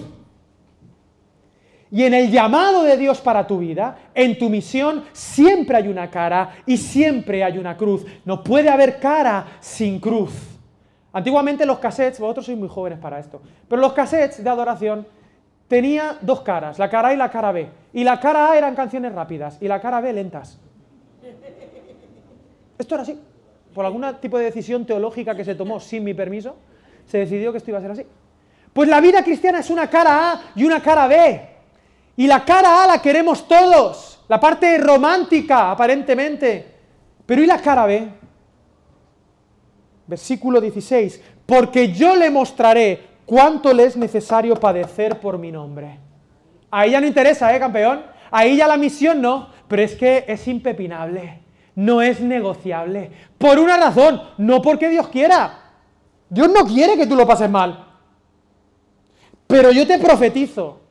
Y 1.89 2.03
en 2.03 2.13
el 2.13 2.29
llamado 2.29 2.83
de 2.83 2.97
Dios 2.97 3.21
para 3.21 3.47
tu 3.47 3.59
vida, 3.59 3.97
en 4.13 4.37
tu 4.37 4.49
misión, 4.49 5.05
siempre 5.13 5.77
hay 5.77 5.87
una 5.87 6.09
cara 6.09 6.57
y 6.65 6.77
siempre 6.77 7.43
hay 7.43 7.57
una 7.57 7.77
cruz. 7.77 8.05
No 8.25 8.43
puede 8.43 8.69
haber 8.69 8.99
cara 8.99 9.57
sin 9.59 9.99
cruz. 9.99 10.33
Antiguamente 11.13 11.65
los 11.65 11.79
cassettes, 11.79 12.19
vosotros 12.19 12.45
sois 12.45 12.57
muy 12.57 12.67
jóvenes 12.67 12.99
para 12.99 13.19
esto, 13.19 13.41
pero 13.67 13.81
los 13.81 13.93
cassettes 13.93 14.43
de 14.43 14.49
adoración 14.49 15.07
tenía 15.67 16.17
dos 16.21 16.41
caras, 16.41 16.77
la 16.77 16.89
cara 16.89 17.09
A 17.09 17.13
y 17.13 17.17
la 17.17 17.31
cara 17.31 17.51
B. 17.51 17.69
Y 17.93 18.03
la 18.03 18.19
cara 18.19 18.51
A 18.51 18.57
eran 18.57 18.75
canciones 18.75 19.13
rápidas 19.13 19.57
y 19.61 19.67
la 19.67 19.79
cara 19.81 20.01
B 20.01 20.13
lentas. 20.13 20.59
Esto 22.77 22.95
era 22.95 23.03
así. 23.03 23.19
Por 23.73 23.85
algún 23.85 24.05
tipo 24.21 24.37
de 24.37 24.45
decisión 24.45 24.85
teológica 24.85 25.35
que 25.35 25.45
se 25.45 25.55
tomó 25.55 25.79
sin 25.79 26.03
mi 26.03 26.13
permiso, 26.13 26.55
se 27.05 27.19
decidió 27.19 27.51
que 27.51 27.59
esto 27.59 27.71
iba 27.71 27.79
a 27.79 27.81
ser 27.81 27.91
así. 27.91 28.05
Pues 28.73 28.89
la 28.89 29.01
vida 29.01 29.23
cristiana 29.23 29.59
es 29.59 29.69
una 29.69 29.89
cara 29.89 30.31
A 30.31 30.41
y 30.55 30.63
una 30.63 30.81
cara 30.81 31.07
B. 31.07 31.49
Y 32.15 32.27
la 32.27 32.43
cara 32.43 32.83
A 32.83 32.87
la 32.87 33.01
queremos 33.01 33.47
todos, 33.47 34.23
la 34.27 34.39
parte 34.39 34.77
romántica, 34.77 35.71
aparentemente. 35.71 36.75
Pero 37.25 37.41
¿y 37.41 37.45
la 37.45 37.61
cara 37.61 37.85
B? 37.85 38.07
versículo 40.07 40.59
16, 40.61 41.21
porque 41.45 41.91
yo 41.91 42.15
le 42.15 42.29
mostraré 42.29 43.01
cuánto 43.25 43.73
le 43.73 43.83
es 43.83 43.97
necesario 43.97 44.55
padecer 44.55 45.19
por 45.19 45.37
mi 45.37 45.51
nombre. 45.51 45.99
Ahí 46.71 46.91
ya 46.91 47.01
no 47.01 47.07
interesa, 47.07 47.53
¿eh, 47.55 47.59
campeón? 47.59 48.03
Ahí 48.31 48.57
ya 48.57 48.67
la 48.67 48.77
misión 48.77 49.21
no, 49.21 49.49
pero 49.67 49.81
es 49.81 49.95
que 49.95 50.25
es 50.27 50.47
impepinable, 50.47 51.41
no 51.77 52.01
es 52.01 52.19
negociable. 52.21 53.11
Por 53.37 53.59
una 53.59 53.77
razón, 53.77 54.19
no 54.39 54.63
porque 54.63 54.89
Dios 54.89 55.09
quiera. 55.09 55.59
Dios 56.27 56.49
no 56.49 56.65
quiere 56.65 56.97
que 56.97 57.05
tú 57.05 57.15
lo 57.15 57.27
pases 57.27 57.49
mal. 57.51 57.87
Pero 59.45 59.71
yo 59.71 59.85
te 59.85 59.99
profetizo 59.99 60.81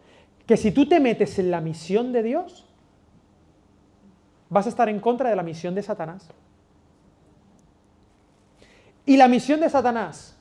que 0.46 0.56
si 0.56 0.70
tú 0.70 0.88
te 0.88 1.00
metes 1.00 1.40
en 1.40 1.50
la 1.50 1.60
misión 1.60 2.12
de 2.12 2.22
Dios, 2.22 2.66
vas 4.48 4.66
a 4.66 4.68
estar 4.68 4.88
en 4.88 5.00
contra 5.00 5.28
de 5.28 5.34
la 5.34 5.42
misión 5.42 5.74
de 5.74 5.82
Satanás. 5.82 6.28
Y 9.04 9.16
la 9.16 9.26
misión 9.26 9.58
de 9.58 9.68
Satanás 9.68 10.36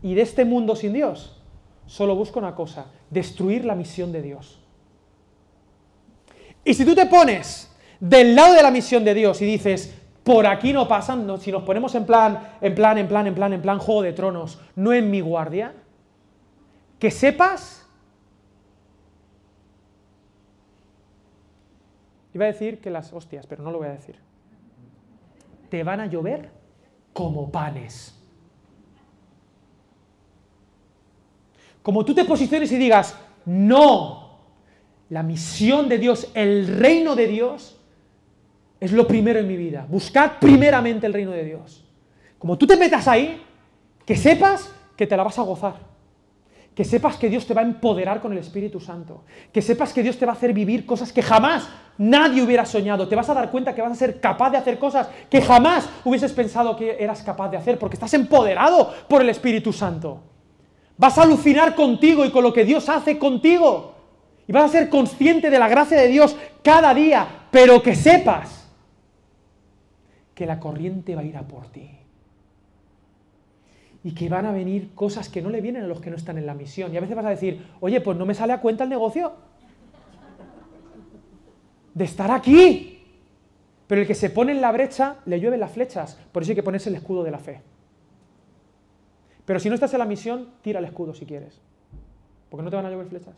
y 0.00 0.14
de 0.14 0.22
este 0.22 0.46
mundo 0.46 0.74
sin 0.74 0.94
Dios 0.94 1.38
solo 1.84 2.16
busca 2.16 2.38
una 2.38 2.54
cosa, 2.54 2.86
destruir 3.10 3.66
la 3.66 3.74
misión 3.74 4.10
de 4.10 4.22
Dios. 4.22 4.58
Y 6.64 6.72
si 6.72 6.86
tú 6.86 6.94
te 6.94 7.04
pones 7.04 7.70
del 8.00 8.34
lado 8.34 8.54
de 8.54 8.62
la 8.62 8.70
misión 8.70 9.04
de 9.04 9.14
Dios 9.14 9.40
y 9.42 9.46
dices, 9.46 9.94
por 10.24 10.46
aquí 10.46 10.72
no 10.72 10.88
pasan, 10.88 11.38
si 11.40 11.52
nos 11.52 11.62
ponemos 11.64 11.94
en 11.94 12.06
plan, 12.06 12.56
en 12.60 12.74
plan, 12.74 12.96
en 12.98 13.08
plan, 13.08 13.26
en 13.26 13.34
plan, 13.34 13.52
en 13.52 13.62
plan 13.62 13.78
Juego 13.78 14.02
de 14.02 14.12
Tronos, 14.12 14.58
no 14.74 14.92
en 14.92 15.10
mi 15.10 15.20
guardia, 15.20 15.74
que 16.98 17.10
sepas, 17.10 17.86
iba 22.32 22.46
a 22.46 22.48
decir 22.48 22.80
que 22.80 22.90
las 22.90 23.12
hostias, 23.12 23.46
pero 23.46 23.62
no 23.62 23.70
lo 23.70 23.78
voy 23.78 23.88
a 23.88 23.92
decir, 23.92 24.16
te 25.68 25.84
van 25.84 26.00
a 26.00 26.06
llover 26.06 26.50
como 27.12 27.50
panes. 27.52 28.18
Como 31.82 32.02
tú 32.02 32.14
te 32.14 32.24
posiciones 32.24 32.72
y 32.72 32.78
digas, 32.78 33.14
no, 33.44 34.38
la 35.10 35.22
misión 35.22 35.90
de 35.90 35.98
Dios, 35.98 36.30
el 36.32 36.78
reino 36.78 37.14
de 37.14 37.26
Dios, 37.26 37.78
es 38.84 38.92
lo 38.92 39.06
primero 39.06 39.38
en 39.38 39.48
mi 39.48 39.56
vida. 39.56 39.86
Buscad 39.88 40.32
primeramente 40.40 41.06
el 41.06 41.12
reino 41.12 41.30
de 41.30 41.44
Dios. 41.44 41.84
Como 42.38 42.58
tú 42.58 42.66
te 42.66 42.76
metas 42.76 43.08
ahí, 43.08 43.42
que 44.04 44.16
sepas 44.16 44.72
que 44.96 45.06
te 45.06 45.16
la 45.16 45.22
vas 45.22 45.38
a 45.38 45.42
gozar 45.42 45.94
que 46.74 46.84
sepas 46.84 47.16
que 47.16 47.30
Dios 47.30 47.46
te 47.46 47.54
va 47.54 47.60
a 47.60 47.64
empoderar 47.64 48.20
con 48.20 48.32
el 48.32 48.38
Espíritu 48.38 48.80
Santo, 48.80 49.22
que 49.52 49.62
sepas 49.62 49.92
que 49.92 50.02
Dios 50.02 50.18
te 50.18 50.26
va 50.26 50.32
a 50.32 50.34
hacer 50.34 50.52
vivir 50.52 50.84
cosas 50.84 51.12
que 51.12 51.22
jamás 51.22 51.68
nadie 51.98 52.42
hubiera 52.42 52.66
soñado, 52.66 53.06
te 53.06 53.14
vas 53.14 53.28
a 53.30 53.34
dar 53.34 53.50
cuenta 53.50 53.74
que 53.74 53.82
vas 53.82 53.92
a 53.92 53.94
ser 53.94 54.20
capaz 54.20 54.50
de 54.50 54.56
hacer 54.56 54.78
cosas 54.78 55.08
que 55.30 55.40
jamás 55.40 55.88
hubieses 56.04 56.32
pensado 56.32 56.74
que 56.76 56.96
eras 56.98 57.22
capaz 57.22 57.50
de 57.50 57.56
hacer, 57.56 57.78
porque 57.78 57.94
estás 57.94 58.12
empoderado 58.14 58.92
por 59.08 59.22
el 59.22 59.28
Espíritu 59.28 59.72
Santo. 59.72 60.20
Vas 60.96 61.16
a 61.16 61.22
alucinar 61.22 61.76
contigo 61.76 62.24
y 62.24 62.30
con 62.30 62.42
lo 62.42 62.52
que 62.52 62.64
Dios 62.64 62.88
hace 62.88 63.18
contigo. 63.18 63.94
Y 64.46 64.52
vas 64.52 64.64
a 64.64 64.68
ser 64.68 64.88
consciente 64.88 65.50
de 65.50 65.58
la 65.58 65.68
gracia 65.68 65.98
de 65.98 66.08
Dios 66.08 66.36
cada 66.62 66.92
día, 66.92 67.26
pero 67.50 67.82
que 67.82 67.94
sepas 67.94 68.63
que 70.34 70.46
la 70.46 70.60
corriente 70.60 71.14
va 71.14 71.22
a 71.22 71.24
ir 71.24 71.36
a 71.36 71.46
por 71.46 71.68
ti 71.68 71.90
y 74.04 74.12
que 74.12 74.28
van 74.28 74.44
a 74.44 74.52
venir 74.52 74.94
cosas 74.94 75.30
que 75.30 75.40
no 75.40 75.48
le 75.48 75.62
vienen 75.62 75.84
a 75.84 75.86
los 75.86 76.00
que 76.00 76.10
no 76.10 76.16
están 76.16 76.36
en 76.36 76.44
la 76.44 76.54
misión. 76.54 76.92
Y 76.92 76.96
a 76.98 77.00
veces 77.00 77.16
vas 77.16 77.24
a 77.24 77.30
decir, 77.30 77.66
oye, 77.80 78.02
pues 78.02 78.18
no 78.18 78.26
me 78.26 78.34
sale 78.34 78.52
a 78.52 78.60
cuenta 78.60 78.84
el 78.84 78.90
negocio 78.90 79.32
de 81.94 82.04
estar 82.04 82.30
aquí. 82.30 83.02
Pero 83.86 84.02
el 84.02 84.06
que 84.06 84.14
se 84.14 84.28
pone 84.28 84.52
en 84.52 84.60
la 84.60 84.72
brecha, 84.72 85.16
le 85.24 85.40
llueven 85.40 85.60
las 85.60 85.72
flechas. 85.72 86.18
Por 86.32 86.42
eso 86.42 86.52
hay 86.52 86.56
que 86.56 86.62
ponerse 86.62 86.90
el 86.90 86.96
escudo 86.96 87.24
de 87.24 87.30
la 87.30 87.38
fe. 87.38 87.62
Pero 89.46 89.58
si 89.58 89.70
no 89.70 89.74
estás 89.74 89.92
en 89.94 89.98
la 89.98 90.06
misión, 90.06 90.50
tira 90.60 90.80
el 90.80 90.84
escudo 90.84 91.14
si 91.14 91.24
quieres. 91.24 91.58
Porque 92.50 92.62
no 92.62 92.70
te 92.70 92.76
van 92.76 92.86
a 92.86 92.90
llover 92.90 93.06
flechas. 93.06 93.34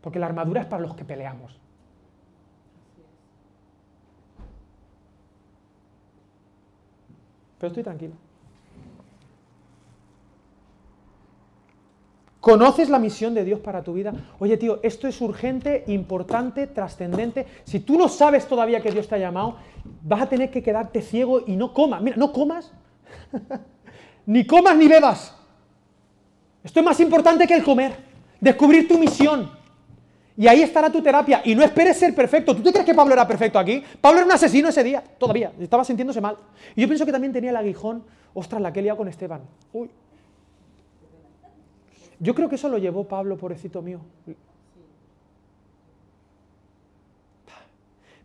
Porque 0.00 0.20
la 0.20 0.26
armadura 0.26 0.60
es 0.60 0.66
para 0.68 0.82
los 0.82 0.94
que 0.94 1.04
peleamos. 1.04 1.59
Pero 7.60 7.68
estoy 7.68 7.84
tranquilo. 7.84 8.14
¿Conoces 12.40 12.88
la 12.88 12.98
misión 12.98 13.34
de 13.34 13.44
Dios 13.44 13.60
para 13.60 13.82
tu 13.82 13.92
vida? 13.92 14.14
Oye, 14.38 14.56
tío, 14.56 14.80
esto 14.82 15.06
es 15.06 15.20
urgente, 15.20 15.84
importante, 15.88 16.66
trascendente. 16.66 17.46
Si 17.64 17.80
tú 17.80 17.98
no 17.98 18.08
sabes 18.08 18.48
todavía 18.48 18.80
que 18.80 18.90
Dios 18.90 19.06
te 19.06 19.16
ha 19.16 19.18
llamado, 19.18 19.56
vas 20.02 20.22
a 20.22 20.28
tener 20.28 20.50
que 20.50 20.62
quedarte 20.62 21.02
ciego 21.02 21.44
y 21.46 21.54
no 21.56 21.74
comas. 21.74 22.00
Mira, 22.00 22.16
no 22.16 22.32
comas. 22.32 22.72
ni 24.26 24.46
comas 24.46 24.74
ni 24.74 24.88
bebas. 24.88 25.36
Esto 26.64 26.80
es 26.80 26.86
más 26.86 26.98
importante 27.00 27.46
que 27.46 27.54
el 27.54 27.62
comer. 27.62 27.94
Descubrir 28.40 28.88
tu 28.88 28.98
misión. 28.98 29.59
Y 30.36 30.46
ahí 30.46 30.62
estará 30.62 30.90
tu 30.90 31.02
terapia. 31.02 31.42
Y 31.44 31.54
no 31.54 31.62
esperes 31.62 31.98
ser 31.98 32.14
perfecto. 32.14 32.54
¿Tú 32.54 32.62
te 32.62 32.70
crees 32.72 32.86
que 32.86 32.94
Pablo 32.94 33.12
era 33.12 33.26
perfecto 33.26 33.58
aquí? 33.58 33.82
Pablo 34.00 34.18
era 34.18 34.26
un 34.26 34.32
asesino 34.32 34.68
ese 34.68 34.82
día, 34.82 35.02
todavía. 35.18 35.52
Estaba 35.58 35.84
sintiéndose 35.84 36.20
mal. 36.20 36.36
Y 36.74 36.80
yo 36.80 36.86
pienso 36.86 37.04
que 37.04 37.12
también 37.12 37.32
tenía 37.32 37.50
el 37.50 37.56
aguijón. 37.56 38.04
Ostras, 38.32 38.62
la 38.62 38.72
que 38.72 38.80
he 38.80 38.82
liado 38.82 38.98
con 38.98 39.08
Esteban. 39.08 39.42
Uy, 39.72 39.90
yo 42.20 42.34
creo 42.34 42.48
que 42.48 42.56
eso 42.56 42.68
lo 42.68 42.78
llevó 42.78 43.04
Pablo, 43.04 43.36
pobrecito 43.36 43.80
mío. 43.80 44.00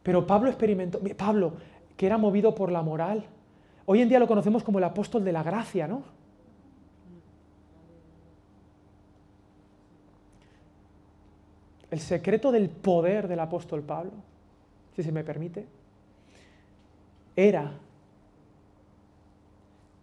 Pero 0.03 0.28
Pablo 0.28 0.49
experimentó, 0.49 0.99
Pablo, 1.18 1.53
que 1.97 2.06
era 2.06 2.18
movido 2.18 2.53
por 2.53 2.72
la 2.72 2.84
moral. 2.84 3.26
Hoy 3.86 4.01
en 4.01 4.10
día 4.10 4.20
lo 4.20 4.28
conocemos 4.28 4.64
como 4.64 4.78
el 4.78 4.84
apóstol 4.84 5.24
de 5.24 5.32
la 5.32 5.43
gracia, 5.43 5.88
¿no? 5.88 6.03
El 11.96 12.02
secreto 12.02 12.52
del 12.52 12.70
poder 12.70 13.30
del 13.30 13.39
apóstol 13.39 13.82
Pablo, 13.82 14.12
si 14.98 15.02
se 15.02 15.14
me 15.14 15.24
permite, 15.24 15.66
era 17.38 17.72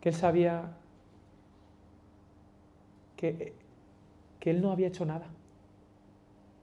que 0.00 0.08
él 0.08 0.14
sabía 0.14 0.72
que 3.14 3.52
que 4.40 4.48
él 4.48 4.62
no 4.62 4.72
había 4.72 4.86
hecho 4.86 5.04
nada 5.04 5.26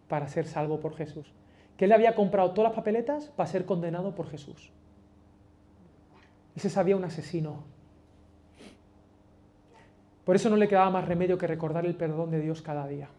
para 0.07 0.27
ser 0.29 0.47
salvo 0.47 0.79
por 0.79 0.95
Jesús. 0.95 1.31
Que 1.77 1.85
él 1.85 1.91
había 1.91 2.15
comprado 2.15 2.49
todas 2.55 2.71
las 2.71 2.75
papeletas 2.75 3.27
para 3.27 3.47
ser 3.47 3.67
condenado 3.67 4.15
por 4.15 4.31
Jesús. 4.31 4.71
Él 6.55 6.61
se 6.63 6.71
sabía 6.71 6.95
un 6.95 7.03
asesino. 7.03 7.65
Por 10.25 10.35
eso 10.35 10.49
no 10.49 10.55
le 10.55 10.67
quedaba 10.67 10.89
más 10.89 11.07
remedio 11.07 11.37
que 11.37 11.45
recordar 11.45 11.85
el 11.85 11.93
perdón 11.93 12.31
de 12.31 12.39
Dios 12.39 12.63
cada 12.63 12.87
día. 12.87 13.09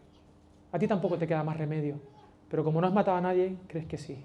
A 0.71 0.79
ti 0.79 0.87
tampoco 0.87 1.17
te 1.17 1.27
queda 1.27 1.43
más 1.43 1.57
remedio. 1.57 1.99
Pero 2.49 2.63
como 2.63 2.81
no 2.81 2.87
has 2.87 2.93
matado 2.93 3.17
a 3.17 3.21
nadie, 3.21 3.57
crees 3.67 3.85
que 3.85 3.97
sí. 3.97 4.23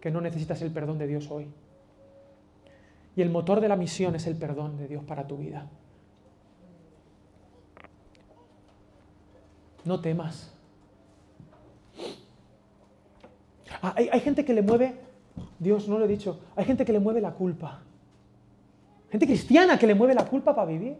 Que 0.00 0.10
no 0.10 0.20
necesitas 0.20 0.62
el 0.62 0.70
perdón 0.70 0.98
de 0.98 1.06
Dios 1.06 1.30
hoy. 1.30 1.48
Y 3.16 3.22
el 3.22 3.30
motor 3.30 3.60
de 3.60 3.68
la 3.68 3.76
misión 3.76 4.14
es 4.14 4.26
el 4.26 4.36
perdón 4.36 4.76
de 4.76 4.88
Dios 4.88 5.04
para 5.04 5.26
tu 5.26 5.36
vida. 5.36 5.68
no 9.84 10.00
temas. 10.00 10.52
Ah, 13.82 13.94
hay, 13.96 14.08
hay, 14.12 14.20
gente 14.20 14.44
que 14.44 14.52
le 14.52 14.62
mueve, 14.62 14.94
Dios 15.58 15.88
no 15.88 15.98
lo 15.98 16.04
he 16.04 16.08
dicho, 16.08 16.40
hay 16.56 16.64
gente 16.64 16.84
que 16.84 16.92
le 16.92 17.00
mueve 17.00 17.20
la 17.20 17.32
culpa. 17.32 17.80
Gente 19.10 19.26
cristiana 19.26 19.78
que 19.78 19.86
le 19.86 19.94
mueve 19.94 20.14
la 20.14 20.24
culpa 20.26 20.54
para 20.54 20.70
vivir. 20.70 20.96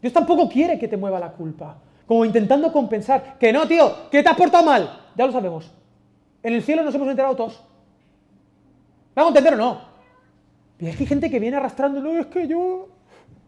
Dios 0.00 0.12
tampoco 0.12 0.48
quiere 0.48 0.78
que 0.78 0.88
te 0.88 0.96
mueva 0.96 1.18
la 1.18 1.32
culpa. 1.32 1.78
Como 2.06 2.24
intentando 2.24 2.72
compensar. 2.72 3.38
Que 3.38 3.52
no, 3.52 3.66
tío, 3.66 4.10
que 4.10 4.22
te 4.22 4.28
has 4.28 4.36
portado 4.36 4.64
mal. 4.64 5.00
Ya 5.16 5.26
lo 5.26 5.32
sabemos. 5.32 5.70
En 6.42 6.54
el 6.54 6.62
cielo 6.62 6.82
nos 6.82 6.94
hemos 6.94 7.08
enterado 7.08 7.36
todos. 7.36 7.62
¿Me 9.14 9.20
hago 9.20 9.28
entender 9.28 9.54
o 9.54 9.56
no? 9.56 9.80
Y 10.78 10.88
es 10.88 10.96
que 10.96 11.04
hay 11.04 11.08
gente 11.08 11.30
que 11.30 11.38
viene 11.38 11.56
arrastrando, 11.56 12.00
no, 12.00 12.10
es 12.18 12.26
que 12.26 12.46
yo 12.48 12.88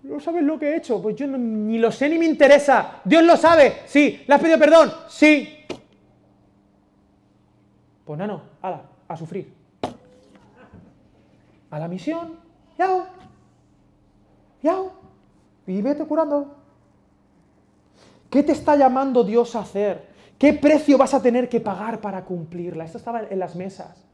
¿No 0.07 0.21
sabes 0.21 0.45
lo 0.45 0.59
que 0.59 0.71
he 0.71 0.77
hecho? 0.77 1.03
Pues 1.03 1.17
yo 1.17 1.27
ni 1.27 1.79
lo 1.79 1.91
sé 1.91 2.09
ni 2.09 2.17
me 2.17 2.27
interesa. 2.27 3.01
Dios 3.05 3.25
lo 3.25 3.37
sabe. 3.37 3.83
Sí. 3.87 4.23
¿Le 4.27 4.35
has 4.35 4.41
pedido 4.41 4.59
perdón? 4.59 4.93
Sí. 5.09 5.65
Pues 8.05 8.19
no, 8.19 8.27
no. 8.27 8.43
Ala, 8.63 8.83
a 9.09 9.17
sufrir. 9.17 9.53
A 11.71 11.79
la 11.79 11.89
misión. 11.89 12.37
Yao. 12.79 13.07
Yao. 14.63 14.93
Y 15.67 15.83
vete 15.83 16.05
curando. 16.05 16.55
¿Qué 18.37 18.43
te 18.43 18.53
está 18.53 18.77
llamando 18.77 19.25
Dios 19.25 19.57
a 19.57 19.61
hacer? 19.61 20.09
¿Qué 20.39 20.53
precio 20.53 20.99
vas 20.99 21.15
a 21.15 21.23
tener 21.23 21.49
que 21.49 21.59
pagar 21.59 22.03
para 22.03 22.23
cumplirla? 22.27 22.85
Esto 22.85 22.99
estaba 22.99 23.23
en 23.23 23.39
las 23.39 23.57
mesas. 23.57 24.05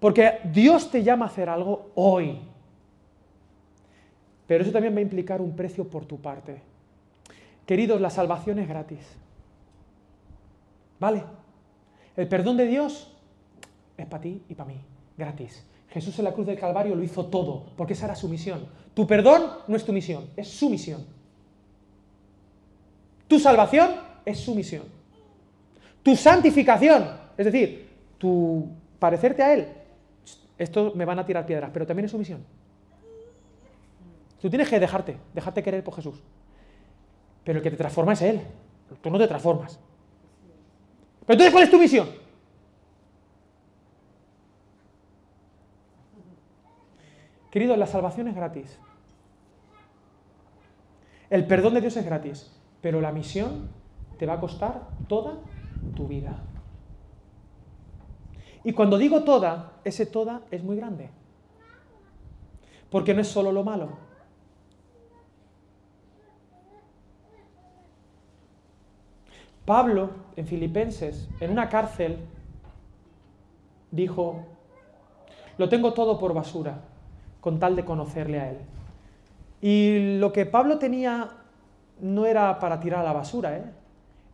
Porque 0.00 0.38
Dios 0.50 0.90
te 0.90 1.02
llama 1.02 1.26
a 1.26 1.28
hacer 1.28 1.50
algo 1.50 1.90
hoy. 1.94 2.40
Pero 4.46 4.64
eso 4.64 4.72
también 4.72 4.94
va 4.94 5.00
a 5.00 5.02
implicar 5.02 5.42
un 5.42 5.54
precio 5.54 5.86
por 5.90 6.06
tu 6.06 6.18
parte. 6.18 6.62
Queridos, 7.66 8.00
la 8.00 8.08
salvación 8.08 8.60
es 8.60 8.66
gratis. 8.66 9.06
¿Vale? 10.98 11.24
El 12.16 12.28
perdón 12.28 12.56
de 12.56 12.64
Dios 12.64 13.14
es 13.98 14.06
para 14.06 14.22
ti 14.22 14.42
y 14.48 14.54
para 14.54 14.70
mí, 14.70 14.80
gratis. 15.18 15.66
Jesús 15.90 16.18
en 16.18 16.24
la 16.24 16.32
cruz 16.32 16.46
del 16.46 16.58
Calvario 16.58 16.94
lo 16.94 17.02
hizo 17.02 17.26
todo, 17.26 17.66
porque 17.76 17.92
esa 17.92 18.06
era 18.06 18.14
su 18.14 18.30
misión. 18.30 18.68
Tu 18.94 19.06
perdón 19.06 19.50
no 19.68 19.76
es 19.76 19.84
tu 19.84 19.92
misión, 19.92 20.30
es 20.34 20.48
su 20.48 20.70
misión. 20.70 21.15
Tu 23.28 23.38
salvación 23.38 23.90
es 24.24 24.38
su 24.38 24.54
misión. 24.54 24.84
Tu 26.02 26.14
santificación, 26.14 27.08
es 27.36 27.46
decir, 27.46 27.88
tu 28.18 28.68
parecerte 28.98 29.42
a 29.42 29.54
Él, 29.54 29.68
esto 30.58 30.92
me 30.94 31.04
van 31.04 31.18
a 31.18 31.26
tirar 31.26 31.44
piedras, 31.44 31.70
pero 31.72 31.86
también 31.86 32.06
es 32.06 32.10
su 32.10 32.18
misión. 32.18 32.44
Tú 34.40 34.48
tienes 34.48 34.68
que 34.68 34.78
dejarte, 34.78 35.16
dejarte 35.34 35.62
querer 35.62 35.82
por 35.82 35.94
Jesús. 35.94 36.22
Pero 37.44 37.58
el 37.58 37.62
que 37.62 37.70
te 37.70 37.76
transforma 37.76 38.12
es 38.12 38.22
Él. 38.22 38.40
Tú 39.02 39.10
no 39.10 39.18
te 39.18 39.26
transformas. 39.26 39.78
Pero 41.26 41.34
entonces, 41.34 41.52
¿cuál 41.52 41.64
es 41.64 41.70
tu 41.70 41.78
misión? 41.78 42.08
Querido, 47.50 47.76
la 47.76 47.86
salvación 47.86 48.28
es 48.28 48.34
gratis. 48.34 48.78
El 51.30 51.46
perdón 51.46 51.74
de 51.74 51.80
Dios 51.80 51.96
es 51.96 52.04
gratis. 52.04 52.55
Pero 52.86 53.00
la 53.00 53.10
misión 53.10 53.68
te 54.16 54.26
va 54.26 54.34
a 54.34 54.40
costar 54.40 54.86
toda 55.08 55.38
tu 55.96 56.06
vida. 56.06 56.38
Y 58.62 58.74
cuando 58.74 58.96
digo 58.96 59.24
toda, 59.24 59.72
ese 59.82 60.06
toda 60.06 60.42
es 60.52 60.62
muy 60.62 60.76
grande. 60.76 61.10
Porque 62.88 63.12
no 63.12 63.22
es 63.22 63.26
solo 63.26 63.50
lo 63.50 63.64
malo. 63.64 63.88
Pablo, 69.64 70.10
en 70.36 70.46
Filipenses, 70.46 71.28
en 71.40 71.50
una 71.50 71.68
cárcel, 71.68 72.18
dijo, 73.90 74.44
lo 75.58 75.68
tengo 75.68 75.92
todo 75.92 76.20
por 76.20 76.34
basura, 76.34 76.84
con 77.40 77.58
tal 77.58 77.74
de 77.74 77.84
conocerle 77.84 78.38
a 78.38 78.50
Él. 78.50 78.58
Y 79.60 80.18
lo 80.20 80.32
que 80.32 80.46
Pablo 80.46 80.78
tenía 80.78 81.42
no 82.00 82.26
era 82.26 82.58
para 82.58 82.80
tirar 82.80 83.00
a 83.00 83.04
la 83.04 83.12
basura, 83.12 83.56
¿eh? 83.56 83.64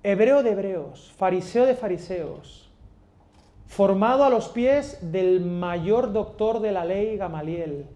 Hebreo 0.02 0.42
de 0.42 0.50
hebreos, 0.50 1.12
fariseo 1.16 1.64
de 1.64 1.76
fariseos, 1.76 2.70
formado 3.66 4.24
a 4.24 4.30
los 4.30 4.48
pies 4.48 4.98
del 5.12 5.40
mayor 5.40 6.12
doctor 6.12 6.60
de 6.60 6.72
la 6.72 6.84
ley 6.84 7.16
Gamaliel, 7.16 7.86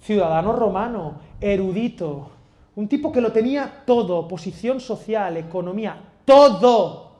ciudadano 0.00 0.52
romano, 0.52 1.20
erudito, 1.40 2.30
un 2.76 2.88
tipo 2.88 3.10
que 3.10 3.20
lo 3.20 3.32
tenía 3.32 3.82
todo, 3.84 4.28
posición 4.28 4.80
social, 4.80 5.36
economía, 5.36 5.98
todo. 6.24 7.12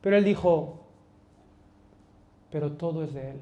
Pero 0.00 0.16
él 0.16 0.24
dijo, 0.24 0.80
pero 2.50 2.72
todo 2.72 3.04
es 3.04 3.12
de 3.12 3.30
él. 3.32 3.40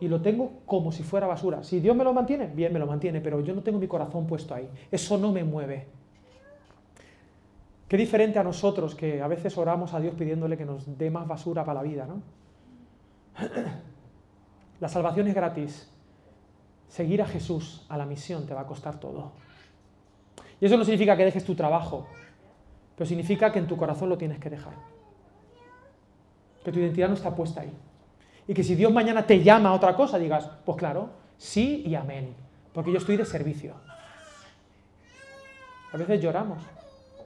Y 0.00 0.08
lo 0.08 0.20
tengo 0.20 0.52
como 0.66 0.92
si 0.92 1.02
fuera 1.02 1.26
basura. 1.26 1.62
Si 1.62 1.80
Dios 1.80 1.94
me 1.96 2.04
lo 2.04 2.12
mantiene, 2.12 2.46
bien 2.46 2.72
me 2.72 2.78
lo 2.78 2.86
mantiene, 2.86 3.20
pero 3.20 3.40
yo 3.40 3.54
no 3.54 3.62
tengo 3.62 3.78
mi 3.78 3.86
corazón 3.86 4.26
puesto 4.26 4.54
ahí. 4.54 4.68
Eso 4.90 5.18
no 5.18 5.32
me 5.32 5.44
mueve. 5.44 5.86
Qué 7.90 7.96
diferente 7.96 8.38
a 8.38 8.44
nosotros 8.44 8.94
que 8.94 9.20
a 9.20 9.26
veces 9.26 9.58
oramos 9.58 9.94
a 9.94 9.98
Dios 9.98 10.14
pidiéndole 10.14 10.56
que 10.56 10.64
nos 10.64 10.96
dé 10.96 11.10
más 11.10 11.26
basura 11.26 11.64
para 11.64 11.82
la 11.82 11.88
vida, 11.88 12.06
¿no? 12.06 12.22
La 14.78 14.88
salvación 14.88 15.26
es 15.26 15.34
gratis. 15.34 15.90
Seguir 16.86 17.20
a 17.20 17.26
Jesús 17.26 17.84
a 17.88 17.98
la 17.98 18.06
misión 18.06 18.46
te 18.46 18.54
va 18.54 18.60
a 18.60 18.66
costar 18.68 19.00
todo. 19.00 19.32
Y 20.60 20.66
eso 20.66 20.76
no 20.76 20.84
significa 20.84 21.16
que 21.16 21.24
dejes 21.24 21.44
tu 21.44 21.56
trabajo, 21.56 22.06
pero 22.94 23.08
significa 23.08 23.50
que 23.50 23.58
en 23.58 23.66
tu 23.66 23.76
corazón 23.76 24.08
lo 24.08 24.16
tienes 24.16 24.38
que 24.38 24.50
dejar. 24.50 24.74
Que 26.64 26.70
tu 26.70 26.78
identidad 26.78 27.08
no 27.08 27.14
está 27.14 27.34
puesta 27.34 27.62
ahí. 27.62 27.72
Y 28.46 28.54
que 28.54 28.62
si 28.62 28.76
Dios 28.76 28.92
mañana 28.92 29.26
te 29.26 29.42
llama 29.42 29.70
a 29.70 29.72
otra 29.72 29.96
cosa, 29.96 30.16
digas, 30.16 30.48
pues 30.64 30.78
claro, 30.78 31.10
sí 31.36 31.82
y 31.84 31.96
amén. 31.96 32.36
Porque 32.72 32.92
yo 32.92 32.98
estoy 32.98 33.16
de 33.16 33.24
servicio. 33.24 33.74
A 35.92 35.96
veces 35.96 36.20
lloramos. 36.22 36.62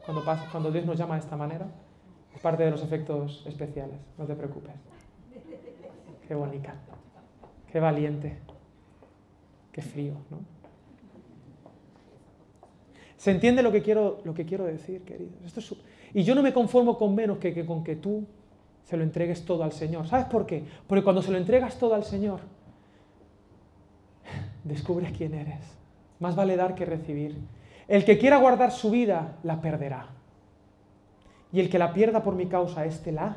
Cuando, 0.05 0.25
pasa, 0.25 0.49
cuando 0.51 0.71
Dios 0.71 0.85
nos 0.85 0.99
llama 0.99 1.15
de 1.15 1.21
esta 1.21 1.37
manera. 1.37 1.67
Es 2.35 2.41
parte 2.41 2.65
de 2.65 2.71
los 2.71 2.83
efectos 2.83 3.45
especiales, 3.47 3.97
no 4.19 4.25
te 4.27 4.35
preocupes. 4.35 4.75
Qué 6.27 6.35
bonita, 6.35 6.75
qué 7.71 7.79
valiente, 7.79 8.39
qué 9.71 9.83
frío, 9.83 10.15
¿no? 10.31 10.39
¿Se 13.17 13.31
entiende 13.31 13.63
lo 13.63 13.73
que 13.73 13.83
quiero, 13.83 14.21
lo 14.25 14.35
que 14.35 14.45
quiero 14.45 14.65
decir, 14.65 15.03
queridos? 15.03 15.35
Esto 15.45 15.61
es, 15.61 15.75
y 16.13 16.25
yo 16.25 16.35
no 16.35 16.43
me 16.43 16.53
conformo 16.53 16.99
con 16.99 17.15
menos 17.15 17.39
que, 17.39 17.55
que 17.55 17.65
con 17.65 17.83
que 17.85 17.97
tú 17.97 18.27
se 18.85 18.97
lo 18.97 19.03
entregues 19.03 19.45
todo 19.45 19.65
al 19.65 19.73
Señor. 19.73 20.07
¿Sabes 20.07 20.27
por 20.27 20.45
qué? 20.45 20.65
Porque 20.87 21.03
cuando 21.03 21.23
se 21.23 21.31
lo 21.31 21.39
entregas 21.39 21.79
todo 21.79 21.95
al 21.95 22.05
Señor, 22.05 22.41
descubres 24.65 25.13
quién 25.17 25.35
eres. 25.35 25.61
Más 26.21 26.37
vale 26.37 26.57
dar 26.57 26.75
que 26.75 26.85
recibir. 26.85 27.37
El 27.89 28.05
que 28.05 28.19
quiera 28.19 28.39
guardar 28.39 28.73
su 28.73 28.91
vida, 28.91 29.37
la 29.43 29.61
perderá. 29.61 30.07
Y 31.53 31.61
el 31.61 31.69
que 31.71 31.79
la 31.79 31.93
pierda 31.93 32.23
por 32.23 32.35
mi 32.35 32.47
causa, 32.47 32.85
éste 32.85 33.13
la 33.13 33.37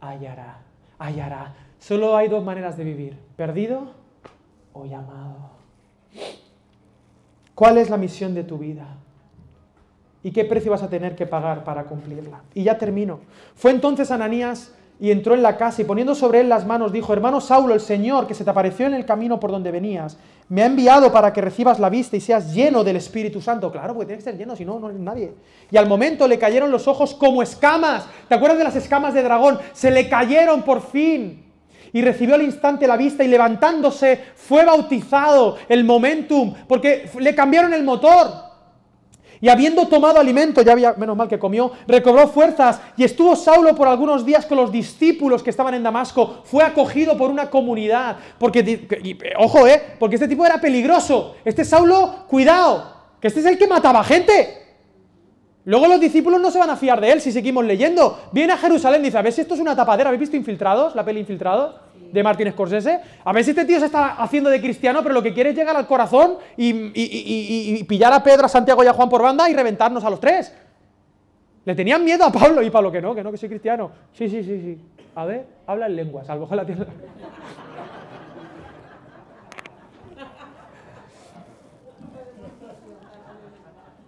hallará. 0.00 0.58
Hallará. 0.98 1.54
Solo 1.78 2.16
hay 2.16 2.28
dos 2.28 2.44
maneras 2.44 2.76
de 2.76 2.84
vivir, 2.84 3.18
perdido 3.36 3.92
o 4.72 4.84
llamado. 4.86 5.50
¿Cuál 7.54 7.78
es 7.78 7.90
la 7.90 7.96
misión 7.96 8.34
de 8.34 8.44
tu 8.44 8.58
vida? 8.58 8.86
¿Y 10.22 10.30
qué 10.30 10.44
precio 10.44 10.70
vas 10.70 10.82
a 10.82 10.90
tener 10.90 11.14
que 11.14 11.26
pagar 11.26 11.64
para 11.64 11.84
cumplirla? 11.84 12.42
Y 12.54 12.64
ya 12.64 12.78
termino. 12.78 13.20
Fue 13.54 13.70
entonces 13.70 14.10
Ananías 14.10 14.74
y 15.00 15.10
entró 15.10 15.34
en 15.34 15.42
la 15.42 15.56
casa 15.56 15.82
y 15.82 15.84
poniendo 15.84 16.14
sobre 16.14 16.40
él 16.40 16.48
las 16.48 16.66
manos 16.66 16.92
dijo, 16.92 17.12
hermano 17.12 17.40
Saulo, 17.40 17.74
el 17.74 17.80
Señor 17.80 18.26
que 18.26 18.34
se 18.34 18.44
te 18.44 18.50
apareció 18.50 18.86
en 18.86 18.94
el 18.94 19.06
camino 19.06 19.38
por 19.38 19.50
donde 19.50 19.70
venías, 19.70 20.18
me 20.48 20.62
ha 20.62 20.66
enviado 20.66 21.12
para 21.12 21.32
que 21.32 21.40
recibas 21.40 21.78
la 21.78 21.90
vista 21.90 22.16
y 22.16 22.20
seas 22.20 22.54
lleno 22.54 22.82
del 22.82 22.96
Espíritu 22.96 23.40
Santo. 23.40 23.70
Claro, 23.70 23.94
porque 23.94 24.06
tiene 24.06 24.18
que 24.18 24.24
ser 24.24 24.38
lleno, 24.38 24.56
si 24.56 24.64
no, 24.64 24.78
no 24.78 24.88
hay 24.88 24.94
nadie. 24.94 25.34
Y 25.70 25.76
al 25.76 25.86
momento 25.86 26.26
le 26.26 26.38
cayeron 26.38 26.70
los 26.70 26.88
ojos 26.88 27.14
como 27.14 27.42
escamas. 27.42 28.06
¿Te 28.28 28.34
acuerdas 28.34 28.58
de 28.58 28.64
las 28.64 28.76
escamas 28.76 29.12
de 29.12 29.22
dragón? 29.22 29.58
Se 29.72 29.90
le 29.90 30.08
cayeron 30.08 30.62
por 30.62 30.80
fin. 30.80 31.44
Y 31.92 32.02
recibió 32.02 32.34
al 32.34 32.42
instante 32.42 32.86
la 32.86 32.96
vista 32.96 33.24
y 33.24 33.28
levantándose 33.28 34.22
fue 34.34 34.64
bautizado 34.64 35.56
el 35.68 35.84
momentum, 35.84 36.54
porque 36.66 37.10
le 37.18 37.34
cambiaron 37.34 37.72
el 37.72 37.82
motor. 37.82 38.47
Y 39.40 39.48
habiendo 39.48 39.86
tomado 39.86 40.18
alimento, 40.18 40.62
ya 40.62 40.72
había, 40.72 40.94
menos 40.94 41.16
mal 41.16 41.28
que 41.28 41.38
comió, 41.38 41.72
recobró 41.86 42.28
fuerzas 42.28 42.80
y 42.96 43.04
estuvo 43.04 43.36
Saulo 43.36 43.74
por 43.74 43.86
algunos 43.86 44.24
días 44.24 44.46
con 44.46 44.58
los 44.58 44.72
discípulos 44.72 45.42
que 45.42 45.50
estaban 45.50 45.74
en 45.74 45.82
Damasco. 45.82 46.42
Fue 46.44 46.64
acogido 46.64 47.16
por 47.16 47.30
una 47.30 47.48
comunidad. 47.48 48.16
Porque, 48.38 48.88
ojo, 49.38 49.66
eh, 49.66 49.82
porque 49.98 50.16
este 50.16 50.28
tipo 50.28 50.44
era 50.44 50.60
peligroso. 50.60 51.36
Este 51.44 51.64
Saulo, 51.64 52.24
cuidado, 52.28 52.92
que 53.20 53.28
este 53.28 53.40
es 53.40 53.46
el 53.46 53.58
que 53.58 53.66
mataba 53.66 54.02
gente. 54.02 54.66
Luego 55.64 55.86
los 55.86 56.00
discípulos 56.00 56.40
no 56.40 56.50
se 56.50 56.58
van 56.58 56.70
a 56.70 56.76
fiar 56.76 57.00
de 57.00 57.12
él 57.12 57.20
si 57.20 57.30
seguimos 57.30 57.64
leyendo. 57.64 58.18
Viene 58.32 58.54
a 58.54 58.56
Jerusalén 58.56 59.02
y 59.02 59.04
dice, 59.04 59.18
a 59.18 59.22
ver 59.22 59.32
si 59.32 59.42
esto 59.42 59.54
es 59.54 59.60
una 59.60 59.76
tapadera. 59.76 60.08
¿Habéis 60.08 60.20
visto 60.20 60.36
Infiltrados? 60.36 60.94
La 60.94 61.04
peli 61.04 61.20
Infiltrados 61.20 61.74
de 62.12 62.22
Martín 62.22 62.50
Scorsese. 62.52 63.00
A 63.24 63.32
ver 63.32 63.44
si 63.44 63.50
este 63.50 63.64
tío 63.64 63.78
se 63.78 63.86
está 63.86 64.14
haciendo 64.14 64.50
de 64.50 64.60
cristiano, 64.60 65.02
pero 65.02 65.14
lo 65.14 65.22
que 65.22 65.32
quiere 65.34 65.50
es 65.50 65.56
llegar 65.56 65.76
al 65.76 65.86
corazón 65.86 66.38
y, 66.56 67.82
pillar 67.84 68.12
a 68.12 68.22
Pedro, 68.22 68.46
a 68.46 68.48
Santiago 68.48 68.82
y 68.82 68.86
a 68.86 68.92
Juan 68.92 69.08
por 69.08 69.22
banda 69.22 69.48
y 69.48 69.54
reventarnos 69.54 70.04
a 70.04 70.10
los 70.10 70.20
tres. 70.20 70.54
Le 71.64 71.74
tenían 71.74 72.04
miedo 72.04 72.24
a 72.24 72.32
Pablo 72.32 72.62
y 72.62 72.70
Pablo 72.70 72.90
que 72.90 73.02
no, 73.02 73.14
que 73.14 73.22
no, 73.22 73.30
que 73.30 73.36
soy 73.36 73.48
cristiano. 73.48 73.90
Sí, 74.12 74.28
sí, 74.28 74.42
sí, 74.42 74.60
sí. 74.60 74.78
A 75.14 75.24
ver, 75.24 75.46
habla 75.66 75.86
en 75.86 75.96
lenguas, 75.96 76.28
a 76.30 76.34
lo 76.34 76.42
mejor 76.42 76.56
la 76.56 76.64
tiene... 76.64 76.86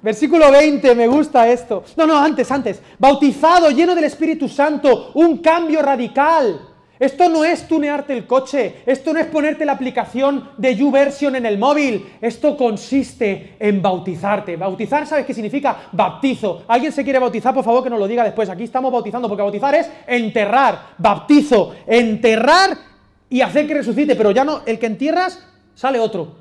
Versículo 0.03 0.51
20, 0.51 0.95
me 0.95 1.07
gusta 1.07 1.47
esto. 1.49 1.85
No, 1.97 2.07
no, 2.07 2.17
antes, 2.17 2.51
antes. 2.51 2.81
Bautizado, 2.99 3.71
lleno 3.71 3.95
del 3.95 4.05
Espíritu 4.05 4.49
Santo, 4.49 5.11
un 5.15 5.39
cambio 5.39 5.83
radical. 5.83 6.70
Esto 7.01 7.31
no 7.31 7.47
es 7.47 7.67
tunearte 7.67 8.13
el 8.13 8.27
coche, 8.27 8.83
esto 8.85 9.15
no 9.15 9.21
es 9.21 9.27
ponerte 9.27 9.65
la 9.65 9.73
aplicación 9.73 10.51
de 10.59 10.77
YouVersion 10.77 11.35
en 11.35 11.47
el 11.47 11.59
móvil, 11.59 12.13
esto 12.21 12.59
consiste 12.59 13.57
en 13.59 13.81
bautizarte. 13.81 14.55
Bautizar, 14.59 15.07
¿sabes 15.07 15.25
qué 15.25 15.33
significa? 15.33 15.89
Baptizo. 15.93 16.65
¿Alguien 16.69 16.93
se 16.93 17.03
quiere 17.03 17.19
bautizar? 17.19 17.55
Por 17.55 17.65
favor 17.65 17.83
que 17.83 17.89
nos 17.89 17.99
lo 17.99 18.07
diga 18.07 18.23
después. 18.23 18.51
Aquí 18.51 18.65
estamos 18.65 18.93
bautizando, 18.93 19.29
porque 19.29 19.41
bautizar 19.41 19.75
es 19.75 19.91
enterrar, 20.07 20.79
baptizo, 20.99 21.75
enterrar 21.87 22.77
y 23.31 23.41
hacer 23.41 23.67
que 23.67 23.73
resucite, 23.73 24.15
pero 24.15 24.33
ya 24.33 24.45
no, 24.45 24.61
el 24.67 24.79
que 24.79 24.85
entierras, 24.85 25.43
sale 25.75 25.99
otro. 25.99 26.35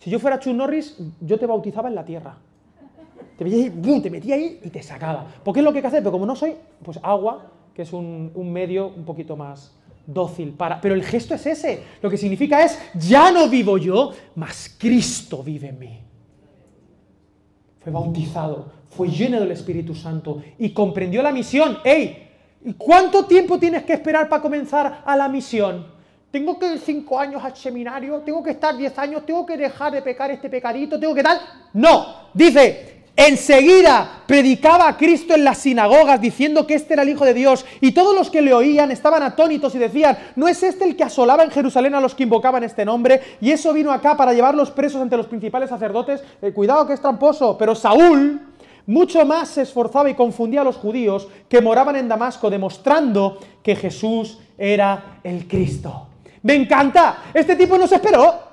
Si 0.00 0.10
yo 0.10 0.18
fuera 0.18 0.40
Chuck 0.40 0.54
Norris, 0.54 0.98
yo 1.20 1.38
te 1.38 1.46
bautizaba 1.46 1.88
en 1.88 1.94
la 1.94 2.04
tierra. 2.04 2.36
Te, 3.38 3.44
te 3.44 4.10
metía 4.10 4.34
ahí 4.34 4.58
y 4.64 4.70
te 4.70 4.82
sacaba. 4.82 5.24
Porque 5.44 5.60
es 5.60 5.64
lo 5.64 5.70
que 5.70 5.78
hay 5.78 5.82
que 5.82 5.88
hacer, 5.88 6.00
pero 6.00 6.10
como 6.10 6.26
no 6.26 6.34
soy, 6.34 6.56
pues 6.82 6.98
agua, 7.00 7.52
que 7.74 7.82
es 7.82 7.92
un, 7.92 8.32
medio 8.52 8.88
un 8.88 9.04
poquito 9.04 9.36
más 9.36 9.74
dócil 10.06 10.52
para... 10.52 10.80
Pero 10.80 10.94
el 10.94 11.04
gesto 11.04 11.34
es 11.34 11.46
ese. 11.46 11.82
Lo 12.02 12.10
que 12.10 12.16
significa 12.16 12.64
es, 12.64 12.78
ya 12.94 13.30
no 13.30 13.48
vivo 13.48 13.78
yo, 13.78 14.12
mas 14.34 14.74
Cristo 14.78 15.42
vive 15.42 15.68
en 15.68 15.78
mí. 15.78 16.00
Fue 17.80 17.92
bautizado, 17.92 18.72
fue 18.90 19.08
lleno 19.08 19.40
del 19.40 19.52
Espíritu 19.52 19.94
Santo 19.94 20.42
y 20.58 20.70
comprendió 20.70 21.22
la 21.22 21.32
misión. 21.32 21.78
¡Ey! 21.84 22.28
¿Cuánto 22.76 23.24
tiempo 23.24 23.58
tienes 23.58 23.84
que 23.84 23.94
esperar 23.94 24.28
para 24.28 24.42
comenzar 24.42 25.02
a 25.06 25.16
la 25.16 25.28
misión? 25.28 25.86
Tengo 26.30 26.58
que 26.58 26.74
ir 26.74 26.78
cinco 26.78 27.18
años 27.18 27.42
al 27.42 27.56
seminario, 27.56 28.18
tengo 28.18 28.42
que 28.42 28.50
estar 28.50 28.76
diez 28.76 28.96
años, 28.98 29.26
tengo 29.26 29.44
que 29.44 29.56
dejar 29.56 29.92
de 29.92 30.02
pecar 30.02 30.30
este 30.30 30.48
pecadito, 30.48 31.00
tengo 31.00 31.14
que 31.14 31.22
tal. 31.22 31.40
No, 31.72 32.28
dice, 32.34 32.99
Enseguida 33.26 34.22
predicaba 34.26 34.88
a 34.88 34.96
Cristo 34.96 35.34
en 35.34 35.44
las 35.44 35.58
sinagogas 35.58 36.22
diciendo 36.22 36.66
que 36.66 36.72
este 36.72 36.94
era 36.94 37.02
el 37.02 37.10
Hijo 37.10 37.26
de 37.26 37.34
Dios 37.34 37.66
y 37.82 37.92
todos 37.92 38.14
los 38.14 38.30
que 38.30 38.40
le 38.40 38.54
oían 38.54 38.90
estaban 38.90 39.22
atónitos 39.22 39.74
y 39.74 39.78
decían, 39.78 40.16
¿no 40.36 40.48
es 40.48 40.62
este 40.62 40.86
el 40.86 40.96
que 40.96 41.04
asolaba 41.04 41.44
en 41.44 41.50
Jerusalén 41.50 41.94
a 41.94 42.00
los 42.00 42.14
que 42.14 42.22
invocaban 42.22 42.64
este 42.64 42.82
nombre? 42.82 43.20
Y 43.42 43.50
eso 43.50 43.74
vino 43.74 43.92
acá 43.92 44.16
para 44.16 44.32
llevarlos 44.32 44.70
presos 44.70 45.02
ante 45.02 45.18
los 45.18 45.26
principales 45.26 45.68
sacerdotes. 45.68 46.22
Eh, 46.40 46.52
cuidado 46.52 46.86
que 46.86 46.94
es 46.94 47.00
tramposo, 47.02 47.58
pero 47.58 47.74
Saúl 47.74 48.40
mucho 48.86 49.26
más 49.26 49.50
se 49.50 49.62
esforzaba 49.62 50.08
y 50.08 50.14
confundía 50.14 50.62
a 50.62 50.64
los 50.64 50.76
judíos 50.76 51.28
que 51.46 51.60
moraban 51.60 51.96
en 51.96 52.08
Damasco 52.08 52.48
demostrando 52.48 53.38
que 53.62 53.76
Jesús 53.76 54.38
era 54.56 55.20
el 55.22 55.46
Cristo. 55.46 56.06
Me 56.42 56.54
encanta, 56.54 57.24
este 57.34 57.54
tipo 57.54 57.76
no 57.76 57.86
se 57.86 57.96
esperó. 57.96 58.49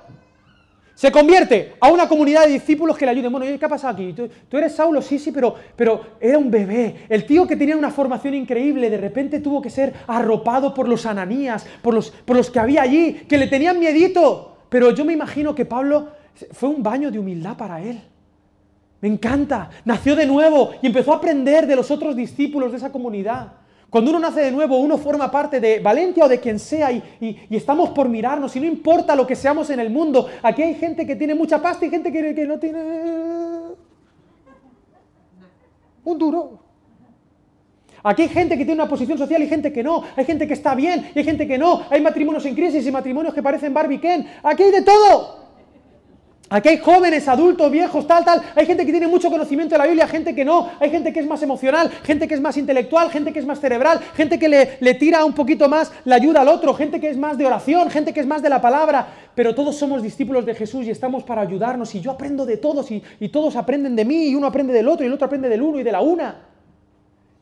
Se 0.98 1.12
convierte 1.12 1.76
a 1.78 1.92
una 1.92 2.08
comunidad 2.08 2.44
de 2.44 2.54
discípulos 2.54 2.98
que 2.98 3.04
le 3.04 3.12
ayuden. 3.12 3.30
Bueno, 3.30 3.46
¿qué 3.56 3.64
ha 3.64 3.68
pasado 3.68 3.94
aquí? 3.94 4.12
¿Tú, 4.12 4.56
eres 4.56 4.74
Saulo? 4.74 5.00
Sí, 5.00 5.20
sí, 5.20 5.30
pero, 5.30 6.00
era 6.18 6.36
un 6.36 6.50
bebé. 6.50 7.06
El 7.08 7.24
tío 7.24 7.46
que 7.46 7.54
tenía 7.54 7.76
una 7.76 7.92
formación 7.92 8.34
increíble, 8.34 8.90
de 8.90 8.96
repente 8.96 9.38
tuvo 9.38 9.62
que 9.62 9.70
ser 9.70 9.94
arropado 10.08 10.74
por 10.74 10.88
los 10.88 11.06
ananías, 11.06 11.64
por 11.82 11.94
los, 11.94 12.10
por 12.10 12.36
los 12.36 12.50
que 12.50 12.58
había 12.58 12.82
allí, 12.82 13.12
que 13.28 13.38
le 13.38 13.46
tenían 13.46 13.78
miedito. 13.78 14.56
Pero 14.68 14.90
yo 14.90 15.04
me 15.04 15.12
imagino 15.12 15.54
que 15.54 15.64
Pablo 15.64 16.08
fue 16.50 16.68
un 16.68 16.82
baño 16.82 17.12
de 17.12 17.20
humildad 17.20 17.56
para 17.56 17.80
él. 17.80 18.02
Me 19.00 19.06
encanta. 19.06 19.70
Nació 19.84 20.16
de 20.16 20.26
nuevo 20.26 20.72
y 20.82 20.88
empezó 20.88 21.12
a 21.12 21.18
aprender 21.18 21.68
de 21.68 21.76
los 21.76 21.92
otros 21.92 22.16
discípulos 22.16 22.72
de 22.72 22.78
esa 22.78 22.90
comunidad. 22.90 23.52
Cuando 23.90 24.10
uno 24.10 24.20
nace 24.20 24.42
de 24.42 24.50
nuevo, 24.50 24.78
uno 24.78 24.98
forma 24.98 25.30
parte 25.30 25.60
de 25.60 25.80
Valencia 25.80 26.24
o 26.24 26.28
de 26.28 26.38
quien 26.38 26.58
sea 26.58 26.92
y, 26.92 27.02
estamos 27.50 27.90
por 27.90 28.08
mirarnos 28.08 28.54
y 28.54 28.60
no 28.60 28.66
importa 28.66 29.16
lo 29.16 29.26
que 29.26 29.34
seamos 29.34 29.70
en 29.70 29.80
el 29.80 29.88
mundo. 29.88 30.28
Aquí 30.42 30.62
hay 30.62 30.74
gente 30.74 31.06
que 31.06 31.16
tiene 31.16 31.34
mucha 31.34 31.60
pasta 31.62 31.86
y 31.86 31.90
gente 31.90 32.12
que, 32.12 32.46
no 32.46 32.58
tiene 32.58 32.78
un 36.04 36.18
duro. 36.18 36.58
Aquí 38.02 38.22
hay 38.22 38.28
gente 38.28 38.56
que 38.58 38.64
tiene 38.64 38.80
una 38.80 38.88
posición 38.88 39.16
social 39.16 39.42
y 39.42 39.48
gente 39.48 39.72
que 39.72 39.82
no. 39.82 40.04
Hay 40.16 40.24
gente 40.24 40.46
que 40.46 40.54
está 40.54 40.74
bien 40.74 41.10
y 41.14 41.18
hay 41.18 41.24
gente 41.24 41.48
que 41.48 41.56
no. 41.56 41.82
Hay 41.88 42.02
matrimonios 42.02 42.44
en 42.44 42.54
crisis 42.54 42.86
y 42.86 42.92
matrimonios 42.92 43.34
que 43.34 43.42
parecen 43.42 43.72
Barbie 43.72 44.00
Ken. 44.00 44.26
Aquí 44.42 44.64
hay 44.64 44.70
de 44.70 44.82
todo. 44.82 45.47
Aquí 46.50 46.70
hay 46.70 46.78
jóvenes, 46.78 47.28
adultos, 47.28 47.70
viejos, 47.70 48.06
tal, 48.06 48.24
tal. 48.24 48.42
Hay 48.54 48.64
gente 48.64 48.86
que 48.86 48.90
tiene 48.90 49.06
mucho 49.06 49.28
conocimiento 49.28 49.74
de 49.74 49.78
la 49.78 49.86
Biblia, 49.86 50.08
gente 50.08 50.34
que 50.34 50.46
no. 50.46 50.70
Hay 50.80 50.88
gente 50.88 51.12
que 51.12 51.20
es 51.20 51.26
más 51.26 51.42
emocional, 51.42 51.90
gente 52.04 52.26
que 52.26 52.34
es 52.34 52.40
más 52.40 52.56
intelectual, 52.56 53.10
gente 53.10 53.34
que 53.34 53.38
es 53.38 53.46
más 53.46 53.60
cerebral, 53.60 54.00
gente 54.14 54.38
que 54.38 54.48
le, 54.48 54.94
tira 54.94 55.26
un 55.26 55.34
poquito 55.34 55.68
más 55.68 55.92
la 56.04 56.16
ayuda 56.16 56.40
al 56.40 56.48
otro, 56.48 56.72
gente 56.72 57.00
que 57.00 57.10
es 57.10 57.18
más 57.18 57.36
de 57.36 57.44
oración, 57.44 57.90
gente 57.90 58.14
que 58.14 58.20
es 58.20 58.26
más 58.26 58.40
de 58.40 58.48
la 58.48 58.62
palabra. 58.62 59.08
Pero 59.34 59.54
todos 59.54 59.76
somos 59.76 60.02
discípulos 60.02 60.46
de 60.46 60.54
Jesús 60.54 60.86
y 60.86 60.90
estamos 60.90 61.22
para 61.22 61.42
ayudarnos. 61.42 61.94
Y 61.94 62.00
yo 62.00 62.12
aprendo 62.12 62.46
de 62.46 62.56
todos 62.56 62.90
y, 62.90 63.02
y 63.20 63.28
todos 63.28 63.54
aprenden 63.54 63.94
de 63.94 64.06
mí 64.06 64.28
y 64.28 64.34
uno 64.34 64.46
aprende 64.46 64.72
del 64.72 64.88
otro 64.88 65.04
y 65.04 65.08
el 65.08 65.12
otro 65.12 65.26
aprende 65.26 65.50
del 65.50 65.60
uno 65.60 65.78
y 65.78 65.82
de 65.82 65.92
la 65.92 66.00
una. 66.00 66.46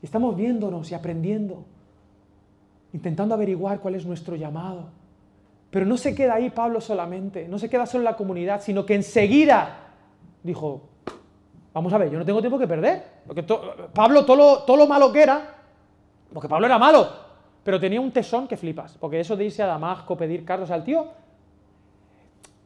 Estamos 0.03 0.37
viéndonos 0.37 0.91
y 0.91 0.95
aprendiendo, 0.95 1.65
intentando 2.93 3.35
averiguar 3.35 3.79
cuál 3.79 3.95
es 3.95 4.05
nuestro 4.05 4.35
llamado. 4.35 5.06
Pero 5.71 5.85
no 5.85 5.97
se 5.97 6.15
queda 6.15 6.35
ahí 6.35 6.51
Pablo 6.51 6.81
solamente, 6.81 7.49
no 7.49 7.59
se 7.59 7.69
queda 7.69 7.87
solo 7.87 8.03
en 8.03 8.07
la 8.07 8.17
comunidad, 8.17 8.63
sino 8.63 8.87
que 8.87 8.95
enseguida 8.95 9.79
dijo, 10.43 10.83
vamos 11.75 11.93
a 11.93 11.99
ver, 11.99 12.11
yo 12.11 12.19
no 12.19 12.25
tengo 12.25 12.41
tiempo 12.41 12.59
que 12.59 12.69
perder. 12.69 13.05
Porque 13.27 13.43
Pablo, 13.93 14.25
todo 14.25 14.37
lo, 14.37 14.59
todo 14.63 14.77
lo 14.77 14.87
malo 14.87 15.13
que 15.13 15.23
era, 15.23 15.55
porque 16.33 16.49
Pablo 16.49 16.67
era 16.67 16.79
malo, 16.79 17.09
pero 17.63 17.81
tenía 17.81 18.01
un 18.01 18.13
tesón 18.13 18.47
que 18.47 18.57
flipas, 18.57 18.97
porque 18.99 19.21
eso 19.21 19.37
de 19.37 19.45
irse 19.45 19.63
a 19.63 19.67
Damasco, 19.67 20.17
pedir 20.17 20.45
carros 20.45 20.71
al 20.71 20.85
tío. 20.85 21.07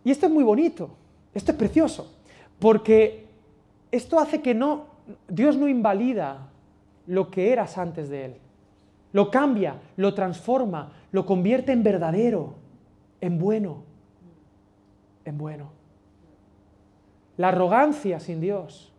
Y 0.05 0.11
esto 0.11 0.27
es 0.27 0.33
muy 0.33 0.45
bonito, 0.45 0.91
esto 1.35 1.53
es 1.53 1.59
precioso, 1.59 2.13
porque 2.59 3.27
esto 3.91 4.19
hace 4.19 4.41
que 4.41 4.55
no, 4.55 4.87
Dios 5.29 5.57
no 5.57 5.69
invalida 5.69 6.49
lo 7.07 7.31
que 7.31 7.53
eras 7.53 7.79
antes 7.79 8.09
de 8.09 8.27
Él. 8.27 8.35
Lo 9.13 9.31
cambia, 9.31 9.75
lo 9.97 10.15
transforma, 10.15 10.93
lo 11.11 11.27
convierte 11.27 11.73
en 11.73 11.83
verdadero, 11.83 12.55
en 13.21 13.39
bueno, 13.39 13.85
en 15.25 15.39
bueno. 15.39 15.71
La 17.37 17.49
arrogancia 17.49 18.21
sin 18.21 18.41
Dios. 18.41 18.93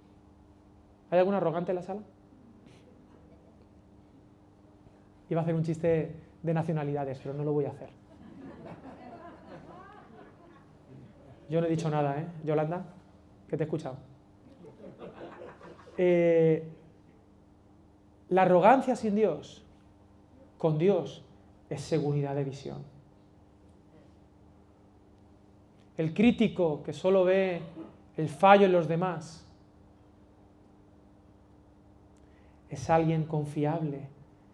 ¿Hay 1.09 1.19
algún 1.19 1.33
arrogante 1.33 1.71
en 1.71 1.75
la 1.75 1.81
sala? 1.81 2.01
Iba 5.29 5.41
a 5.41 5.43
hacer 5.43 5.55
un 5.55 5.63
chiste 5.63 6.15
de 6.41 6.53
nacionalidades, 6.53 7.19
pero 7.19 7.33
no 7.33 7.43
lo 7.43 7.53
voy 7.53 7.65
a 7.65 7.69
hacer. 7.69 7.89
Yo 11.49 11.59
no 11.59 11.67
he 11.67 11.69
dicho 11.69 11.89
nada, 11.89 12.17
¿eh? 12.17 12.25
Yolanda, 12.45 12.85
que 13.49 13.57
te 13.57 13.63
he 13.63 13.65
escuchado. 13.65 13.97
Eh, 15.97 16.65
la 18.29 18.43
arrogancia 18.43 18.95
sin 18.95 19.15
Dios, 19.15 19.65
con 20.57 20.77
Dios, 20.77 21.25
es 21.69 21.81
seguridad 21.81 22.35
de 22.35 22.45
visión. 22.45 22.83
El 26.01 26.15
crítico 26.15 26.81
que 26.81 26.93
solo 26.93 27.23
ve 27.25 27.61
el 28.17 28.27
fallo 28.27 28.65
en 28.65 28.71
los 28.71 28.87
demás 28.87 29.45
es 32.71 32.89
alguien 32.89 33.23
confiable 33.25 34.07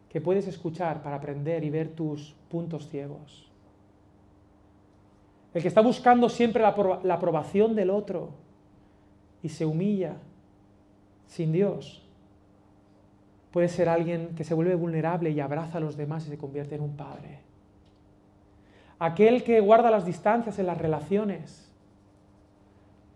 que 0.10 0.20
puedes 0.20 0.46
escuchar 0.46 1.02
para 1.02 1.16
aprender 1.16 1.64
y 1.64 1.70
ver 1.70 1.88
tus 1.88 2.36
puntos 2.50 2.90
ciegos. 2.90 3.50
El 5.54 5.62
que 5.62 5.70
está 5.70 5.80
buscando 5.80 6.28
siempre 6.28 6.62
la, 6.62 7.00
la 7.02 7.14
aprobación 7.14 7.76
del 7.76 7.92
otro 7.92 8.32
y 9.42 9.48
se 9.48 9.66
humilla 9.66 10.18
sin 11.28 11.54
Dios 11.54 12.06
puede 13.52 13.70
ser 13.70 13.88
alguien 13.88 14.36
que 14.36 14.44
se 14.44 14.54
vuelve 14.54 14.76
vulnerable 14.76 15.30
y 15.30 15.40
abraza 15.40 15.78
a 15.78 15.82
los 15.82 15.96
demás 15.96 16.28
y 16.28 16.30
se 16.30 16.38
convierte 16.38 16.76
en 16.76 16.82
un 16.82 16.98
padre. 16.98 17.47
Aquel 19.00 19.44
que 19.44 19.60
guarda 19.60 19.92
las 19.92 20.06
distancias 20.06 20.58
en 20.60 20.66
las 20.66 20.78
relaciones 20.78 21.72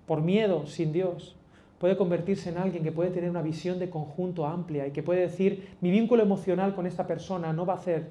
por 0.05 0.21
miedo, 0.21 0.67
sin 0.67 0.91
Dios, 0.91 1.36
puede 1.79 1.97
convertirse 1.97 2.49
en 2.49 2.57
alguien 2.57 2.84
que 2.84 2.91
puede 2.91 3.09
tener 3.09 3.29
una 3.29 3.41
visión 3.41 3.79
de 3.79 3.89
conjunto 3.89 4.45
amplia 4.45 4.88
y 4.88 4.91
que 4.91 5.03
puede 5.03 5.21
decir, 5.21 5.75
mi 5.82 5.89
vínculo 5.89 6.21
emocional 6.21 6.75
con 6.75 6.86
esta 6.86 7.07
persona 7.07 7.53
no 7.53 7.65
va 7.65 7.73
a 7.73 7.77
hacer 7.77 8.09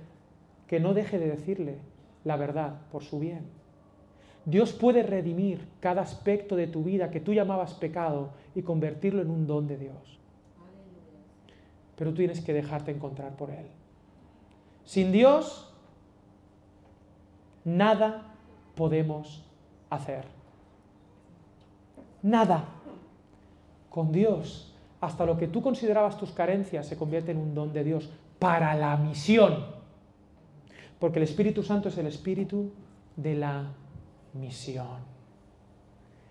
que 0.67 0.81
no 0.81 0.95
deje 0.95 1.19
de 1.19 1.29
decirle 1.29 1.79
la 2.25 2.37
verdad 2.37 2.81
por 2.91 3.05
su 3.05 3.21
bien. 3.21 3.43
Dios 4.45 4.73
puede 4.73 5.03
redimir 5.03 5.69
cada 5.81 6.03
aspecto 6.03 6.57
de 6.57 6.67
tu 6.67 6.83
vida 6.83 7.11
que 7.11 7.21
tú 7.21 7.35
llamabas 7.35 7.75
pecado 7.75 8.31
y 8.55 8.63
convertirlo 8.63 9.23
en 9.23 9.31
un 9.31 9.47
don 9.47 9.69
de 9.69 9.77
Dios 9.77 10.21
pero 12.01 12.13
tú 12.13 12.17
tienes 12.17 12.41
que 12.41 12.55
dejarte 12.55 12.93
encontrar 12.93 13.37
por 13.37 13.51
Él. 13.51 13.67
Sin 14.87 15.13
Dios, 15.13 15.70
nada 17.65 18.35
podemos 18.75 19.45
hacer. 19.89 20.25
Nada. 22.23 22.65
Con 23.89 24.13
Dios, 24.13 24.73
hasta 25.01 25.27
lo 25.27 25.37
que 25.37 25.49
tú 25.49 25.63
considerabas 25.63 26.17
tus 26.17 26.31
carencias 26.31 26.87
se 26.87 26.97
convierte 26.97 27.33
en 27.33 27.39
un 27.39 27.55
don 27.55 27.73
de 27.73 27.85
Dios 27.85 28.09
para 28.39 28.75
la 28.75 28.97
misión. 28.97 29.65
Porque 30.99 31.19
el 31.19 31.25
Espíritu 31.25 31.63
Santo 31.63 31.89
es 31.89 31.99
el 31.99 32.07
Espíritu 32.07 32.71
de 33.17 33.35
la 33.35 33.65
misión. 34.35 35.11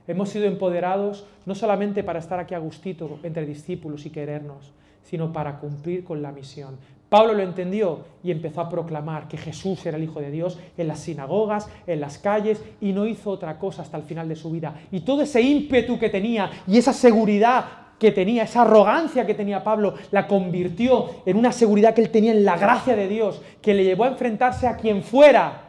Hemos 0.08 0.30
sido 0.30 0.46
empoderados 0.46 1.26
no 1.46 1.54
solamente 1.54 2.04
para 2.04 2.20
estar 2.20 2.40
aquí 2.40 2.56
a 2.56 2.60
gustito 2.60 3.20
entre 3.24 3.46
discípulos 3.46 4.06
y 4.06 4.10
querernos, 4.10 4.72
sino 5.04 5.34
para 5.34 5.60
cumplir 5.60 6.04
con 6.04 6.22
la 6.22 6.32
misión. 6.32 6.78
Pablo 7.10 7.34
lo 7.34 7.42
entendió 7.42 8.06
y 8.24 8.30
empezó 8.30 8.62
a 8.62 8.70
proclamar 8.70 9.28
que 9.28 9.38
Jesús 9.38 9.84
era 9.86 9.98
el 9.98 10.04
Hijo 10.04 10.22
de 10.22 10.30
Dios 10.30 10.60
en 10.78 10.88
las 10.88 11.00
sinagogas, 11.00 11.68
en 11.88 12.00
las 12.00 12.20
calles, 12.20 12.64
y 12.80 12.94
no 12.94 13.08
hizo 13.08 13.32
otra 13.32 13.58
cosa 13.58 13.82
hasta 13.82 13.98
el 13.98 14.04
final 14.04 14.30
de 14.30 14.36
su 14.36 14.52
vida. 14.52 14.76
Y 14.92 15.02
todo 15.02 15.24
ese 15.24 15.42
ímpetu 15.42 15.98
que 15.98 16.10
tenía 16.10 16.52
y 16.68 16.78
esa 16.78 16.94
seguridad 16.94 17.66
que 17.98 18.12
tenía, 18.12 18.44
esa 18.44 18.62
arrogancia 18.62 19.26
que 19.26 19.34
tenía 19.34 19.64
Pablo, 19.64 19.96
la 20.12 20.28
convirtió 20.28 21.24
en 21.26 21.36
una 21.36 21.52
seguridad 21.52 21.94
que 21.94 22.02
él 22.02 22.12
tenía 22.12 22.32
en 22.32 22.46
la 22.46 22.58
gracia 22.58 22.96
de 22.96 23.08
Dios, 23.08 23.42
que 23.62 23.74
le 23.74 23.84
llevó 23.84 24.06
a 24.06 24.10
enfrentarse 24.10 24.68
a 24.68 24.78
quien 24.78 25.04
fuera, 25.04 25.66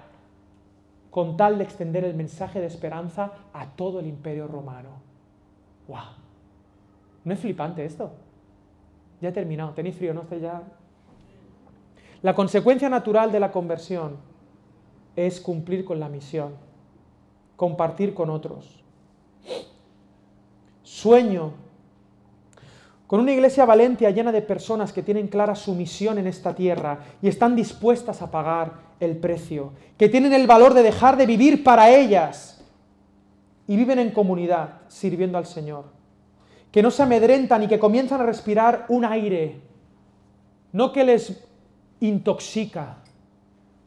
con 1.10 1.36
tal 1.36 1.58
de 1.58 1.64
extender 1.64 2.04
el 2.04 2.14
mensaje 2.14 2.60
de 2.60 2.66
esperanza 2.66 3.32
a 3.52 3.66
todo 3.66 3.98
el 3.98 4.06
imperio 4.06 4.46
romano. 4.46 4.90
¡Wow! 5.88 5.98
¿No 7.24 7.32
es 7.32 7.40
flipante 7.40 7.84
esto? 7.84 8.12
Ya 9.20 9.30
he 9.30 9.32
terminado, 9.32 9.72
tenéis 9.72 9.96
frío, 9.96 10.14
¿no? 10.14 10.22
Estoy 10.22 10.40
ya... 10.40 10.62
La 12.22 12.34
consecuencia 12.34 12.88
natural 12.88 13.32
de 13.32 13.40
la 13.40 13.50
conversión 13.50 14.16
es 15.16 15.40
cumplir 15.40 15.84
con 15.84 15.98
la 16.00 16.08
misión, 16.08 16.54
compartir 17.56 18.14
con 18.14 18.30
otros. 18.30 18.82
Sueño 20.82 21.54
con 23.06 23.20
una 23.20 23.32
iglesia 23.32 23.64
valentia 23.64 24.10
llena 24.10 24.30
de 24.30 24.42
personas 24.42 24.92
que 24.92 25.02
tienen 25.02 25.26
clara 25.26 25.56
su 25.56 25.74
misión 25.74 26.18
en 26.18 26.28
esta 26.28 26.54
tierra 26.54 27.00
y 27.20 27.26
están 27.26 27.56
dispuestas 27.56 28.22
a 28.22 28.30
pagar 28.30 28.74
el 29.00 29.16
precio, 29.16 29.72
que 29.98 30.08
tienen 30.08 30.32
el 30.32 30.46
valor 30.46 30.74
de 30.74 30.84
dejar 30.84 31.16
de 31.16 31.26
vivir 31.26 31.64
para 31.64 31.90
ellas 31.90 32.62
y 33.66 33.76
viven 33.76 33.98
en 33.98 34.12
comunidad 34.12 34.82
sirviendo 34.86 35.38
al 35.38 35.46
Señor 35.46 36.00
que 36.70 36.82
no 36.82 36.90
se 36.90 37.02
amedrentan 37.02 37.62
y 37.64 37.68
que 37.68 37.78
comienzan 37.78 38.20
a 38.20 38.26
respirar 38.26 38.86
un 38.88 39.04
aire, 39.04 39.60
no 40.72 40.92
que 40.92 41.04
les 41.04 41.44
intoxica, 42.00 42.98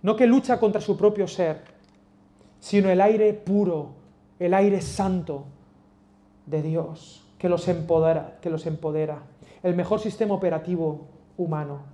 no 0.02 0.16
que 0.16 0.28
lucha 0.28 0.60
contra 0.60 0.82
su 0.82 0.98
propio 0.98 1.28
ser, 1.28 1.62
sino 2.60 2.90
el 2.90 3.02
aire 3.02 3.34
puro, 3.34 3.90
el 4.40 4.54
aire 4.54 4.82
santo 4.82 5.46
de 6.46 6.62
Dios, 6.62 7.26
que 7.38 7.50
los 7.50 7.68
empodera, 7.68 8.38
que 8.42 8.50
los 8.50 8.66
empodera, 8.66 9.24
el 9.64 9.76
mejor 9.76 10.00
sistema 10.00 10.34
operativo 10.34 11.08
humano. 11.38 11.94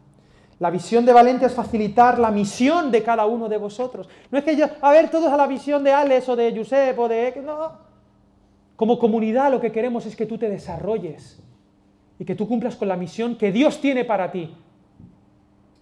La 0.60 0.70
visión 0.70 1.06
de 1.06 1.14
Valente 1.14 1.46
es 1.46 1.54
facilitar 1.54 2.20
la 2.20 2.32
misión 2.32 2.92
de 2.92 3.02
cada 3.02 3.26
uno 3.26 3.48
de 3.48 3.58
vosotros. 3.58 4.10
No 4.30 4.38
es 4.38 4.44
que 4.44 4.58
yo, 4.58 4.66
a 4.82 4.92
ver, 4.92 5.10
todos 5.10 5.32
a 5.32 5.38
la 5.38 5.48
visión 5.48 5.84
de 5.84 5.94
Alex 5.94 6.28
o 6.28 6.36
de 6.36 6.56
Josep 6.56 7.00
o 7.00 7.08
de... 7.08 7.42
No, 7.46 7.72
como 8.76 9.00
comunidad 9.00 9.52
lo 9.52 9.60
que 9.60 9.72
queremos 9.72 10.06
es 10.06 10.16
que 10.16 10.26
tú 10.26 10.38
te 10.38 10.50
desarrolles 10.50 11.42
y 12.18 12.26
que 12.26 12.36
tú 12.36 12.48
cumplas 12.48 12.76
con 12.76 12.88
la 12.88 12.96
misión 12.96 13.38
que 13.38 13.52
Dios 13.52 13.82
tiene 13.82 14.06
para 14.06 14.32
ti. 14.32 14.56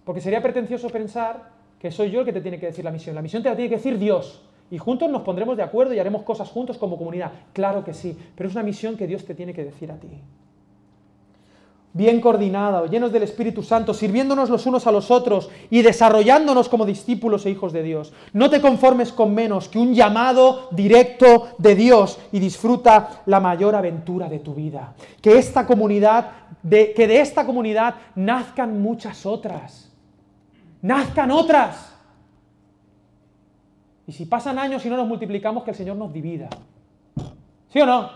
Porque 0.08 0.22
sería 0.22 0.40
pretencioso 0.40 0.88
pensar 0.88 1.50
que 1.78 1.90
soy 1.90 2.10
yo 2.10 2.20
el 2.20 2.24
que 2.24 2.32
te 2.32 2.40
tiene 2.40 2.58
que 2.58 2.64
decir 2.64 2.82
la 2.82 2.90
misión. 2.90 3.14
La 3.14 3.20
misión 3.20 3.42
te 3.42 3.50
la 3.50 3.56
tiene 3.56 3.68
que 3.68 3.76
decir 3.76 3.98
Dios. 3.98 4.40
Y 4.70 4.78
juntos 4.78 5.10
nos 5.10 5.20
pondremos 5.20 5.54
de 5.58 5.62
acuerdo 5.62 5.92
y 5.92 5.98
haremos 5.98 6.22
cosas 6.22 6.48
juntos 6.48 6.78
como 6.78 6.96
comunidad. 6.96 7.30
Claro 7.52 7.84
que 7.84 7.92
sí, 7.92 8.16
pero 8.34 8.48
es 8.48 8.54
una 8.54 8.64
misión 8.64 8.96
que 8.96 9.06
Dios 9.06 9.26
te 9.26 9.34
tiene 9.34 9.52
que 9.52 9.64
decir 9.64 9.92
a 9.92 9.96
ti 9.96 10.08
bien 11.98 12.20
coordinada, 12.20 12.86
llenos 12.86 13.12
del 13.12 13.24
Espíritu 13.24 13.62
Santo, 13.62 13.92
sirviéndonos 13.92 14.50
los 14.50 14.64
unos 14.66 14.86
a 14.86 14.92
los 14.92 15.10
otros 15.10 15.50
y 15.68 15.82
desarrollándonos 15.82 16.68
como 16.68 16.86
discípulos 16.86 17.44
e 17.44 17.50
hijos 17.50 17.72
de 17.72 17.82
Dios. 17.82 18.12
No 18.32 18.50
te 18.50 18.60
conformes 18.60 19.12
con 19.12 19.34
menos 19.34 19.68
que 19.68 19.80
un 19.80 19.94
llamado 19.94 20.68
directo 20.70 21.48
de 21.58 21.74
Dios 21.74 22.20
y 22.30 22.38
disfruta 22.38 23.22
la 23.26 23.40
mayor 23.40 23.74
aventura 23.74 24.28
de 24.28 24.38
tu 24.38 24.54
vida. 24.54 24.94
Que 25.20 25.38
esta 25.38 25.66
comunidad, 25.66 26.30
que 26.70 27.06
de 27.08 27.20
esta 27.20 27.44
comunidad 27.44 27.96
nazcan 28.14 28.80
muchas 28.80 29.26
otras. 29.26 29.87
Nazcan 30.82 31.30
otras. 31.30 31.94
Y 34.06 34.12
si 34.12 34.26
pasan 34.26 34.58
años 34.58 34.84
y 34.84 34.88
no 34.88 34.96
nos 34.96 35.06
multiplicamos, 35.06 35.64
que 35.64 35.70
el 35.70 35.76
Señor 35.76 35.96
nos 35.96 36.12
divida. 36.12 36.48
¿Sí 37.68 37.80
o 37.80 37.86
no? 37.86 38.10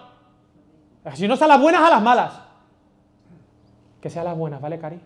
Si 1.14 1.26
no, 1.26 1.34
a 1.34 1.46
las 1.46 1.60
buenas 1.60 1.82
a 1.82 1.90
las 1.90 2.02
malas 2.02 2.42
que 4.02 4.10
sea 4.10 4.24
las 4.24 4.36
buenas, 4.36 4.60
¿vale, 4.60 4.78
Cari? 4.80 5.00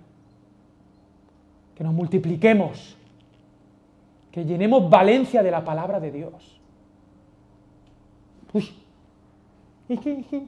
Que 1.74 1.84
nos 1.84 1.92
multipliquemos, 1.92 2.96
que 4.32 4.44
llenemos 4.44 4.88
Valencia 4.88 5.42
de 5.42 5.50
la 5.50 5.62
palabra 5.62 6.00
de 6.00 6.10
Dios. 6.10 6.60
Uy, 8.54 8.70
es 9.90 10.00
que, 10.00 10.12
es 10.20 10.26
que, 10.26 10.46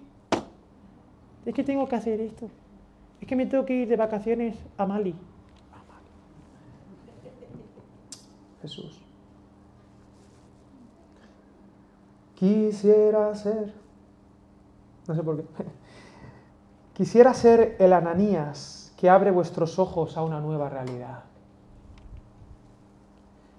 es 1.45 1.55
que 1.55 1.63
tengo 1.63 1.87
que 1.87 1.97
hacer 1.97 2.23
esto. 2.23 2.49
Es 3.21 3.29
que 3.29 3.37
me 3.37 3.45
tengo 3.45 3.67
que 3.67 3.75
ir 3.75 3.89
de 3.89 3.97
vacaciones 3.97 4.57
a 4.79 4.87
Mali. 4.87 5.15
A 5.73 5.77
Mali. 5.93 6.09
Jesús. 8.63 9.01
Quisiera 12.35 13.35
ser. 13.35 13.75
No 15.07 15.15
sé 15.15 15.23
por 15.23 15.37
qué. 15.37 15.45
Quisiera 16.95 17.35
ser 17.35 17.77
el 17.79 17.93
Ananías 17.93 18.93
que 18.97 19.09
abre 19.09 19.31
vuestros 19.31 19.79
ojos 19.79 20.17
a 20.17 20.23
una 20.23 20.41
nueva 20.41 20.69
realidad. 20.69 21.25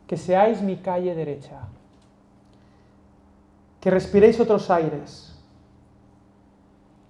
Que 0.08 0.18
seáis 0.18 0.62
mi 0.62 0.78
calle 0.78 1.16
derecha. 1.16 1.68
Que 3.80 3.90
respiréis 3.90 4.40
otros 4.40 4.70
aires. 4.70 5.36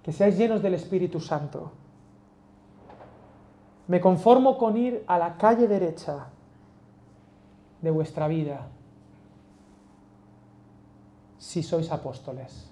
Que 0.02 0.12
seáis 0.12 0.36
llenos 0.38 0.62
del 0.62 0.74
Espíritu 0.74 1.18
Santo. 1.18 1.72
Me 3.88 4.00
conformo 4.00 4.56
con 4.56 4.76
ir 4.76 5.02
a 5.08 5.18
la 5.18 5.36
calle 5.36 5.66
derecha 5.66 6.28
de 7.82 7.90
vuestra 7.90 8.28
vida 8.28 8.68
si 11.40 11.62
sois 11.62 11.90
apóstoles, 11.90 12.70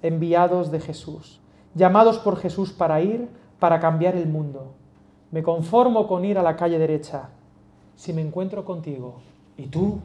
enviados 0.00 0.70
de 0.70 0.80
Jesús, 0.80 1.40
llamados 1.74 2.18
por 2.18 2.36
Jesús 2.36 2.72
para 2.72 3.00
ir, 3.00 3.28
para 3.58 3.80
cambiar 3.80 4.14
el 4.14 4.28
mundo. 4.28 4.74
Me 5.32 5.42
conformo 5.42 6.06
con 6.06 6.24
ir 6.24 6.38
a 6.38 6.42
la 6.42 6.54
calle 6.56 6.78
derecha 6.78 7.30
si 7.96 8.12
me 8.12 8.22
encuentro 8.22 8.64
contigo 8.64 9.16
y 9.56 9.66
tú 9.66 9.98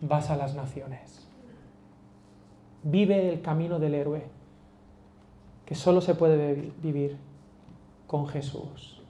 vas 0.00 0.30
a 0.30 0.36
las 0.36 0.54
naciones. 0.54 1.26
Vive 2.84 3.28
el 3.28 3.42
camino 3.42 3.80
del 3.80 3.94
héroe, 3.94 4.22
que 5.64 5.74
solo 5.74 6.00
se 6.00 6.14
puede 6.14 6.72
vivir 6.80 7.18
con 8.06 8.28
Jesús. 8.28 9.02